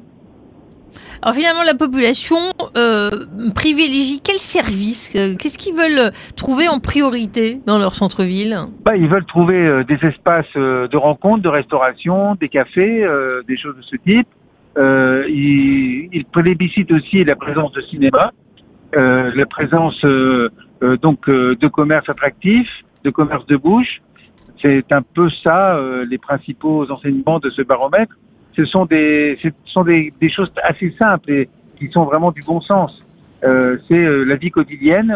Alors 1.21 1.35
finalement, 1.35 1.63
la 1.63 1.75
population 1.75 2.37
privilégie 3.55 4.23
quel 4.25 4.37
service 4.37 5.15
euh, 5.15 5.35
Qu'est-ce 5.39 5.59
qu'ils 5.59 5.75
veulent 5.75 6.11
trouver 6.37 6.69
en 6.69 6.79
priorité 6.79 7.61
dans 7.67 7.79
leur 7.79 7.93
centre-ville? 7.93 8.57
Bah, 8.87 8.97
ils 8.97 9.09
veulent 9.09 9.27
trouver 9.27 9.85
des 9.87 9.99
espaces 10.07 10.55
de 10.55 10.97
rencontre, 10.97 11.43
de 11.43 11.49
restauration, 11.51 12.35
des 12.37 12.49
cafés, 12.49 13.07
des 13.47 13.59
choses 13.59 13.77
de 13.77 13.83
ce 13.83 13.97
type. 13.97 14.29
Euh, 14.79 15.25
ils, 15.29 16.09
ils 16.13 16.25
plébiscitent 16.25 16.93
aussi 16.93 17.25
la 17.25 17.35
présence 17.35 17.73
de 17.73 17.81
cinéma, 17.83 18.31
euh, 18.97 19.33
la 19.35 19.47
présence 19.47 20.01
euh, 20.05 20.51
euh, 20.83 20.97
donc 20.97 21.29
euh, 21.29 21.57
de 21.57 21.67
commerce 21.69 22.09
attractif, 22.09 22.69
de 23.05 23.11
commerce 23.11 23.45
de 23.47 23.57
bouche. 23.57 24.01
C'est 24.63 24.93
un 24.93 25.03
peu 25.03 25.29
ça 25.45 25.77
euh, 25.77 26.07
les 26.09 26.19
principaux 26.19 26.89
enseignements 26.91 27.41
de 27.41 27.51
ce 27.51 27.63
baromètre. 27.63 28.15
Ce 28.57 28.65
sont 28.67 28.87
des, 28.87 29.39
ce 29.43 29.49
sont 29.67 29.85
des, 29.85 30.13
des 30.21 30.31
choses 30.31 30.53
assez 30.63 30.95
simples 31.01 31.31
et 31.31 31.49
qui 31.77 31.89
sont 31.91 32.05
vraiment 32.05 32.33
du 32.33 32.41
bon 32.47 32.61
sens. 32.61 33.05
C'est 33.41 34.05
la 34.27 34.35
vie 34.35 34.51
quotidienne. 34.51 35.15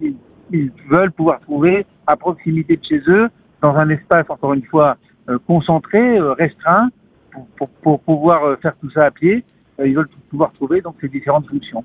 Ils, 0.00 0.14
ils 0.52 0.70
veulent 0.88 1.10
pouvoir 1.10 1.40
trouver 1.40 1.84
à 2.06 2.14
proximité 2.14 2.76
de 2.76 2.84
chez 2.84 3.00
eux, 3.08 3.28
dans 3.60 3.74
un 3.74 3.88
espace 3.88 4.26
encore 4.28 4.54
une 4.54 4.62
fois 4.62 4.96
concentré, 5.48 6.20
restreint, 6.38 6.90
pour, 7.30 7.46
pour, 7.56 7.68
pour 7.82 8.00
pouvoir 8.00 8.44
euh, 8.44 8.56
faire 8.62 8.74
tout 8.80 8.90
ça 8.90 9.04
à 9.04 9.10
pied. 9.10 9.44
Euh, 9.80 9.88
ils 9.88 9.94
veulent 9.94 10.08
pouvoir 10.28 10.52
trouver 10.52 10.80
donc 10.80 10.96
ces 11.00 11.08
différentes 11.08 11.48
fonctions. 11.48 11.84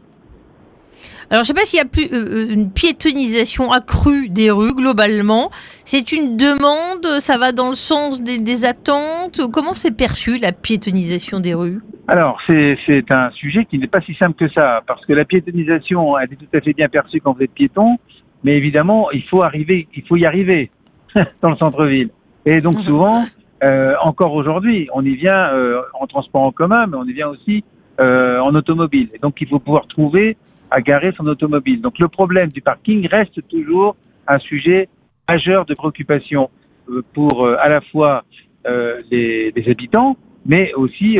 Alors 1.29 1.43
je 1.43 1.51
ne 1.51 1.55
sais 1.57 1.61
pas 1.61 1.65
s'il 1.65 1.79
y 1.79 1.81
a 1.81 1.85
plus 1.85 2.07
euh, 2.13 2.53
une 2.53 2.71
piétonisation 2.71 3.71
accrue 3.71 4.29
des 4.29 4.51
rues 4.51 4.73
globalement. 4.73 5.49
C'est 5.83 6.11
une 6.11 6.37
demande, 6.37 7.05
ça 7.19 7.37
va 7.37 7.51
dans 7.51 7.69
le 7.69 7.75
sens 7.75 8.21
des, 8.21 8.39
des 8.39 8.65
attentes. 8.65 9.41
Comment 9.51 9.73
c'est 9.73 9.95
perçu 9.95 10.37
la 10.37 10.51
piétonisation 10.51 11.39
des 11.39 11.53
rues? 11.53 11.81
Alors, 12.07 12.39
c'est 12.47 12.77
c'est 12.85 13.11
un 13.11 13.31
sujet 13.31 13.65
qui 13.65 13.79
n'est 13.79 13.87
pas 13.87 14.01
si 14.01 14.13
simple 14.13 14.35
que 14.35 14.51
ça, 14.53 14.81
parce 14.85 15.03
que 15.05 15.13
la 15.13 15.25
piétonisation, 15.25 16.17
elle 16.17 16.31
est 16.31 16.35
tout 16.35 16.57
à 16.57 16.61
fait 16.61 16.73
bien 16.73 16.87
perçue 16.87 17.19
quand 17.19 17.33
vous 17.33 17.41
êtes 17.41 17.53
piéton, 17.53 17.97
mais 18.43 18.55
évidemment, 18.55 19.09
il 19.11 19.23
faut 19.23 19.43
arriver, 19.43 19.87
il 19.95 20.03
faut 20.07 20.15
y 20.15 20.25
arriver 20.25 20.69
dans 21.41 21.49
le 21.49 21.57
centre-ville. 21.57 22.09
Et 22.45 22.61
donc 22.61 22.79
souvent, 22.81 23.25
euh, 23.63 23.93
encore 24.01 24.33
aujourd'hui. 24.33 24.89
On 24.93 25.03
y 25.03 25.15
vient 25.15 25.53
euh, 25.53 25.81
en 25.99 26.07
transport 26.07 26.43
en 26.43 26.51
commun, 26.51 26.87
mais 26.87 26.97
on 26.97 27.05
y 27.05 27.13
vient 27.13 27.29
aussi 27.29 27.63
euh, 27.99 28.39
en 28.39 28.53
automobile. 28.55 29.09
Et 29.13 29.19
donc 29.19 29.39
il 29.41 29.47
faut 29.47 29.59
pouvoir 29.59 29.87
trouver 29.87 30.37
à 30.71 30.81
garer 30.81 31.13
son 31.17 31.27
automobile. 31.27 31.81
Donc 31.81 31.99
le 31.99 32.07
problème 32.07 32.49
du 32.49 32.61
parking 32.61 33.07
reste 33.07 33.47
toujours 33.47 33.95
un 34.27 34.39
sujet 34.39 34.89
majeur 35.29 35.65
de 35.65 35.73
préoccupation 35.73 36.49
euh, 36.89 37.01
pour 37.13 37.45
euh, 37.45 37.55
à 37.59 37.69
la 37.69 37.81
fois 37.81 38.23
euh, 38.67 39.01
les, 39.11 39.51
les 39.55 39.71
habitants, 39.71 40.17
mais 40.45 40.73
aussi 40.73 41.17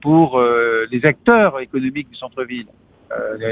pour 0.00 0.40
les 0.92 1.04
acteurs 1.04 1.58
économiques 1.58 2.08
du 2.10 2.14
centre-ville, 2.14 2.66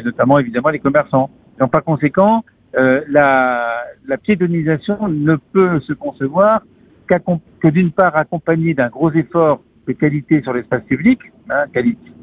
notamment 0.05 0.39
évidemment 0.39 0.69
les 0.69 0.79
commerçants. 0.79 1.31
Donc 1.59 1.73
par 1.73 1.83
conséquent, 1.83 2.45
la, 2.75 3.85
la 4.07 4.19
piétonisation 4.19 5.09
ne 5.09 5.35
peut 5.35 5.81
se 5.81 5.95
concevoir 5.95 6.61
que 7.09 7.69
d'une 7.69 7.91
part 7.91 8.17
accompagnée 8.17 8.75
d'un 8.75 8.89
gros 8.89 9.13
effort 9.13 9.63
de 9.87 9.93
qualité 9.93 10.43
sur 10.43 10.53
l'espace 10.53 10.83
public, 10.85 11.21
hein, 11.51 11.65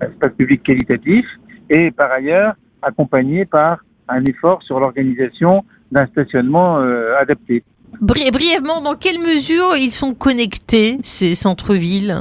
espace 0.01 0.33
public 0.37 0.63
qualitatif, 0.63 1.25
et 1.69 1.91
par 1.91 2.11
ailleurs 2.11 2.53
accompagné 2.81 3.45
par 3.45 3.79
un 4.09 4.23
effort 4.25 4.61
sur 4.63 4.79
l'organisation 4.79 5.63
d'un 5.91 6.05
stationnement 6.07 6.79
euh, 6.79 7.15
adapté. 7.17 7.63
Bri- 8.01 8.31
brièvement, 8.31 8.81
dans 8.81 8.95
quelle 8.95 9.19
mesure 9.19 9.77
ils 9.77 9.91
sont 9.91 10.13
connectés, 10.13 10.97
ces 11.03 11.35
centres-villes? 11.35 12.15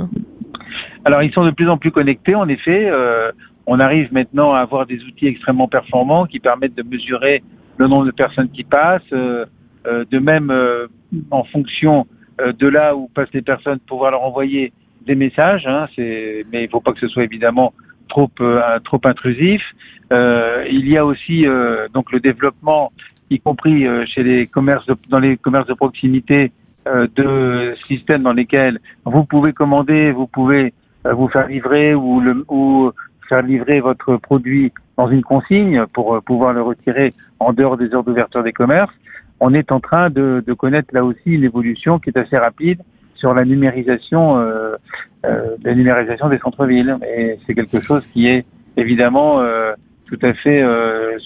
Alors, 1.05 1.23
ils 1.23 1.33
sont 1.33 1.45
de 1.45 1.51
plus 1.51 1.69
en 1.69 1.79
plus 1.79 1.91
connectés, 1.91 2.37
en 2.37 2.47
effet. 2.49 2.89
Euh, 2.89 3.33
on 3.67 3.81
arrive 3.81 4.13
maintenant 4.13 4.53
à 4.53 4.61
avoir 4.61 4.87
des 4.87 5.01
outils 5.03 5.27
extrêmement 5.27 5.67
performants 5.67 6.27
qui 6.27 6.39
permettent 6.39 6.77
de 6.77 6.85
mesurer 6.85 7.43
le 7.79 7.89
nombre 7.89 8.07
de 8.07 8.13
personnes 8.13 8.51
qui 8.51 8.63
passent, 8.63 9.03
euh, 9.13 9.47
de 9.85 10.19
même 10.21 10.53
en 11.31 11.45
fonction 11.45 12.07
de 12.39 12.69
là 12.69 12.97
où 12.97 13.09
passent 13.09 13.33
les 13.33 13.43
personnes, 13.43 13.79
pouvoir 13.81 14.11
leur 14.13 14.23
envoyer 14.23 14.73
des 15.07 15.15
messages. 15.15 15.67
Hein, 15.67 15.83
mais 15.99 16.45
il 16.53 16.63
ne 16.63 16.69
faut 16.69 16.81
pas 16.81 16.93
que 16.93 17.01
ce 17.01 17.09
soit 17.09 17.25
évidemment 17.25 17.73
trop 18.09 18.31
euh, 18.41 18.79
trop 18.85 19.01
intrusif. 19.05 19.63
Euh, 20.13 20.65
il 20.71 20.89
y 20.89 20.97
a 20.99 21.05
aussi 21.05 21.47
euh, 21.47 21.89
donc 21.95 22.13
le 22.13 22.21
développement, 22.21 22.93
y 23.31 23.39
compris 23.41 23.87
euh, 23.87 24.05
chez 24.07 24.23
les 24.23 24.47
commerces 24.47 24.87
de- 24.87 24.97
dans 25.09 25.19
les 25.19 25.37
commerces 25.39 25.67
de 25.67 25.75
proximité, 25.75 26.53
euh, 26.87 27.07
de 27.17 27.75
systèmes 27.89 28.23
dans 28.23 28.33
lesquels 28.33 28.79
vous 29.05 29.25
pouvez 29.25 29.53
commander, 29.53 30.13
vous 30.13 30.27
pouvez 30.27 30.75
euh, 31.07 31.15
vous 31.15 31.29
faire 31.29 31.47
livrer 31.49 31.95
ou, 31.95 32.21
le, 32.21 32.45
ou 32.49 32.91
faire 33.29 33.43
livrer 33.43 33.81
votre 33.81 34.17
produit 34.17 34.73
dans 34.99 35.09
une 35.09 35.23
consigne 35.23 35.87
pour 35.95 36.15
euh, 36.15 36.21
pouvoir 36.21 36.53
le 36.53 36.63
retirer 36.63 37.15
en 37.41 37.53
dehors 37.53 37.77
des 37.79 37.95
heures 37.95 38.05
d'ouverture 38.05 38.43
des 38.43 38.53
commerces. 38.53 38.93
On 39.45 39.55
est 39.55 39.73
en 39.73 39.81
train 39.81 40.09
de, 40.09 40.43
de 40.47 40.53
connaître 40.53 40.91
là 40.93 41.03
aussi 41.05 41.27
une 41.27 41.43
évolution 41.43 41.99
qui 41.99 42.11
est 42.11 42.17
assez 42.17 42.39
rapide 42.39 42.81
sur 43.17 43.35
la 43.35 43.45
numérisation, 43.45 44.39
euh, 44.39 44.77
euh, 45.27 45.57
la 45.65 45.75
numérisation 45.75 46.29
des 46.29 46.39
centres-villes. 46.39 46.97
Et 47.17 47.39
c'est 47.45 47.55
quelque 47.55 47.83
chose 47.83 48.05
qui 48.13 48.29
est 48.29 48.45
évidemment 48.77 49.41
euh, 49.41 49.73
tout 50.07 50.19
à 50.23 50.33
fait 50.35 50.63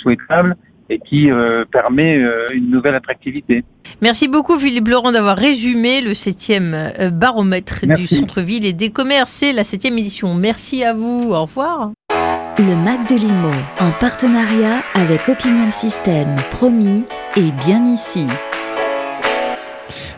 souhaitable 0.01 0.57
et 0.89 0.99
qui 0.99 1.29
permet 1.73 2.15
une 2.55 2.71
nouvelle 2.71 2.95
attractivité. 2.95 3.65
Merci 4.03 4.29
beaucoup 4.29 4.59
Philippe 4.59 4.89
Laurent 4.89 5.11
d'avoir 5.11 5.37
résumé 5.39 6.03
le 6.03 6.13
septième 6.13 6.75
euh, 6.75 7.11
baromètre 7.11 7.87
du 7.87 8.07
centre-ville 8.07 8.67
et 8.67 8.75
des 8.75 8.91
commerces. 8.91 9.33
C'est 9.33 9.53
la 9.53 9.65
septième 9.65 9.97
édition. 9.99 10.35
Merci 10.35 10.85
à 10.85 10.93
vous. 10.93 11.31
Au 11.33 11.43
revoir. 11.43 11.93
Le 12.59 12.75
Mac 12.75 13.07
de 13.07 13.17
Limo, 13.17 13.51
en 13.81 13.91
partenariat 14.01 14.83
avec 14.95 15.29
Opinion 15.29 15.71
System, 15.71 16.37
promis 16.51 17.05
et 17.37 17.51
bien 17.67 17.85
ici. 17.85 18.25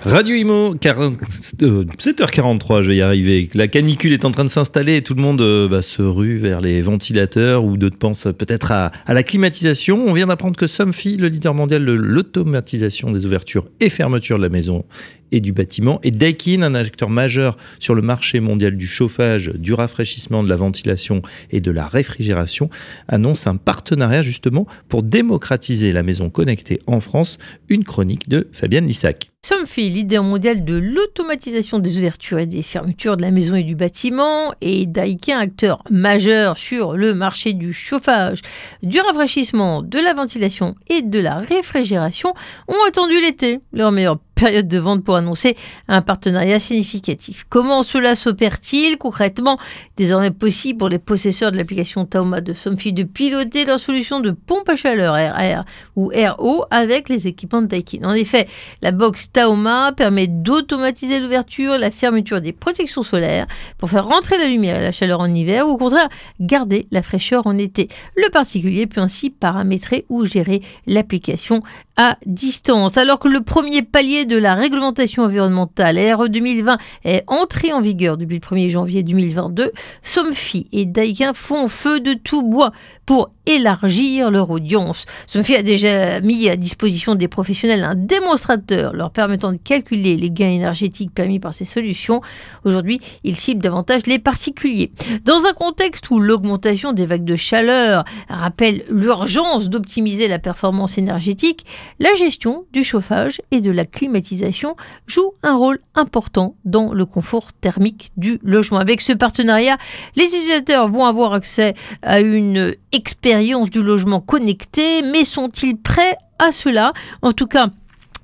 Radio 0.03 0.37
Imo, 0.37 0.77
40 0.81 1.17
euh, 1.63 1.85
7h43, 1.99 2.83
je 2.83 2.91
vais 2.91 2.97
y 2.99 3.03
arriver. 3.03 3.51
La 3.55 3.67
canicule 3.67 4.13
est 4.13 4.25
en 4.25 4.31
train 4.31 4.45
de 4.45 4.51
s'installer 4.51 4.99
et 4.99 5.03
tout 5.03 5.15
le 5.15 5.21
monde 5.21 5.41
euh, 5.41 5.67
bah, 5.67 5.83
se 5.83 6.01
rue 6.01 6.37
vers 6.37 6.61
les 6.61 6.81
ventilateurs 6.81 7.65
ou 7.65 7.77
d'autres 7.77 7.99
pensent 7.99 8.29
peut-être 8.39 8.71
à, 8.71 8.93
à 9.07 9.15
la 9.15 9.25
climatisation. 9.25 10.05
On 10.07 10.13
vient 10.13 10.29
d'apprendre 10.29 10.57
que 10.57 10.69
Somfy, 10.69 11.17
le 11.17 11.27
leader 11.27 11.55
mondial 11.55 11.85
de 11.85 11.93
l'automatisation 11.93 13.11
des 13.11 13.27
ouvertures 13.27 13.67
et 13.81 13.91
fermetures 13.91 14.37
de 14.37 14.45
la 14.45 14.49
maison 14.49 14.85
et 15.33 15.41
du 15.41 15.53
bâtiment, 15.53 16.01
et 16.03 16.11
Daikin, 16.11 16.63
un 16.63 16.75
acteur 16.75 17.11
majeur 17.11 17.57
sur 17.79 17.95
le 17.95 18.03
marché 18.03 18.41
mondial 18.41 18.77
du 18.77 18.87
chauffage, 18.87 19.53
du 19.55 19.75
rafraîchissement, 19.75 20.43
de 20.43 20.49
la 20.49 20.57
ventilation 20.57 21.23
et 21.51 21.61
de 21.61 21.71
la 21.71 21.87
réfrigération, 21.87 22.71
annonce 23.09 23.47
un 23.47 23.57
partenariat 23.57 24.23
justement 24.23 24.67
pour 24.89 25.03
démocratiser 25.03 25.93
la 25.93 26.03
maison 26.03 26.31
connectée 26.31 26.81
en 26.87 27.01
France. 27.01 27.39
Une 27.69 27.85
chronique 27.85 28.29
de 28.29 28.49
Fabienne 28.53 28.87
Lissac. 28.87 29.31
Somfy, 29.47 29.89
leader 29.89 30.25
mondial 30.25 30.65
de 30.65 30.75
l'automatisation 30.75 31.79
des 31.79 31.97
ouvertures 31.97 32.41
et 32.41 32.47
des 32.47 32.63
fermetures 32.63 33.17
de 33.17 33.23
la 33.23 33.31
maison 33.31 33.55
et 33.55 33.63
du 33.63 33.77
bâtiment, 33.77 34.53
et 34.61 34.85
Daikin, 34.87 35.39
acteur 35.39 35.83
majeur 35.91 36.57
sur 36.57 36.97
le 36.97 37.15
marché 37.15 37.53
du 37.53 37.73
chauffage, 37.73 38.43
du 38.83 38.99
rafraîchissement, 39.01 39.83
de 39.83 39.99
la 40.01 40.13
ventilation 40.13 40.75
et 40.91 41.03
de 41.03 41.21
la 41.21 41.39
réfrigération, 41.39 42.35
ont 42.67 42.89
attendu 42.89 43.15
l'été, 43.21 43.61
leur 43.73 43.93
meilleure 43.93 44.19
période 44.39 44.69
de 44.69 44.79
vente 44.79 45.03
pour 45.03 45.17
annoncer 45.17 45.57
un 45.89 46.01
partenariat 46.01 46.61
significatif. 46.61 47.45
Comment 47.49 47.83
cela 47.83 48.15
s'opère-t-il 48.15 48.97
concrètement? 48.97 49.59
Désormais 49.97 50.31
possible 50.31 50.79
pour 50.79 50.89
les 50.89 51.01
possesseurs 51.01 51.51
de 51.51 51.57
l'application 51.57 52.05
Taoma 52.05 52.41
de 52.41 52.53
Somfy 52.53 52.93
de 52.93 53.03
piloter 53.03 53.65
leur 53.65 53.81
solution 53.81 54.21
de 54.21 54.31
pompe 54.31 54.69
à 54.69 54.77
chaleur 54.77 55.15
RR 55.15 55.65
ou 55.97 56.13
RO 56.15 56.65
avec 56.71 57.09
les 57.09 57.27
équipements 57.27 57.63
de 57.63 57.67
Daikin. 57.67 58.05
En 58.05 58.15
effet, 58.15 58.47
la 58.81 58.93
box 58.93 59.33
Taoma 59.33 59.93
permet 59.93 60.29
d'automatiser 60.29 61.19
l'ouverture 61.19 61.75
et 61.75 61.79
la 61.79 61.91
fermeture 61.91 62.41
des 62.41 62.53
protections 62.53 63.03
solaires 63.03 63.47
pour 63.77 63.91
faire 63.91 64.07
rentrer 64.07 64.39
la 64.39 64.47
lumière 64.47 64.77
et 64.77 64.83
la 64.83 64.93
chaleur 64.93 65.21
en 65.21 65.27
hiver 65.27 65.67
ou 65.67 65.73
au 65.73 65.77
contraire 65.77 66.09
garder 66.39 66.87
la 66.93 67.03
fraîcheur 67.03 67.47
en 67.47 67.59
été. 67.59 67.89
Le 68.17 68.31
particulier 68.31 68.87
peut 68.87 69.01
ainsi 69.01 69.31
paramétrer 69.31 70.07
ou 70.09 70.25
gérer 70.25 70.63
l'application 70.87 71.61
à 71.99 72.17
distance. 72.25 72.97
Alors 72.97 73.19
que 73.19 73.29
le 73.29 73.43
premier 73.43 73.83
palier 73.83 74.25
de 74.25 74.39
la 74.39 74.55
réglementation 74.55 75.25
environnementale 75.25 75.99
RE 76.15 76.29
2020 76.29 76.79
est 77.05 77.25
entré 77.27 77.73
en 77.73 77.83
vigueur 77.83 78.17
depuis 78.17 78.41
le 78.41 78.41
1er 78.41 78.71
janvier 78.71 79.03
2022, 79.03 79.73
Somfy 80.03 80.69
et 80.73 80.87
Daikin 80.87 81.35
font 81.35 81.69
feu 81.69 82.01
de 82.01 82.15
tout 82.15 82.43
bois 82.43 82.73
pour 83.05 83.31
élargir 83.49 84.31
leur 84.31 84.51
audience. 84.51 85.07
Somfy 85.27 85.57
a 85.57 85.63
déjà 85.63 86.21
mis 86.21 86.49
à 86.49 86.57
disposition 86.57 87.15
des 87.15 87.29
professionnels 87.29 87.83
un 87.83 87.95
démonstrateur 87.95 88.93
leur 88.93 89.11
permettant 89.11 89.53
de 89.53 89.57
calculer 89.57 90.17
les 90.17 90.31
gains 90.31 90.51
énergétiques 90.51 91.13
permis 91.13 91.41
par 91.41 91.55
ces 91.55 91.65
solutions. 91.65 92.21
Aujourd'hui, 92.65 93.01
il 93.25 93.37
cible 93.37 93.63
davantage 93.63 94.07
les 94.07 94.19
particuliers. 94.19 94.93
Dans 95.25 95.47
un 95.47 95.53
contexte 95.55 96.11
où 96.11 96.21
l'augmentation 96.21 96.93
des 96.93 97.07
vagues 97.07 97.25
de 97.25 97.37
chaleur 97.37 98.05
rappelle 98.29 98.85
l'urgence 98.91 99.71
d'optimiser 99.71 100.29
la 100.29 100.39
performance 100.39 100.99
énergétique, 100.99 101.65
la 101.99 102.15
gestion 102.15 102.65
du 102.73 102.85
chauffage 102.85 103.41
et 103.51 103.61
de 103.61 103.71
la 103.71 103.87
climatisation 103.87 104.77
joue 105.07 105.33
un 105.43 105.57
rôle 105.57 105.79
important 105.95 106.55
dans 106.65 106.93
le 106.93 107.07
confort 107.07 107.53
thermique 107.53 108.11
du 108.17 108.39
logement. 108.43 108.79
Avec 108.79 109.01
ce 109.01 109.15
partenariat, 109.15 109.79
les 110.17 110.25
utilisateurs 110.25 110.89
vont 110.89 111.07
avoir 111.07 111.33
accès 111.33 111.75
à 112.03 112.21
une 112.21 112.75
expérience 112.93 113.71
du 113.71 113.83
logement 113.83 114.21
connecté, 114.21 115.03
mais 115.03 115.25
sont-ils 115.25 115.77
prêts 115.77 116.17
à 116.39 116.53
cela? 116.53 116.93
En 117.23 117.33
tout 117.33 117.47
cas, 117.47 117.69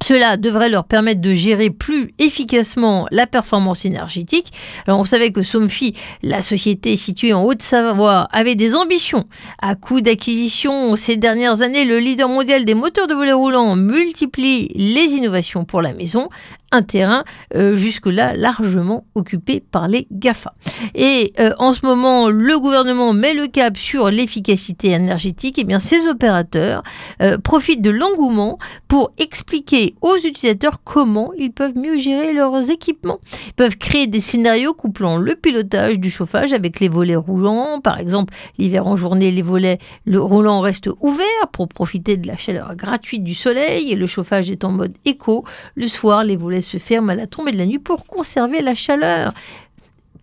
cela 0.02 0.36
devrait 0.36 0.68
leur 0.68 0.84
permettre 0.84 1.22
de 1.22 1.32
gérer 1.32 1.70
plus 1.70 2.10
efficacement 2.18 3.06
la 3.10 3.26
performance 3.26 3.86
énergétique. 3.86 4.52
Alors 4.86 5.00
on 5.00 5.06
savait 5.06 5.32
que 5.32 5.42
Somfy, 5.42 5.94
la 6.22 6.42
société 6.42 6.96
située 6.98 7.32
en 7.32 7.44
Haute-Savoie, 7.44 8.28
avait 8.30 8.54
des 8.54 8.74
ambitions. 8.74 9.24
À 9.62 9.76
coût 9.76 10.02
d'acquisition, 10.02 10.94
ces 10.96 11.16
dernières 11.16 11.62
années, 11.62 11.86
le 11.86 12.00
leader 12.00 12.28
mondial 12.28 12.66
des 12.66 12.74
moteurs 12.74 13.06
de 13.06 13.14
volet 13.14 13.32
roulant 13.32 13.76
multiplie 13.76 14.68
les 14.74 15.14
innovations 15.14 15.64
pour 15.64 15.80
la 15.80 15.94
maison 15.94 16.28
un 16.74 16.82
terrain 16.82 17.24
euh, 17.54 17.76
jusque-là 17.76 18.34
largement 18.34 19.06
occupé 19.14 19.60
par 19.60 19.86
les 19.86 20.08
GAFA. 20.10 20.54
Et 20.94 21.32
euh, 21.38 21.52
en 21.58 21.72
ce 21.72 21.86
moment, 21.86 22.28
le 22.28 22.58
gouvernement 22.58 23.12
met 23.12 23.32
le 23.32 23.46
cap 23.46 23.76
sur 23.76 24.10
l'efficacité 24.10 24.88
énergétique. 24.88 25.58
Et 25.58 25.64
bien, 25.64 25.78
ces 25.78 26.08
opérateurs 26.08 26.82
euh, 27.22 27.38
profitent 27.38 27.80
de 27.80 27.90
l'engouement 27.90 28.58
pour 28.88 29.12
expliquer 29.18 29.94
aux 30.00 30.16
utilisateurs 30.16 30.82
comment 30.82 31.32
ils 31.38 31.52
peuvent 31.52 31.76
mieux 31.76 31.98
gérer 31.98 32.32
leurs 32.32 32.70
équipements. 32.70 33.20
Ils 33.46 33.54
peuvent 33.54 33.76
créer 33.76 34.08
des 34.08 34.20
scénarios 34.20 34.74
couplant 34.74 35.16
le 35.16 35.36
pilotage 35.36 36.00
du 36.00 36.10
chauffage 36.10 36.52
avec 36.52 36.80
les 36.80 36.88
volets 36.88 37.14
roulants. 37.14 37.80
Par 37.80 38.00
exemple, 38.00 38.34
l'hiver 38.58 38.88
en 38.88 38.96
journée, 38.96 39.30
les 39.30 39.42
volets 39.42 39.78
le 40.06 40.20
roulant 40.20 40.60
restent 40.60 40.90
ouverts 41.00 41.48
pour 41.52 41.68
profiter 41.68 42.16
de 42.16 42.26
la 42.26 42.36
chaleur 42.36 42.74
gratuite 42.74 43.22
du 43.22 43.34
soleil 43.34 43.92
et 43.92 43.96
le 43.96 44.06
chauffage 44.06 44.50
est 44.50 44.64
en 44.64 44.72
mode 44.72 44.94
éco. 45.04 45.44
Le 45.76 45.86
soir, 45.86 46.24
les 46.24 46.36
volets 46.36 46.63
se 46.64 46.78
ferment 46.78 47.10
à 47.10 47.14
la 47.14 47.26
tombée 47.26 47.52
de 47.52 47.58
la 47.58 47.66
nuit 47.66 47.78
pour 47.78 48.06
conserver 48.06 48.62
la 48.62 48.74
chaleur. 48.74 49.32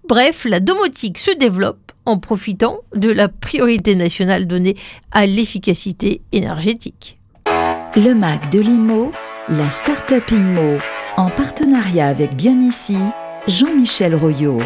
Bref, 0.08 0.46
la 0.46 0.60
domotique 0.60 1.18
se 1.18 1.32
développe 1.32 1.92
en 2.06 2.18
profitant 2.18 2.80
de 2.96 3.10
la 3.10 3.30
priorité 3.30 3.96
nationale 3.96 4.48
donnée 4.48 4.76
à 5.12 5.26
l'efficacité 5.26 6.22
énergétique. 6.32 7.20
Le 7.96 8.14
Mac 8.14 8.52
de 8.52 8.60
l'IMO, 8.60 9.12
la 9.50 9.70
Startup 9.70 10.24
IMO, 10.32 10.78
en 11.18 11.30
partenariat 11.30 12.08
avec 12.08 12.36
Bien 12.36 12.60
Ici, 12.60 12.98
Jean-Michel 13.48 14.16
Royot. 14.16 14.58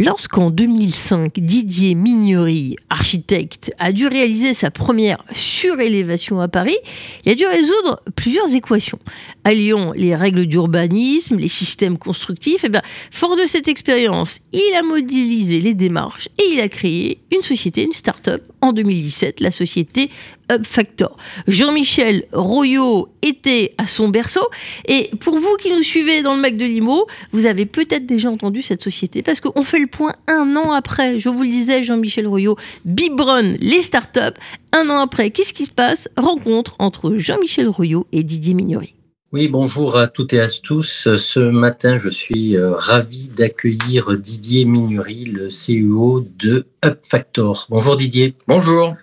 Lorsqu'en 0.00 0.52
2005, 0.52 1.40
Didier 1.40 1.96
Mignery, 1.96 2.76
architecte, 2.88 3.72
a 3.80 3.90
dû 3.90 4.06
réaliser 4.06 4.54
sa 4.54 4.70
première 4.70 5.24
surélévation 5.32 6.40
à 6.40 6.46
Paris, 6.46 6.76
il 7.24 7.32
a 7.32 7.34
dû 7.34 7.44
résoudre 7.44 8.00
plusieurs 8.14 8.54
équations. 8.54 9.00
Alliant 9.42 9.90
les 9.96 10.14
règles 10.14 10.46
d'urbanisme, 10.46 11.38
les 11.38 11.48
systèmes 11.48 11.98
constructifs, 11.98 12.62
et 12.62 12.68
bien, 12.68 12.82
fort 13.10 13.34
de 13.34 13.44
cette 13.44 13.66
expérience, 13.66 14.38
il 14.52 14.72
a 14.78 14.84
modélisé 14.84 15.58
les 15.58 15.74
démarches 15.74 16.28
et 16.38 16.52
il 16.52 16.60
a 16.60 16.68
créé 16.68 17.18
une 17.34 17.42
société, 17.42 17.82
une 17.82 17.92
start-up 17.92 18.44
en 18.60 18.72
2017, 18.72 19.40
la 19.40 19.50
société 19.50 20.10
Up 20.50 20.66
Factor. 20.66 21.16
Jean-Michel 21.46 22.24
Royot 22.32 23.08
était 23.22 23.74
à 23.78 23.86
son 23.86 24.08
berceau 24.08 24.46
et 24.86 25.10
pour 25.20 25.38
vous 25.38 25.56
qui 25.60 25.70
nous 25.70 25.82
suivez 25.82 26.22
dans 26.22 26.34
le 26.34 26.40
Mac 26.40 26.56
de 26.56 26.64
Limo, 26.64 27.06
vous 27.32 27.46
avez 27.46 27.66
peut-être 27.66 28.06
déjà 28.06 28.30
entendu 28.30 28.62
cette 28.62 28.82
société 28.82 29.22
parce 29.22 29.40
qu'on 29.40 29.62
fait 29.62 29.80
le 29.80 29.86
point 29.86 30.14
un 30.26 30.56
an 30.56 30.72
après. 30.72 31.18
Je 31.18 31.28
vous 31.28 31.42
le 31.42 31.50
disais, 31.50 31.82
Jean-Michel 31.82 32.26
Royot, 32.26 32.56
Bibron, 32.84 33.56
les 33.60 33.82
startups. 33.82 34.38
Un 34.72 34.88
an 34.90 35.00
après, 35.00 35.30
qu'est-ce 35.30 35.52
qui 35.52 35.64
se 35.64 35.70
passe? 35.70 36.08
Rencontre 36.16 36.76
entre 36.78 37.16
Jean-Michel 37.16 37.68
Royot 37.68 38.06
et 38.12 38.22
Didier 38.22 38.54
Mignory. 38.54 38.94
Oui, 39.30 39.48
bonjour 39.48 39.98
à 39.98 40.06
toutes 40.06 40.32
et 40.32 40.40
à 40.40 40.48
tous. 40.48 41.08
Ce 41.16 41.38
matin, 41.38 41.98
je 41.98 42.08
suis 42.08 42.56
euh, 42.56 42.72
ravi 42.74 43.28
d'accueillir 43.28 44.16
Didier 44.16 44.64
Mignory, 44.64 45.26
le 45.26 45.48
CEO 45.48 46.24
de 46.38 46.66
Up 46.82 47.00
Factor. 47.02 47.66
Bonjour 47.68 47.96
Didier. 47.96 48.34
Bonjour. 48.46 48.94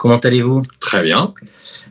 Comment 0.00 0.16
allez-vous? 0.16 0.62
Très 0.80 1.02
bien. 1.02 1.34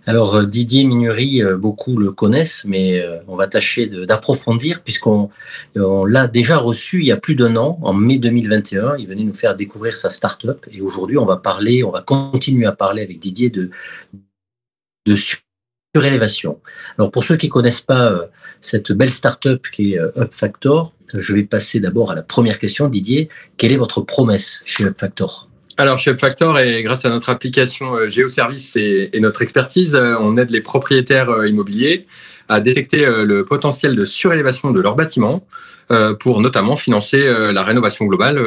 Alors 0.08 0.34
euh, 0.34 0.46
Didier 0.48 0.84
Mignery, 0.84 1.44
euh, 1.44 1.58
beaucoup 1.58 1.96
le 1.96 2.12
connaissent, 2.12 2.64
mais 2.66 3.00
euh, 3.00 3.20
on 3.28 3.36
va 3.36 3.46
tâcher 3.46 3.86
d'approfondir 3.86 4.82
puisqu'on 4.82 5.30
l'a 5.76 6.26
déjà 6.26 6.58
reçu 6.58 7.02
il 7.02 7.06
y 7.06 7.12
a 7.12 7.18
plus 7.18 7.36
d'un 7.36 7.56
an, 7.56 7.78
en 7.84 7.94
mai 7.94 8.18
2021. 8.18 8.96
Il 8.98 9.08
venait 9.08 9.24
nous 9.24 9.36
faire 9.36 9.56
découvrir 9.56 9.96
sa 9.96 10.10
start-up 10.10 10.66
et 10.72 10.82
aujourd'hui 10.82 11.20
on 11.20 11.26
va 11.26 11.38
parler, 11.38 11.84
on 11.84 11.92
va 11.92 12.02
continuer 12.02 12.66
à 12.66 12.72
parler 12.72 13.04
avec 13.04 13.20
Didier 13.20 13.52
de, 13.52 13.70
de 15.06 15.16
surélévation. 15.96 16.60
Alors 16.98 17.12
pour 17.12 17.24
ceux 17.24 17.38
qui 17.38 17.46
ne 17.46 17.52
connaissent 17.52 17.80
pas 17.80 18.28
cette 18.60 18.92
belle 18.92 19.12
start-up 19.12 19.68
qui 19.72 19.94
est 19.94 20.00
Up 20.00 20.34
Factor, 20.34 20.96
je 21.14 21.36
vais 21.36 21.44
passer 21.44 21.80
d'abord 21.80 22.10
à 22.10 22.16
la 22.16 22.24
première 22.24 22.58
question. 22.58 22.90
Didier, 22.90 23.30
quelle 23.58 23.72
est 23.72 23.78
votre 23.78 24.02
promesse 24.02 24.64
chez 24.66 24.86
Up 24.86 24.98
Factor? 25.00 25.49
Alors, 25.80 25.98
chez 25.98 26.18
Factor, 26.18 26.60
et 26.60 26.84
grâce 26.84 27.06
à 27.06 27.10
notre 27.10 27.30
application 27.30 27.96
euh, 27.96 28.10
GeoService 28.10 28.76
et, 28.76 29.12
et 29.14 29.22
notre 29.22 29.42
expertise, 29.42 29.96
euh, 29.96 30.18
on 30.20 30.36
aide 30.36 30.50
les 30.50 30.60
propriétaires 30.60 31.30
euh, 31.30 31.48
immobiliers 31.48 32.06
à 32.50 32.60
détecter 32.60 33.06
le 33.06 33.46
potentiel 33.46 33.96
de 33.96 34.04
surélévation 34.04 34.72
de 34.72 34.82
leur 34.82 34.96
bâtiment 34.96 35.46
pour 36.20 36.42
notamment 36.42 36.76
financer 36.76 37.32
la 37.54 37.64
rénovation 37.64 38.06
globale 38.06 38.44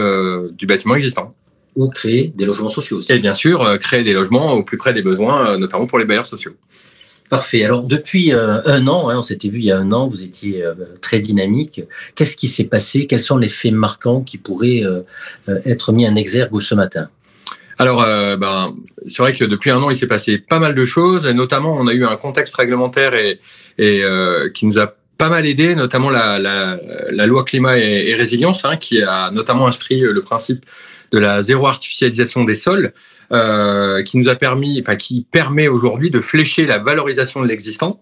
du 0.59 0.67
bâtiment 0.67 0.97
existant. 0.97 1.33
Ou 1.77 1.89
créer 1.89 2.33
des 2.35 2.45
logements 2.45 2.69
sociaux 2.69 2.97
aussi. 2.97 3.13
Et 3.13 3.21
bien 3.21 3.33
sûr, 3.33 3.79
créer 3.79 4.03
des 4.03 4.13
logements 4.13 4.55
au 4.55 4.65
plus 4.65 4.77
près 4.77 4.93
des 4.93 5.03
besoins, 5.03 5.57
notamment 5.57 5.87
pour 5.87 6.01
les 6.01 6.05
bailleurs 6.05 6.27
sociaux. 6.27 6.51
Parfait. 7.31 7.63
Alors 7.63 7.85
depuis 7.85 8.33
un 8.33 8.89
an, 8.89 9.09
hein, 9.09 9.19
on 9.19 9.23
s'était 9.23 9.49
vu 9.49 9.59
il 9.61 9.67
y 9.67 9.71
a 9.71 9.79
un 9.79 9.93
an, 9.93 10.09
vous 10.09 10.25
étiez 10.25 10.65
très 11.01 11.21
dynamique. 11.21 11.83
Qu'est-ce 12.17 12.37
qui 12.37 12.49
s'est 12.49 12.65
passé? 12.65 13.07
Quels 13.07 13.21
sont 13.21 13.39
les 13.39 13.49
faits 13.49 13.71
marquants 13.71 14.23
qui 14.23 14.37
pourraient 14.37 14.83
être 15.65 15.93
mis 15.93 16.09
en 16.09 16.17
exergue 16.17 16.61
ce 16.61 16.75
matin? 16.75 17.09
Alors, 17.83 18.03
euh, 18.03 18.37
ben, 18.37 18.77
c'est 19.09 19.19
vrai 19.23 19.33
que 19.33 19.45
depuis 19.45 19.71
un 19.71 19.83
an, 19.83 19.91
il 19.91 19.97
s'est 19.97 20.07
passé 20.07 20.39
pas 20.39 20.61
mal 20.61 20.77
de 20.77 20.85
choses, 20.85 21.27
notamment, 21.27 21.77
on 21.77 21.89
a 21.89 21.93
eu 21.93 22.05
un 22.05 22.15
contexte 22.15 22.55
réglementaire 22.55 23.13
et, 23.15 23.41
euh, 23.81 24.49
qui 24.51 24.67
nous 24.67 24.79
a 24.79 24.95
pas 25.19 25.29
mal 25.29 25.47
aidé, 25.47 25.75
notamment 25.75 26.09
la, 26.09 26.39
loi 27.27 27.45
climat 27.45 27.79
et, 27.79 28.15
résilience, 28.15 28.65
hein, 28.65 28.77
qui 28.77 29.03
a 29.03 29.33
notamment 29.33 29.67
inscrit 29.67 29.99
le 29.99 30.23
principe 30.23 30.65
de 31.11 31.19
la 31.19 31.43
zéro 31.43 31.67
artificialisation 31.67 32.45
des 32.45 32.55
sols, 32.55 32.93
euh, 33.33 34.05
qui 34.05 34.17
nous 34.17 34.29
a 34.29 34.37
permis, 34.37 34.81
enfin, 34.81 34.95
qui 34.95 35.27
permet 35.29 35.67
aujourd'hui 35.67 36.11
de 36.11 36.21
flécher 36.21 36.67
la 36.67 36.79
valorisation 36.79 37.43
de 37.43 37.49
l'existant 37.49 38.01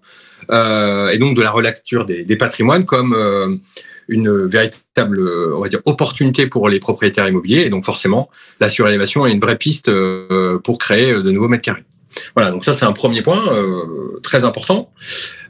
euh, 0.50 1.08
et 1.08 1.16
donc 1.16 1.36
de 1.38 1.42
la 1.42 1.52
relecture 1.52 2.04
des, 2.04 2.24
des 2.24 2.36
patrimoines 2.36 2.84
comme 2.84 3.14
euh, 3.14 3.56
une 4.10 4.46
véritable 4.46 5.20
on 5.54 5.60
va 5.60 5.68
dire, 5.68 5.80
opportunité 5.86 6.46
pour 6.46 6.68
les 6.68 6.78
propriétaires 6.78 7.26
immobiliers. 7.26 7.62
Et 7.62 7.70
donc 7.70 7.84
forcément, 7.84 8.28
la 8.60 8.68
surélévation 8.68 9.26
est 9.26 9.32
une 9.32 9.40
vraie 9.40 9.56
piste 9.56 9.88
euh, 9.88 10.58
pour 10.58 10.78
créer 10.78 11.14
de 11.14 11.30
nouveaux 11.30 11.48
mètres 11.48 11.62
carrés. 11.62 11.84
Voilà, 12.34 12.50
donc 12.50 12.64
ça 12.64 12.74
c'est 12.74 12.84
un 12.84 12.92
premier 12.92 13.22
point 13.22 13.52
euh, 13.52 14.18
très 14.22 14.44
important. 14.44 14.92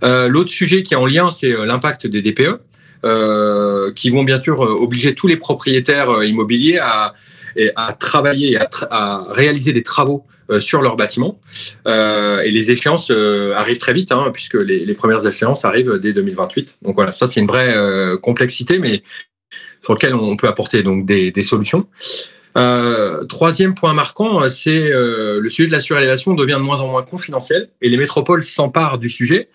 Euh, 0.04 0.28
L'autre 0.28 0.50
sujet 0.50 0.82
qui 0.82 0.94
est 0.94 0.96
en 0.96 1.06
lien, 1.06 1.30
c'est 1.30 1.52
euh, 1.52 1.64
l'impact 1.64 2.06
des 2.06 2.22
DPE, 2.22 2.60
euh, 3.04 3.92
qui 3.92 4.10
vont 4.10 4.24
bien 4.24 4.40
sûr 4.42 4.60
obliger 4.60 5.14
tous 5.14 5.26
les 5.26 5.36
propriétaires 5.36 6.22
immobiliers 6.22 6.78
à, 6.78 7.14
travailler, 7.98 8.58
à, 8.90 9.26
réaliser 9.30 9.72
des 9.72 9.82
travaux 9.82 10.24
euh, 10.28 10.39
sur 10.58 10.82
leur 10.82 10.96
bâtiment. 10.96 11.38
Euh, 11.86 12.40
et 12.40 12.50
les 12.50 12.70
échéances 12.70 13.10
euh, 13.10 13.52
arrivent 13.54 13.78
très 13.78 13.92
vite, 13.92 14.10
hein, 14.10 14.30
puisque 14.32 14.54
les, 14.54 14.94
premières 14.94 15.24
échéances 15.24 15.64
arrivent 15.64 15.98
dès 16.02 16.12
2028. 16.12 16.78
Donc 16.82 16.96
voilà, 16.96 17.12
ça 17.12 17.26
c'est 17.26 17.40
une 17.40 17.46
vraie 17.46 17.74
complexité, 18.20 18.78
mais 18.78 19.02
sur 19.82 19.94
lequel 19.94 20.14
on 20.14 20.36
peut 20.36 20.48
apporter 20.48 20.82
donc 20.82 21.06
des, 21.06 21.42
solutions. 21.42 21.86
Euh, 22.56 23.24
troisième 23.26 23.74
point 23.74 23.94
marquant, 23.94 24.48
c'est 24.48 24.92
euh, 24.92 25.40
le 25.40 25.48
sujet 25.48 25.68
de 25.68 25.72
la 25.72 25.80
surélévation 25.80 26.34
devient 26.34 26.54
de 26.54 26.64
moins 26.64 26.80
en 26.80 26.88
moins 26.88 27.02
confidentiel 27.02 27.68
et 27.80 27.88
les 27.88 27.96
métropoles 27.96 28.42
s'emparent 28.42 28.98
du 28.98 29.08
sujet. 29.08 29.48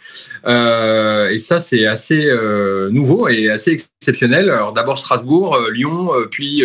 Euh, 0.46 1.30
et 1.30 1.40
ça, 1.40 1.60
c'est 1.60 1.86
assez 1.86 2.32
nouveau 2.92 3.28
et 3.28 3.50
assez 3.50 3.72
exceptionnel. 3.72 4.50
Alors 4.50 4.74
d'abord 4.74 4.98
Strasbourg, 4.98 5.60
Lyon, 5.72 6.12
puis 6.32 6.64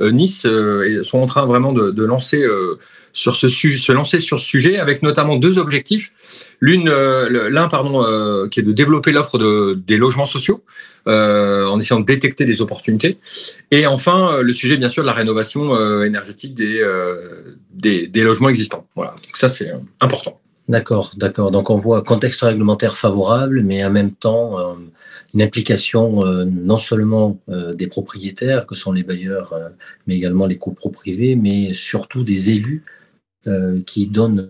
Nice 0.00 0.46
sont 1.02 1.18
en 1.18 1.26
train 1.26 1.46
vraiment 1.46 1.72
de 1.72 2.04
lancer 2.04 2.44
sur 3.14 3.36
ce 3.36 3.46
sujet, 3.48 3.78
se 3.78 3.92
lancer 3.92 4.18
sur 4.18 4.38
ce 4.40 4.44
sujet 4.44 4.76
avec 4.78 5.02
notamment 5.02 5.36
deux 5.36 5.56
objectifs. 5.58 6.12
L'une, 6.60 6.88
euh, 6.88 7.48
l'un 7.48 7.68
pardon, 7.68 8.04
euh, 8.04 8.48
qui 8.48 8.60
est 8.60 8.64
de 8.64 8.72
développer 8.72 9.12
l'offre 9.12 9.38
de, 9.38 9.80
des 9.86 9.96
logements 9.96 10.26
sociaux 10.26 10.64
euh, 11.06 11.64
en 11.66 11.78
essayant 11.78 12.00
de 12.00 12.04
détecter 12.04 12.44
des 12.44 12.60
opportunités. 12.60 13.16
Et 13.70 13.86
enfin, 13.86 14.40
le 14.42 14.52
sujet 14.52 14.76
bien 14.76 14.88
sûr 14.88 15.04
de 15.04 15.06
la 15.06 15.12
rénovation 15.12 16.02
énergétique 16.02 16.54
des, 16.54 16.84
des, 17.72 18.08
des 18.08 18.22
logements 18.24 18.48
existants. 18.48 18.84
Voilà, 18.96 19.12
Donc 19.12 19.36
ça 19.36 19.48
c'est 19.48 19.72
important. 20.00 20.40
D'accord, 20.68 21.12
d'accord. 21.16 21.50
Donc 21.50 21.70
on 21.70 21.76
voit 21.76 22.02
contexte 22.02 22.40
réglementaire 22.40 22.96
favorable, 22.96 23.62
mais 23.62 23.84
en 23.84 23.90
même 23.90 24.12
temps 24.12 24.76
une 25.34 25.42
implication 25.42 26.24
non 26.46 26.78
seulement 26.78 27.38
des 27.74 27.86
propriétaires, 27.86 28.66
que 28.66 28.74
sont 28.74 28.92
les 28.92 29.04
bailleurs, 29.04 29.54
mais 30.06 30.16
également 30.16 30.46
les 30.46 30.56
coproprivés, 30.56 31.36
mais 31.36 31.72
surtout 31.74 32.24
des 32.24 32.50
élus 32.50 32.82
qui 33.86 34.06
donnent 34.06 34.48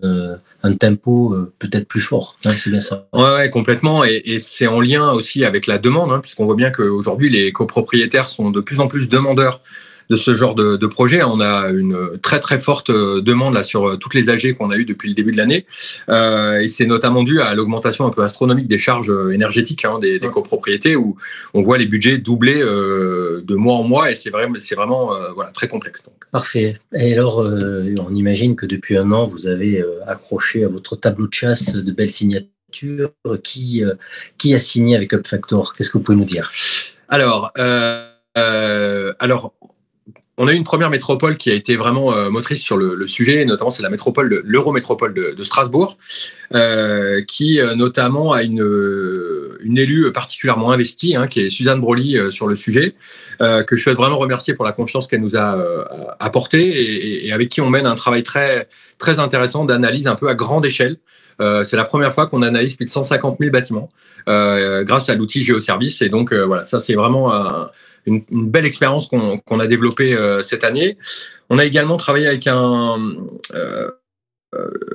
un 0.63 0.73
tempo 0.73 1.35
peut-être 1.59 1.87
plus 1.87 2.01
fort. 2.01 2.37
Hein, 2.45 2.53
c'est 2.57 2.69
bien 2.69 2.79
ça. 2.79 3.07
Ouais, 3.13 3.49
complètement. 3.49 4.03
Et, 4.03 4.21
et 4.25 4.39
c'est 4.39 4.67
en 4.67 4.81
lien 4.81 5.11
aussi 5.11 5.45
avec 5.45 5.67
la 5.67 5.77
demande, 5.77 6.11
hein, 6.11 6.19
puisqu'on 6.19 6.45
voit 6.45 6.55
bien 6.55 6.71
qu'aujourd'hui 6.71 7.29
les 7.29 7.51
copropriétaires 7.51 8.27
sont 8.27 8.51
de 8.51 8.61
plus 8.61 8.79
en 8.79 8.87
plus 8.87 9.07
demandeurs 9.09 9.61
de 10.09 10.15
ce 10.15 10.35
genre 10.35 10.55
de, 10.55 10.75
de, 10.75 10.87
projet. 10.87 11.23
On 11.23 11.39
a 11.39 11.69
une 11.69 12.17
très 12.21 12.39
très 12.39 12.59
forte 12.59 12.89
euh, 12.89 13.21
demande 13.21 13.53
là 13.53 13.63
sur 13.63 13.87
euh, 13.87 13.97
toutes 13.97 14.13
les 14.13 14.29
AG 14.29 14.53
qu'on 14.53 14.71
a 14.71 14.77
eues 14.77 14.85
depuis 14.85 15.09
le 15.09 15.15
début 15.15 15.31
de 15.31 15.37
l'année, 15.37 15.65
euh, 16.09 16.59
et 16.59 16.67
c'est 16.67 16.85
notamment 16.85 17.23
dû 17.23 17.41
à 17.41 17.53
l'augmentation 17.53 18.05
un 18.05 18.11
peu 18.11 18.23
astronomique 18.23 18.67
des 18.67 18.77
charges 18.77 19.13
énergétiques 19.31 19.85
hein, 19.85 19.99
des, 19.99 20.19
des, 20.19 20.29
copropriétés, 20.29 20.95
où 20.95 21.17
on 21.53 21.61
voit 21.61 21.77
les 21.77 21.85
budgets 21.85 22.17
doubler 22.17 22.61
euh, 22.61 23.41
de 23.43 23.55
mois 23.55 23.75
en 23.75 23.83
mois, 23.83 24.11
et 24.11 24.15
c'est 24.15 24.29
vraiment 24.29 24.55
c'est 24.59 24.75
vraiment 24.75 25.15
euh, 25.15 25.31
voilà 25.33 25.51
très 25.51 25.67
complexe. 25.67 26.03
Donc. 26.03 26.13
Parfait. 26.31 26.77
Et 26.93 27.13
alors, 27.13 27.39
on 27.39 28.15
imagine 28.15 28.55
que 28.55 28.65
depuis 28.65 28.97
un 28.97 29.11
an, 29.11 29.25
vous 29.25 29.47
avez 29.47 29.83
accroché 30.05 30.63
à 30.63 30.67
votre 30.67 30.95
tableau 30.95 31.27
de 31.27 31.33
chasse 31.33 31.73
de 31.73 31.91
belles 31.91 32.09
signatures. 32.09 32.49
Qui 33.41 33.81
qui 34.37 34.53
a 34.53 34.59
signé 34.59 34.97
avec 34.97 35.13
Up 35.13 35.25
Factor 35.25 35.73
Qu'est-ce 35.73 35.89
que 35.89 35.97
vous 35.97 36.03
pouvez 36.03 36.17
nous 36.17 36.25
dire? 36.25 36.51
Alors. 37.07 37.53
alors, 38.35 39.53
on 40.37 40.47
a 40.47 40.53
eu 40.53 40.55
une 40.55 40.65
première 40.65 40.89
métropole 40.89 41.37
qui 41.37 41.49
a 41.49 41.53
été 41.53 41.77
vraiment 41.77 42.13
euh, 42.13 42.29
motrice 42.29 42.61
sur 42.61 42.75
le, 42.75 43.07
sujet, 43.07 43.45
notamment 43.45 43.69
c'est 43.69 43.83
la 43.83 43.89
métropole, 43.89 44.41
l'Eurométropole 44.43 45.13
de, 45.13 45.43
Strasbourg, 45.43 45.97
euh, 46.53 47.21
qui 47.21 47.61
euh, 47.61 47.75
notamment 47.75 48.33
a 48.33 48.43
une, 48.43 48.61
élue 49.77 50.11
particulièrement 50.11 50.71
investie, 50.71 51.15
hein, 51.15 51.27
qui 51.27 51.41
est 51.41 51.49
Suzanne 51.49 51.79
Broly 51.79 52.17
sur 52.31 52.47
le 52.47 52.55
sujet, 52.55 52.95
que 53.39 53.75
je 53.75 53.81
souhaite 53.81 53.97
vraiment 53.97 54.17
remercier 54.17 54.53
pour 54.53 54.63
la 54.63 54.71
confiance 54.71 55.07
qu'elle 55.07 55.21
nous 55.21 55.35
a 55.35 55.57
apportée 56.19 57.25
et, 57.25 57.33
avec 57.33 57.49
qui 57.49 57.61
on 57.61 57.69
mène 57.69 57.85
un 57.85 57.95
travail 57.95 58.23
très, 58.23 58.69
très 58.99 59.19
intéressant 59.19 59.65
d'analyse 59.65 60.07
un 60.07 60.15
peu 60.15 60.29
à 60.29 60.35
grande 60.35 60.65
échelle. 60.65 60.97
c'est 61.39 61.75
la 61.75 61.83
première 61.83 62.13
fois 62.13 62.27
qu'on 62.27 62.41
analyse 62.41 62.75
plus 62.75 62.85
de 62.85 62.89
150 62.89 63.37
000 63.39 63.51
bâtiments 63.51 63.89
grâce 64.27 65.09
à 65.09 65.15
l'outil 65.15 65.43
GeoService. 65.43 66.01
Et 66.01 66.09
donc 66.09 66.31
voilà, 66.33 66.63
ça 66.63 66.79
c'est 66.79 66.95
vraiment 66.95 67.31
une, 68.05 68.23
belle 68.29 68.65
expérience 68.65 69.07
qu'on 69.07 69.37
qu 69.37 69.61
a 69.61 69.67
développée 69.67 70.13
euh, 70.13 70.43
cette 70.43 70.63
année. 70.63 70.97
On 71.49 71.59
a 71.59 71.65
également 71.65 71.97
travaillé 71.97 72.27
avec 72.27 72.47
un, 72.47 72.95
euh, 73.53 73.91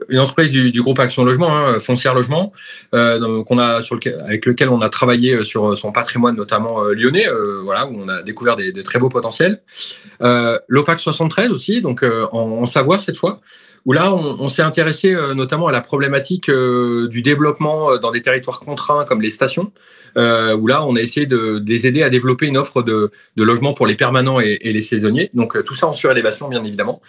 une 0.09 0.19
entreprise 0.19 0.51
du, 0.51 0.83
groupe 0.83 0.99
Action 0.99 1.25
Logement, 1.25 1.57
hein, 1.57 1.79
Foncière 1.79 2.15
Logement, 2.15 2.53
euh, 2.95 3.43
qu'on 3.45 3.59
a 3.59 3.81
avec 4.27 4.47
lequel 4.47 4.69
on 4.69 4.81
a 4.81 4.89
travaillé 4.89 5.45
sur 5.45 5.77
son 5.77 5.93
patrimoine, 5.93 6.37
notamment 6.37 6.83
lyonnais, 6.85 7.27
voilà, 7.65 7.87
où 7.87 7.97
on 7.97 8.09
a 8.09 8.23
découvert 8.23 8.57
des, 8.57 8.73
très 8.83 8.99
beaux 8.99 9.09
potentiels. 9.09 9.61
L'OPAC 10.21 11.01
73 11.01 11.51
aussi, 11.51 11.81
donc 11.81 12.05
en, 12.33 12.39
en, 12.39 12.67
Savoie 12.67 12.99
cette 12.99 13.17
fois, 13.17 13.41
où 13.87 13.93
là, 13.93 14.13
on, 14.15 14.49
s'est 14.49 14.63
intéressé 14.63 15.17
notamment 15.35 15.67
à 15.67 15.73
la 15.73 15.81
problématique 15.81 16.51
du 16.51 17.23
développement 17.23 17.97
dans 17.99 18.11
des 18.11 18.23
territoires 18.23 18.61
contraints 18.61 19.05
comme 19.05 19.21
les 19.21 19.31
stations, 19.31 19.73
où 20.17 20.67
là, 20.67 20.85
on 20.85 20.97
a 20.97 21.01
essayé 21.01 21.27
de, 21.27 21.63
les 21.67 21.87
aider 21.87 22.03
à 22.03 22.11
développer 22.11 22.47
une 22.47 22.59
offre 22.59 22.83
de, 22.83 23.11
de 23.37 23.43
logement 23.43 23.75
pour 23.75 23.87
les 23.87 23.95
permanents 23.95 24.41
et, 24.41 24.59
et 24.61 24.73
les 24.73 24.83
saisonniers. 24.83 25.31
Donc 25.35 25.63
tout 25.65 25.75
ça 25.75 25.87
en 25.87 25.93
surélévation, 25.93 26.49
bien 26.49 26.65
évidemment. 26.65 27.01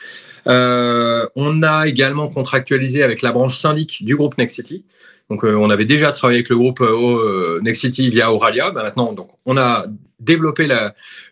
Euh, 0.48 1.28
on 1.36 1.64
a 1.64 1.88
également 1.88 2.28
contractualisé 2.42 3.04
avec 3.04 3.22
la 3.22 3.32
branche 3.32 3.58
syndic 3.58 4.04
du 4.04 4.16
groupe 4.16 4.38
Nexity. 4.38 4.84
Donc, 5.30 5.46
euh, 5.46 5.56
on 5.56 5.70
avait 5.70 5.86
déjà 5.86 6.12
travaillé 6.12 6.40
avec 6.40 6.50
le 6.50 6.58
groupe 6.58 6.82
euh, 6.82 7.60
Nexity 7.62 8.10
via 8.10 8.34
Auralia. 8.34 8.72
Bah, 8.72 8.84
maintenant, 8.84 9.14
donc, 9.14 9.30
on 9.46 9.58
a 9.58 9.86
développé 10.20 10.68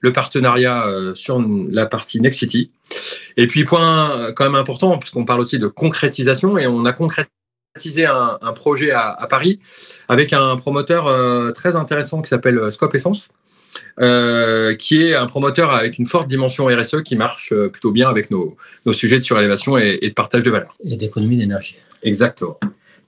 le 0.01 0.13
partenariat 0.13 0.87
euh, 0.87 1.15
sur 1.15 1.43
la 1.71 1.85
partie 1.85 2.21
Nexity. 2.21 2.71
Et 3.37 3.47
puis, 3.47 3.65
point 3.65 4.31
quand 4.35 4.43
même 4.43 4.55
important, 4.55 4.97
puisqu'on 4.99 5.25
parle 5.25 5.41
aussi 5.41 5.57
de 5.57 5.67
concrétisation, 5.67 6.57
et 6.57 6.67
on 6.67 6.85
a 6.85 6.93
concrétisé 6.93 8.05
un, 8.05 8.53
projet 8.53 8.91
à, 8.91 9.27
Paris 9.29 9.59
avec 10.09 10.33
un 10.33 10.57
promoteur 10.57 11.07
euh, 11.07 11.51
très 11.51 11.75
intéressant 11.75 12.21
qui 12.21 12.29
s'appelle 12.29 12.71
Scope 12.71 12.95
Essence. 12.95 13.29
Euh, 13.99 14.75
qui 14.75 15.03
est 15.03 15.13
un 15.13 15.25
promoteur 15.25 15.73
avec 15.73 15.99
une 15.99 16.05
forte 16.05 16.29
dimension 16.29 16.65
RSE 16.67 17.03
qui 17.03 17.17
marche 17.17 17.51
euh, 17.51 17.67
plutôt 17.67 17.91
bien 17.91 18.07
avec 18.07 18.31
nos, 18.31 18.55
nos 18.85 18.93
sujets 18.93 19.17
de 19.17 19.23
surélévation 19.23 19.77
et, 19.77 19.99
et, 20.01 20.09
de 20.09 20.13
partage 20.13 20.43
de 20.43 20.49
valeur. 20.49 20.77
Et 20.85 20.95
d'économie 20.95 21.37
d'énergie. 21.37 21.75
Exactement. 22.01 22.57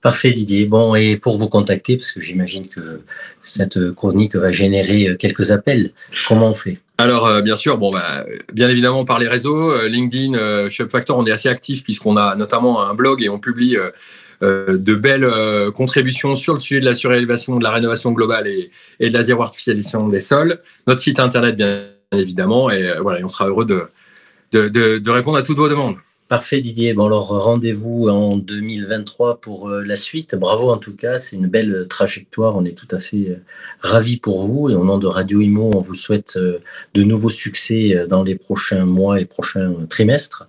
Parfait 0.02 0.32
Didier. 0.32 0.66
Bon, 0.66 0.94
et 0.94 1.16
pour 1.16 1.38
vous 1.38 1.48
contacter, 1.48 1.96
parce 1.96 2.12
que 2.12 2.20
j'imagine 2.20 2.68
que 2.68 3.00
cette 3.42 3.92
chronique 3.92 4.36
va 4.36 4.52
générer 4.52 5.16
quelques 5.18 5.50
appels, 5.50 5.92
comment 6.28 6.50
on 6.50 6.52
fait? 6.52 6.78
Alors, 7.02 7.26
euh, 7.26 7.40
bien 7.40 7.56
sûr, 7.56 7.78
bon, 7.78 7.90
bah, 7.90 8.24
bien 8.52 8.68
évidemment 8.68 9.04
par 9.04 9.18
les 9.18 9.26
réseaux, 9.26 9.72
euh, 9.72 9.88
LinkedIn, 9.88 10.34
euh, 10.34 10.70
ShopFactor, 10.70 11.18
on 11.18 11.26
est 11.26 11.32
assez 11.32 11.48
actif 11.48 11.82
puisqu'on 11.82 12.16
a 12.16 12.36
notamment 12.36 12.84
un 12.86 12.94
blog 12.94 13.24
et 13.24 13.28
on 13.28 13.40
publie 13.40 13.76
euh, 13.76 13.90
de 14.42 14.94
belles 14.94 15.24
euh, 15.24 15.70
contributions 15.70 16.34
sur 16.34 16.52
le 16.52 16.58
sujet 16.58 16.80
de 16.80 16.84
la 16.84 16.94
surélévation, 16.94 17.58
de 17.58 17.62
la 17.62 17.70
rénovation 17.70 18.10
globale 18.10 18.48
et, 18.48 19.08
de 19.08 19.12
la 19.12 19.22
zéro 19.22 19.42
artificialisation 19.42 20.08
des 20.08 20.20
sols. 20.20 20.58
Notre 20.86 21.00
site 21.00 21.20
internet, 21.20 21.56
bien 21.56 21.84
évidemment, 22.12 22.70
et 22.70 22.82
euh, 22.82 23.00
voilà, 23.00 23.20
et 23.20 23.24
on 23.24 23.28
sera 23.28 23.48
heureux 23.48 23.64
de, 23.64 23.84
de, 24.52 24.68
de, 24.68 24.98
de 24.98 25.10
répondre 25.10 25.38
à 25.38 25.42
toutes 25.42 25.58
vos 25.58 25.68
demandes. 25.68 25.96
Parfait 26.32 26.62
Didier. 26.62 26.94
Bon 26.94 27.04
alors 27.04 27.28
rendez-vous 27.28 28.08
en 28.08 28.38
2023 28.38 29.42
pour 29.42 29.68
euh, 29.68 29.82
la 29.82 29.96
suite. 29.96 30.34
Bravo 30.34 30.70
en 30.70 30.78
tout 30.78 30.96
cas, 30.96 31.18
c'est 31.18 31.36
une 31.36 31.46
belle 31.46 31.84
trajectoire. 31.90 32.56
On 32.56 32.64
est 32.64 32.72
tout 32.72 32.88
à 32.90 32.98
fait 32.98 33.28
euh, 33.28 33.42
ravis 33.80 34.16
pour 34.16 34.46
vous 34.46 34.70
et 34.70 34.74
au 34.74 34.82
nom 34.82 34.96
de 34.96 35.06
Radio 35.06 35.42
Imo, 35.42 35.72
on 35.74 35.80
vous 35.80 35.92
souhaite 35.92 36.38
euh, 36.38 36.60
de 36.94 37.02
nouveaux 37.02 37.28
succès 37.28 38.06
dans 38.08 38.22
les 38.22 38.34
prochains 38.34 38.86
mois 38.86 39.20
et 39.20 39.26
prochains 39.26 39.74
trimestres. 39.90 40.46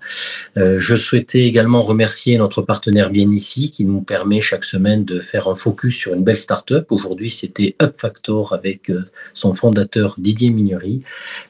Je 0.56 0.96
souhaitais 0.96 1.42
également 1.42 1.82
remercier 1.82 2.38
notre 2.38 2.62
partenaire 2.62 3.10
bien 3.10 3.30
ici 3.30 3.70
qui 3.70 3.84
nous 3.84 4.00
permet 4.00 4.40
chaque 4.40 4.64
semaine 4.64 5.04
de 5.04 5.20
faire 5.20 5.50
un 5.50 5.56
focus 5.56 5.98
sur 5.98 6.14
une 6.14 6.24
belle 6.24 6.38
start-up. 6.38 6.94
Aujourd'hui, 6.94 7.30
c'était 7.30 7.76
Up 7.82 7.94
Factor 7.98 8.54
avec 8.54 8.90
son 9.34 9.54
fondateur 9.54 10.16
Didier 10.18 10.52
Mignery. 10.52 11.02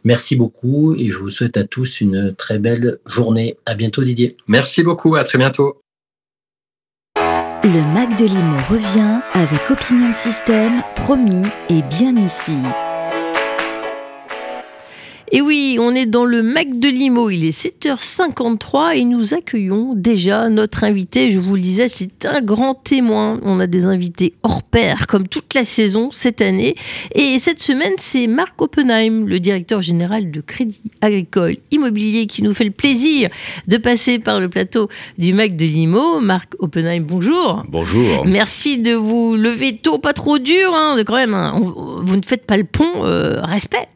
Merci 0.03 0.36
beaucoup 0.36 0.95
et 0.95 1.11
je 1.11 1.19
vous 1.19 1.29
souhaite 1.29 1.57
à 1.57 1.65
tous 1.65 2.01
une 2.01 2.34
très 2.34 2.57
belle 2.57 2.97
journée. 3.05 3.57
À 3.67 3.75
bientôt 3.75 4.03
Didier. 4.03 4.22
Merci 4.47 4.84
beaucoup, 4.84 5.15
à 5.15 5.24
très 5.24 5.38
bientôt. 5.38 5.82
Le 7.63 7.93
Mac 7.93 8.17
de 8.19 8.26
Limo 8.26 8.57
revient 8.69 9.21
avec 9.34 9.71
Opinion 9.71 10.13
System, 10.13 10.82
promis 10.95 11.45
et 11.69 11.82
bien 11.84 12.15
ici. 12.17 12.57
Et 15.36 15.41
oui, 15.41 15.79
on 15.81 15.95
est 15.95 16.05
dans 16.05 16.25
le 16.25 16.43
Mac 16.43 16.77
de 16.77 16.88
Limo, 16.88 17.31
il 17.31 17.43
est 17.43 17.59
7h53 17.59 18.95
et 18.95 19.03
nous 19.03 19.34
accueillons 19.34 19.95
déjà 19.95 20.47
notre 20.47 20.84
invité. 20.84 21.31
Je 21.31 21.39
vous 21.39 21.55
le 21.55 21.61
disais, 21.61 21.88
c'est 21.88 22.27
un 22.27 22.39
grand 22.39 22.75
témoin. 22.75 23.39
On 23.41 23.59
a 23.59 23.65
des 23.65 23.86
invités 23.86 24.36
hors 24.43 24.61
pair, 24.61 25.07
comme 25.07 25.27
toute 25.27 25.55
la 25.55 25.63
saison 25.63 26.11
cette 26.11 26.39
année. 26.39 26.75
Et 27.15 27.39
cette 27.39 27.63
semaine, 27.63 27.93
c'est 27.97 28.27
Marc 28.27 28.61
Oppenheim, 28.61 29.25
le 29.25 29.39
directeur 29.39 29.81
général 29.81 30.29
de 30.29 30.39
Crédit 30.39 30.84
Agricole 31.01 31.55
Immobilier, 31.71 32.27
qui 32.27 32.43
nous 32.43 32.53
fait 32.53 32.65
le 32.65 32.69
plaisir 32.69 33.31
de 33.67 33.77
passer 33.77 34.19
par 34.19 34.39
le 34.39 34.49
plateau 34.49 34.88
du 35.17 35.34
Mac 35.34 35.57
de 35.57 35.65
Limo. 35.65 36.19
Marc 36.19 36.53
Oppenheim, 36.59 37.01
bonjour. 37.01 37.63
Bonjour. 37.69 38.23
Merci 38.27 38.77
de 38.77 38.93
vous 38.93 39.36
lever 39.36 39.77
tôt, 39.77 39.97
pas 39.97 40.13
trop 40.13 40.38
dur, 40.38 40.71
hein, 40.75 40.95
quand 41.03 41.15
même. 41.15 41.34
Hein. 41.34 41.59
vous 41.59 42.15
ne 42.15 42.23
faites 42.23 42.45
pas 42.45 42.57
le 42.57 42.65
pont, 42.65 43.03
euh, 43.03 43.41
respect. 43.41 43.88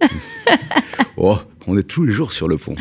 oh, 1.16 1.38
on 1.66 1.76
est 1.76 1.82
tous 1.82 2.04
les 2.04 2.12
jours 2.12 2.32
sur 2.32 2.48
le 2.48 2.56
pont. 2.58 2.76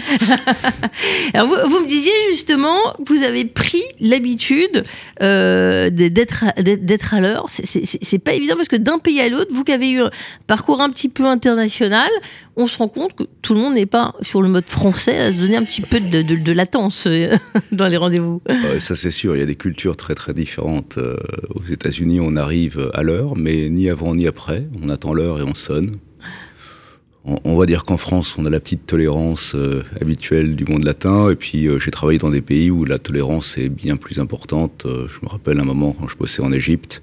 Alors 1.33 1.47
vous, 1.47 1.69
vous, 1.69 1.79
me 1.83 1.87
disiez 1.87 2.11
justement 2.29 2.77
que 3.03 3.13
vous 3.13 3.23
avez 3.23 3.45
pris 3.45 3.83
l'habitude 3.99 4.83
euh, 5.21 5.89
d'être 5.89 7.13
à 7.13 7.19
l'heure. 7.19 7.45
C'est 7.49 8.19
pas 8.19 8.33
évident 8.33 8.55
parce 8.55 8.67
que 8.67 8.75
d'un 8.75 8.99
pays 8.99 9.19
à 9.21 9.29
l'autre, 9.29 9.51
vous 9.53 9.63
qui 9.63 9.71
avez 9.71 9.89
eu 9.89 10.01
un 10.01 10.11
parcours 10.45 10.81
un 10.81 10.89
petit 10.89 11.09
peu 11.09 11.25
international, 11.25 12.09
on 12.57 12.67
se 12.67 12.77
rend 12.77 12.87
compte 12.87 13.15
que 13.15 13.23
tout 13.41 13.53
le 13.53 13.59
monde 13.59 13.73
n'est 13.73 13.85
pas 13.85 14.13
sur 14.21 14.41
le 14.41 14.49
mode 14.49 14.69
français 14.69 15.17
à 15.17 15.31
se 15.31 15.37
donner 15.37 15.57
un 15.57 15.63
petit 15.63 15.81
peu 15.81 15.99
de, 15.99 16.21
de, 16.21 16.35
de 16.35 16.51
latence 16.51 17.05
euh, 17.07 17.35
dans 17.71 17.87
les 17.87 17.97
rendez-vous. 17.97 18.41
Ouais, 18.47 18.79
ça 18.79 18.95
c'est 18.95 19.11
sûr, 19.11 19.35
il 19.35 19.39
y 19.39 19.43
a 19.43 19.47
des 19.47 19.55
cultures 19.55 19.97
très 19.97 20.15
très 20.15 20.33
différentes. 20.33 20.97
Euh, 20.97 21.17
aux 21.55 21.63
États-Unis, 21.63 22.19
on 22.21 22.35
arrive 22.35 22.91
à 22.93 23.03
l'heure, 23.03 23.35
mais 23.35 23.69
ni 23.69 23.89
avant 23.89 24.13
ni 24.13 24.27
après. 24.27 24.67
On 24.81 24.89
attend 24.89 25.13
l'heure 25.13 25.39
et 25.39 25.43
on 25.43 25.55
sonne 25.55 25.95
on, 27.25 27.57
va 27.57 27.65
dire 27.65 27.85
qu'en 27.85 27.97
France, 27.97 28.37
on 28.37 28.45
a 28.45 28.49
la 28.49 28.59
petite 28.59 28.85
tolérance 28.85 29.55
euh, 29.55 29.83
habituelle 29.99 30.55
du 30.55 30.65
monde 30.65 30.83
latin. 30.83 31.29
Et 31.31 31.35
puis, 31.35 31.67
euh, 31.67 31.79
j'ai 31.79 31.91
travaillé 31.91 32.19
dans 32.19 32.29
des 32.29 32.41
pays 32.41 32.69
où 32.69 32.85
la 32.85 32.99
tolérance 32.99 33.57
est 33.57 33.69
bien 33.69 33.97
plus 33.97 34.19
importante. 34.19 34.83
Euh, 34.85 35.07
je 35.07 35.25
me 35.25 35.29
rappelle 35.29 35.59
un 35.59 35.63
moment 35.63 35.95
quand 35.99 36.07
je 36.07 36.15
bossais 36.17 36.43
en 36.43 36.51
Égypte, 36.51 37.01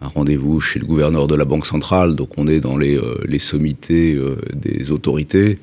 un 0.00 0.06
rendez-vous 0.06 0.60
chez 0.60 0.78
le 0.78 0.86
gouverneur 0.86 1.26
de 1.26 1.34
la 1.34 1.44
Banque 1.44 1.66
centrale. 1.66 2.14
Donc, 2.14 2.30
on 2.36 2.46
est 2.46 2.60
dans 2.60 2.76
les, 2.76 2.96
euh, 2.96 3.18
les 3.26 3.40
sommités 3.40 4.16
des 4.54 4.92
autorités. 4.92 5.58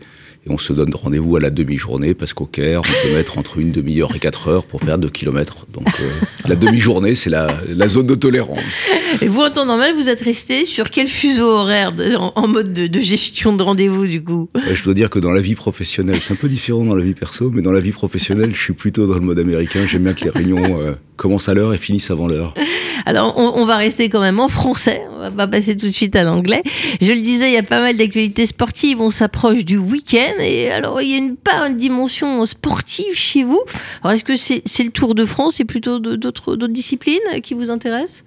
Et 0.48 0.50
on 0.50 0.58
se 0.58 0.74
donne 0.74 0.92
rendez-vous 0.96 1.36
à 1.36 1.40
la 1.40 1.52
demi-journée 1.52 2.16
parce 2.16 2.34
qu'au 2.34 2.48
Caire, 2.48 2.82
on 2.82 3.08
peut 3.08 3.16
mettre 3.16 3.38
entre 3.38 3.60
une 3.60 3.72
demi-heure 3.72 4.16
et 4.16 4.20
quatre 4.20 4.48
heures 4.48 4.66
pour 4.66 4.82
faire 4.82 4.98
deux 4.98 5.10
kilomètres. 5.10 5.68
Donc 5.72 5.88
euh, 6.00 6.10
la 6.48 6.56
demi-journée, 6.56 7.14
c'est 7.14 7.30
la, 7.30 7.50
la, 7.68 7.88
zone 7.88 8.08
de 8.08 8.16
tolérance. 8.16 8.90
Et 9.22 9.28
vous, 9.28 9.42
en 9.42 9.52
temps 9.52 9.68
normal, 9.68 9.94
vous 9.96 10.10
êtes 10.10 10.22
resté 10.22 10.66
sur 10.66 10.90
quel 10.90 11.08
fuseau 11.08 11.48
horaire 11.48 11.94
en, 12.18 12.34
en, 12.36 12.48
mode 12.48 12.74
de, 12.74 12.88
de 12.88 13.00
gestion 13.00 13.56
de 13.56 13.62
rendez-vous 13.62 14.08
du 14.08 14.24
coup? 14.24 14.50
Ouais, 14.56 14.74
Je 14.74 14.84
dois 14.84 14.96
dire 14.96 15.12
que 15.12 15.20
dans 15.20 15.32
la 15.32 15.42
vie 15.42 15.54
professionnelle, 15.54 16.20
c'est 16.22 16.34
un 16.34 16.38
peu 16.38 16.50
différent 16.50 16.84
dans 16.84 16.96
la 16.96 17.04
vie 17.04 17.14
perso, 17.14 17.52
mais 17.52 17.62
dans 17.62 17.72
la 17.72 17.80
vie 17.80 17.92
professionnelle, 17.92 18.56
je 18.56 18.62
suis 18.62 18.74
plutôt 18.74 19.06
dans 19.06 19.20
le 19.20 19.22
mode 19.22 19.38
américain. 19.38 19.86
J'aime 19.86 20.04
bien 20.04 20.14
que 20.14 20.24
les 20.24 20.32
réunions 20.32 20.80
euh, 20.80 20.94
commencent 21.22 21.50
à 21.50 21.54
l'heure 21.54 21.74
et 21.74 21.78
finissent 21.78 22.10
avant 22.10 22.28
l'heure. 22.28 22.56
Alors, 23.06 23.36
on, 23.38 23.62
on, 23.62 23.66
va 23.66 23.78
rester 23.78 24.10
quand 24.10 24.20
même 24.20 24.40
en 24.40 24.50
français. 24.50 25.04
On 25.12 25.20
va 25.20 25.32
pas 25.32 25.48
passer 25.48 25.78
tout 25.78 25.86
de 25.86 25.92
suite 25.92 26.16
à 26.16 26.24
l'anglais. 26.24 26.64
Je 27.00 27.12
le 27.12 27.22
disais, 27.22 27.50
il 27.50 27.54
y 27.54 27.58
a 27.58 27.64
pas 27.64 27.80
mal 27.80 27.96
d'actualités 27.96 28.48
sportives. 28.48 29.00
On 29.00 29.12
s'approche 29.12 29.64
du 29.64 29.78
week-end. 29.78 30.40
Et 30.40 30.72
alors, 30.72 31.02
il 31.02 31.10
y 31.10 31.14
a 31.14 31.18
une 31.18 31.36
part, 31.36 31.66
une 31.66 31.78
dimension 31.78 32.44
sportive 32.46 33.14
chez 33.14 33.44
vous. 33.44 33.62
Alors, 34.02 34.14
est-ce 34.14 34.24
que 34.24 34.36
c'est 34.36 34.58
est 34.58 34.84
le 34.84 34.90
Tour 34.90 35.14
de 35.14 35.26
France 35.26 35.60
et 35.60 35.66
plutôt 35.66 36.00
d'autres 36.00 36.68
disciplines 36.68 37.20
qui 37.44 37.54
vous 37.54 37.70
intéressent? 37.70 38.24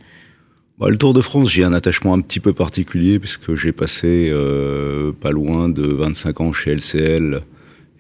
Bah, 0.79 0.89
le 0.89 0.97
Tour 0.97 1.15
de 1.15 1.21
France, 1.21 1.51
j'ai 1.51 1.65
un 1.65 1.73
attachement 1.73 2.15
un 2.15 2.21
petit 2.21 2.41
peu 2.41 2.53
particulier 2.53 3.19
puisque 3.19 3.55
j'ai 3.57 3.73
passé 3.73 4.29
euh, 4.33 5.13
pas 5.13 5.31
loin 5.31 5.69
de 5.69 5.83
25 5.83 6.41
ans 6.41 6.53
chez 6.53 6.75
LCL 6.75 7.43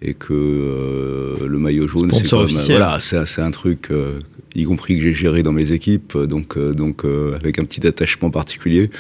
et 0.03 0.15
que 0.15 0.33
euh, 0.33 1.47
le 1.47 1.59
maillot 1.59 1.89
jaune, 1.89 2.11
c'est 2.13 2.29
comme 2.29 2.47
voilà, 2.47 2.99
c'est 3.01 3.41
un 3.41 3.51
truc 3.51 3.89
euh, 3.91 4.19
y 4.55 4.65
compris 4.65 4.97
que 4.97 5.03
j'ai 5.03 5.15
géré 5.15 5.43
dans 5.43 5.53
mes 5.53 5.73
équipes, 5.73 6.17
donc, 6.17 6.57
euh, 6.57 6.73
donc 6.73 7.05
euh, 7.05 7.37
avec 7.37 7.59
un 7.59 7.65
petit 7.65 7.87
attachement 7.87 8.31
particulier. 8.31 8.91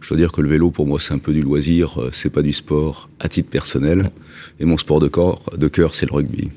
Je 0.00 0.08
dois 0.08 0.16
dire 0.16 0.32
que 0.32 0.40
le 0.40 0.48
vélo, 0.48 0.70
pour 0.70 0.86
moi, 0.86 0.98
c'est 1.00 1.14
un 1.14 1.18
peu 1.18 1.32
du 1.32 1.40
loisir, 1.40 1.98
c'est 2.12 2.30
pas 2.30 2.42
du 2.42 2.52
sport 2.52 3.08
à 3.18 3.28
titre 3.28 3.50
personnel. 3.50 4.10
Et 4.58 4.64
mon 4.64 4.78
sport 4.78 5.00
de, 5.00 5.08
corps, 5.08 5.42
de 5.56 5.68
cœur, 5.68 5.94
c'est 5.94 6.06
le 6.06 6.14
rugby. 6.14 6.50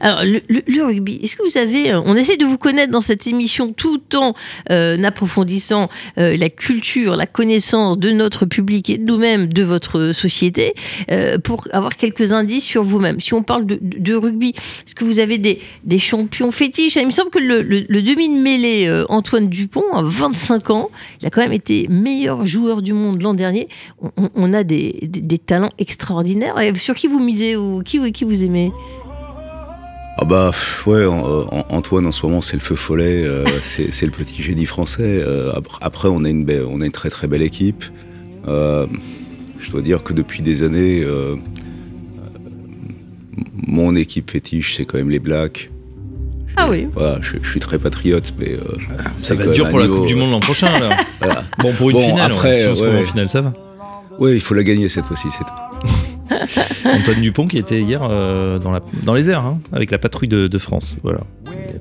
Alors, 0.00 0.22
le, 0.24 0.82
rugby, 0.82 1.20
est-ce 1.22 1.36
que 1.36 1.42
vous 1.42 1.58
avez. 1.58 1.94
On 1.94 2.16
essaie 2.16 2.36
de 2.36 2.44
vous 2.44 2.58
connaître 2.58 2.92
dans 2.92 3.00
cette 3.00 3.26
émission 3.26 3.72
tout 3.72 4.02
en 4.16 4.34
euh, 4.70 5.02
approfondissant 5.02 5.88
euh, 6.18 6.36
la 6.36 6.50
culture, 6.50 7.16
la 7.16 7.26
connaissance 7.26 7.98
de 7.98 8.10
notre 8.10 8.46
public 8.46 8.90
et 8.90 8.98
de 8.98 9.04
nous-mêmes, 9.04 9.52
de 9.52 9.62
votre 9.62 10.12
société, 10.12 10.74
euh, 11.10 11.38
pour 11.38 11.68
avoir 11.72 11.96
quelques 11.96 12.32
indices 12.32 12.64
sur 12.64 12.82
vous-même. 12.82 13.20
Si 13.20 13.34
on 13.34 13.42
parle 13.42 13.66
de, 13.66 13.78
de 13.80 14.14
rugby, 14.14 14.50
est-ce 14.50 14.94
que 14.94 15.04
vous 15.04 15.20
avez 15.20 15.38
des, 15.38 15.60
des, 15.84 15.98
champions 15.98 16.50
fétiches? 16.50 16.96
Il 16.96 17.06
me 17.06 17.12
semble 17.12 17.30
que 17.30 17.38
le, 17.38 17.91
le 17.92 18.00
demi 18.00 18.34
de 18.34 18.42
mêlée 18.42 18.86
euh, 18.86 19.04
Antoine 19.10 19.48
Dupont, 19.48 19.84
à 19.92 20.00
25 20.02 20.70
ans, 20.70 20.90
il 21.20 21.26
a 21.26 21.30
quand 21.30 21.42
même 21.42 21.52
été 21.52 21.86
meilleur 21.90 22.46
joueur 22.46 22.80
du 22.80 22.94
monde 22.94 23.20
l'an 23.20 23.34
dernier. 23.34 23.68
On, 24.00 24.10
on 24.34 24.52
a 24.54 24.64
des, 24.64 24.98
des, 25.02 25.20
des, 25.20 25.36
talents 25.38 25.68
extraordinaires. 25.78 26.58
Et 26.58 26.74
sur 26.76 26.94
qui 26.94 27.06
vous 27.06 27.20
misez 27.20 27.54
ou 27.54 27.82
qui, 27.82 28.10
qui 28.12 28.24
vous 28.24 28.44
aimez? 28.44 28.72
Ah 30.16 30.24
bah 30.24 30.52
ouais, 30.86 31.04
en- 31.04 31.46
Antoine 31.70 32.06
en 32.06 32.12
ce 32.12 32.24
moment 32.24 32.40
c'est 32.40 32.54
le 32.54 32.60
feu 32.60 32.76
follet, 32.76 33.24
euh, 33.24 33.44
c'est 33.64 34.06
le 34.06 34.12
petit 34.12 34.42
génie 34.42 34.66
français. 34.66 35.02
Euh, 35.22 35.52
ap- 35.54 35.68
après 35.82 36.08
on 36.08 36.24
a 36.24 36.30
une 36.30 36.44
belle- 36.46 36.66
on 36.68 36.80
a 36.80 36.86
une 36.86 36.92
très 36.92 37.10
très 37.10 37.26
belle 37.26 37.42
équipe. 37.42 37.84
Euh, 38.48 38.86
je 39.60 39.70
dois 39.70 39.82
dire 39.82 40.02
que 40.02 40.12
depuis 40.14 40.42
des 40.42 40.62
années, 40.62 41.02
euh, 41.02 41.36
mon 43.66 43.96
équipe 43.96 44.30
fétiche 44.30 44.76
c'est 44.76 44.84
quand 44.84 44.98
même 44.98 45.10
les 45.10 45.18
Blacks. 45.18 45.70
Ah 46.62 46.68
oui. 46.70 46.86
Voilà, 46.92 47.18
je, 47.20 47.32
je 47.42 47.50
suis 47.50 47.60
très 47.60 47.78
patriote, 47.78 48.34
mais 48.38 48.52
euh, 48.52 48.58
Ça 48.94 49.10
c'est 49.16 49.34
va 49.34 49.44
être 49.44 49.52
dur 49.52 49.68
pour 49.68 49.80
la 49.80 49.88
Coupe 49.88 50.06
du 50.06 50.14
euh, 50.14 50.16
Monde 50.16 50.30
l'an 50.30 50.40
prochain, 50.40 50.68
là. 50.78 50.90
voilà. 51.20 51.42
Bon, 51.58 51.72
pour 51.72 51.90
une 51.90 51.98
finale, 51.98 52.30
après, 52.30 52.60
si 52.60 52.68
on 52.68 52.74
se 52.76 52.84
ouais, 52.84 53.00
en 53.00 53.02
finale, 53.02 53.28
ça 53.28 53.40
va. 53.40 53.52
Oui, 54.18 54.32
il 54.34 54.40
faut 54.40 54.54
la 54.54 54.62
gagner 54.62 54.88
cette 54.88 55.06
fois-ci, 55.06 55.28
c'est 55.32 55.44
tout. 55.44 56.88
Antoine 56.88 57.20
Dupont 57.20 57.46
qui 57.46 57.58
était 57.58 57.80
hier 57.80 58.00
euh, 58.02 58.58
dans, 58.58 58.70
la, 58.70 58.80
dans 59.02 59.14
les 59.14 59.28
airs 59.28 59.44
hein, 59.44 59.60
avec 59.72 59.90
la 59.90 59.98
patrouille 59.98 60.28
de, 60.28 60.46
de 60.46 60.58
France. 60.58 60.96
Voilà. 61.02 61.20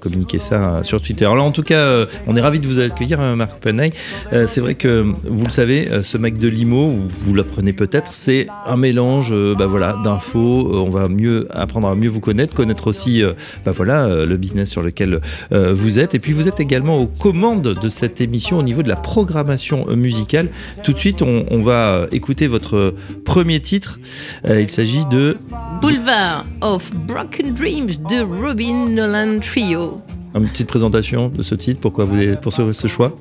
Communiqué 0.01 0.39
ça 0.39 0.55
euh, 0.55 0.83
sur 0.83 0.99
Twitter. 0.99 1.25
Alors 1.25 1.45
en 1.45 1.51
tout 1.51 1.61
cas, 1.61 1.75
euh, 1.75 2.07
on 2.25 2.35
est 2.35 2.41
ravi 2.41 2.59
de 2.59 2.65
vous 2.65 2.79
accueillir, 2.79 3.21
euh, 3.21 3.35
Marc 3.35 3.53
Oppenheim. 3.53 3.91
Euh, 4.33 4.47
c'est 4.47 4.59
vrai 4.59 4.73
que 4.73 5.05
vous 5.25 5.45
le 5.45 5.51
savez, 5.51 5.87
ce 6.01 6.17
mec 6.17 6.39
de 6.39 6.47
Limo, 6.47 6.87
ou 6.87 7.07
vous 7.19 7.35
l'apprenez 7.35 7.71
peut-être, 7.71 8.11
c'est 8.13 8.47
un 8.65 8.77
mélange 8.77 9.31
bah, 9.57 9.67
voilà, 9.67 9.95
d'infos. 10.03 10.71
On 10.73 10.89
va 10.89 11.07
mieux 11.07 11.47
apprendre 11.51 11.87
à 11.87 11.95
mieux 11.95 12.09
vous 12.09 12.19
connaître, 12.19 12.55
connaître 12.55 12.87
aussi 12.87 13.21
bah, 13.63 13.71
voilà, 13.71 14.25
le 14.25 14.37
business 14.37 14.71
sur 14.71 14.81
lequel 14.81 15.21
vous 15.51 15.99
êtes. 15.99 16.15
Et 16.15 16.19
puis 16.19 16.33
vous 16.33 16.47
êtes 16.47 16.59
également 16.59 16.97
aux 16.97 17.07
commandes 17.07 17.61
de 17.61 17.89
cette 17.89 18.21
émission 18.21 18.57
au 18.57 18.63
niveau 18.63 18.81
de 18.81 18.89
la 18.89 18.95
programmation 18.95 19.85
musicale. 19.95 20.49
Tout 20.83 20.93
de 20.93 20.97
suite, 20.97 21.21
on, 21.21 21.45
on 21.51 21.61
va 21.61 22.07
écouter 22.11 22.47
votre 22.47 22.95
premier 23.23 23.59
titre. 23.59 23.99
Il 24.47 24.69
s'agit 24.69 25.05
de 25.05 25.37
Boulevard 25.81 26.45
of 26.61 26.89
Broken 27.07 27.53
Dreams 27.53 27.91
de 28.09 28.21
Robin 28.21 28.89
Nolan 28.89 29.39
Trio. 29.39 29.90
Une 30.35 30.47
petite 30.49 30.67
présentation 30.67 31.29
de 31.29 31.41
ce 31.41 31.55
titre. 31.55 31.81
Pourquoi 31.81 32.05
vous 32.05 32.15
avez 32.15 32.35
pour 32.35 32.53
ce, 32.53 32.71
ce 32.73 32.87
choix? 32.87 33.17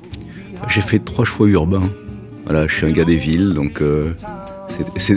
J'ai 0.67 0.81
fait 0.81 0.99
trois 0.99 1.25
choix 1.25 1.47
urbains. 1.47 1.89
Voilà, 2.45 2.67
je 2.67 2.75
suis 2.75 2.85
un 2.85 2.91
gars 2.91 3.05
des 3.05 3.15
villes, 3.15 3.53
donc 3.53 3.81
euh, 3.81 4.13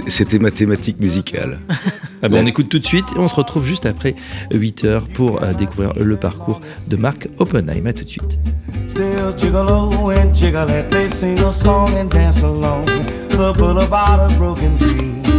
c'était 0.09 0.39
ma 0.39 0.51
thématique 0.51 1.01
musicale. 1.01 1.59
Ah 2.23 2.29
ben, 2.31 2.43
On 2.43 2.47
écoute 2.47 2.71
tout 2.71 2.79
de 2.79 2.87
suite 2.87 3.05
et 3.15 3.19
on 3.19 3.29
se 3.29 3.35
retrouve 3.35 3.67
juste 3.67 3.85
après 3.85 4.15
8 4.51 4.85
heures 4.85 5.07
pour 5.09 5.43
euh, 5.43 5.53
découvrir 5.53 5.93
le 5.93 6.17
parcours 6.17 6.63
de 6.89 6.97
Marc 6.97 7.29
Oppenheim. 7.37 7.87
À 7.87 7.93
tout 7.93 8.05
de 8.05 8.09
suite. 8.09 8.41
Still 8.89 9.35
gigolo 9.37 9.91
and 10.11 10.33
they 10.91 11.07
sing 11.07 11.39
a 11.41 11.53
song 11.53 11.91
and 11.99 12.09
dance 12.09 12.43
along 12.43 12.87
the 13.29 13.53
boulevard 13.59 14.21
of 14.21 14.39
broken 14.39 14.75
dreams. 14.79 15.34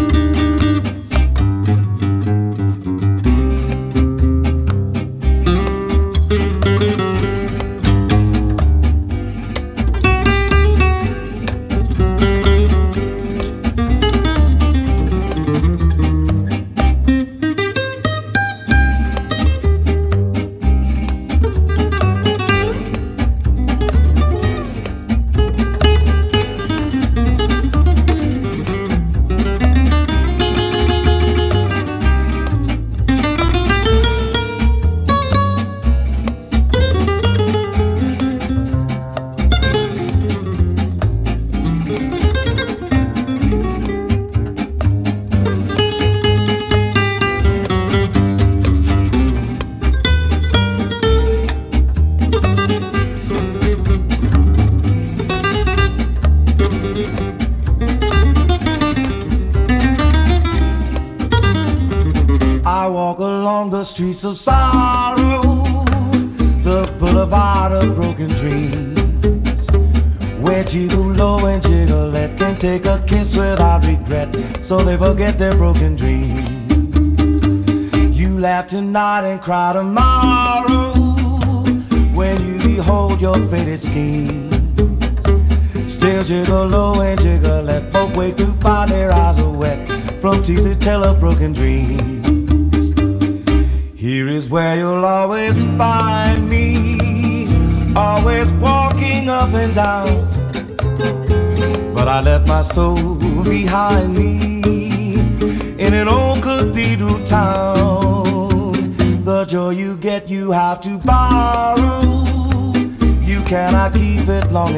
Tonight 79.46 79.76
and 79.76 79.95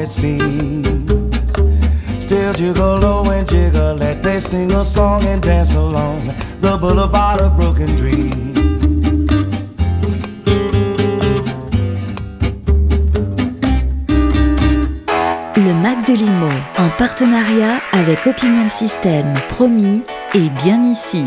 it 0.08 0.10
seems. 0.10 1.12
Still 2.18 2.52
gigolo 2.54 3.26
and 3.28 3.46
jiggalette, 3.46 4.22
they 4.22 4.40
sing 4.40 4.72
a 4.72 4.84
song 4.84 5.22
and 5.24 5.42
dance 5.42 5.74
along 5.74 6.22
the 6.60 6.76
boulevard 6.80 7.40
of 7.40 7.56
broken 7.56 7.94
dreams. 7.96 8.58
Le 15.56 15.74
Mac 15.74 16.06
de 16.06 16.14
Limo, 16.14 16.48
en 16.78 16.88
partenariat 16.96 17.80
avec 17.92 18.26
Opinion 18.26 18.70
System, 18.70 19.34
promis 19.50 20.02
et 20.34 20.48
bien 20.62 20.82
ici. 20.82 21.24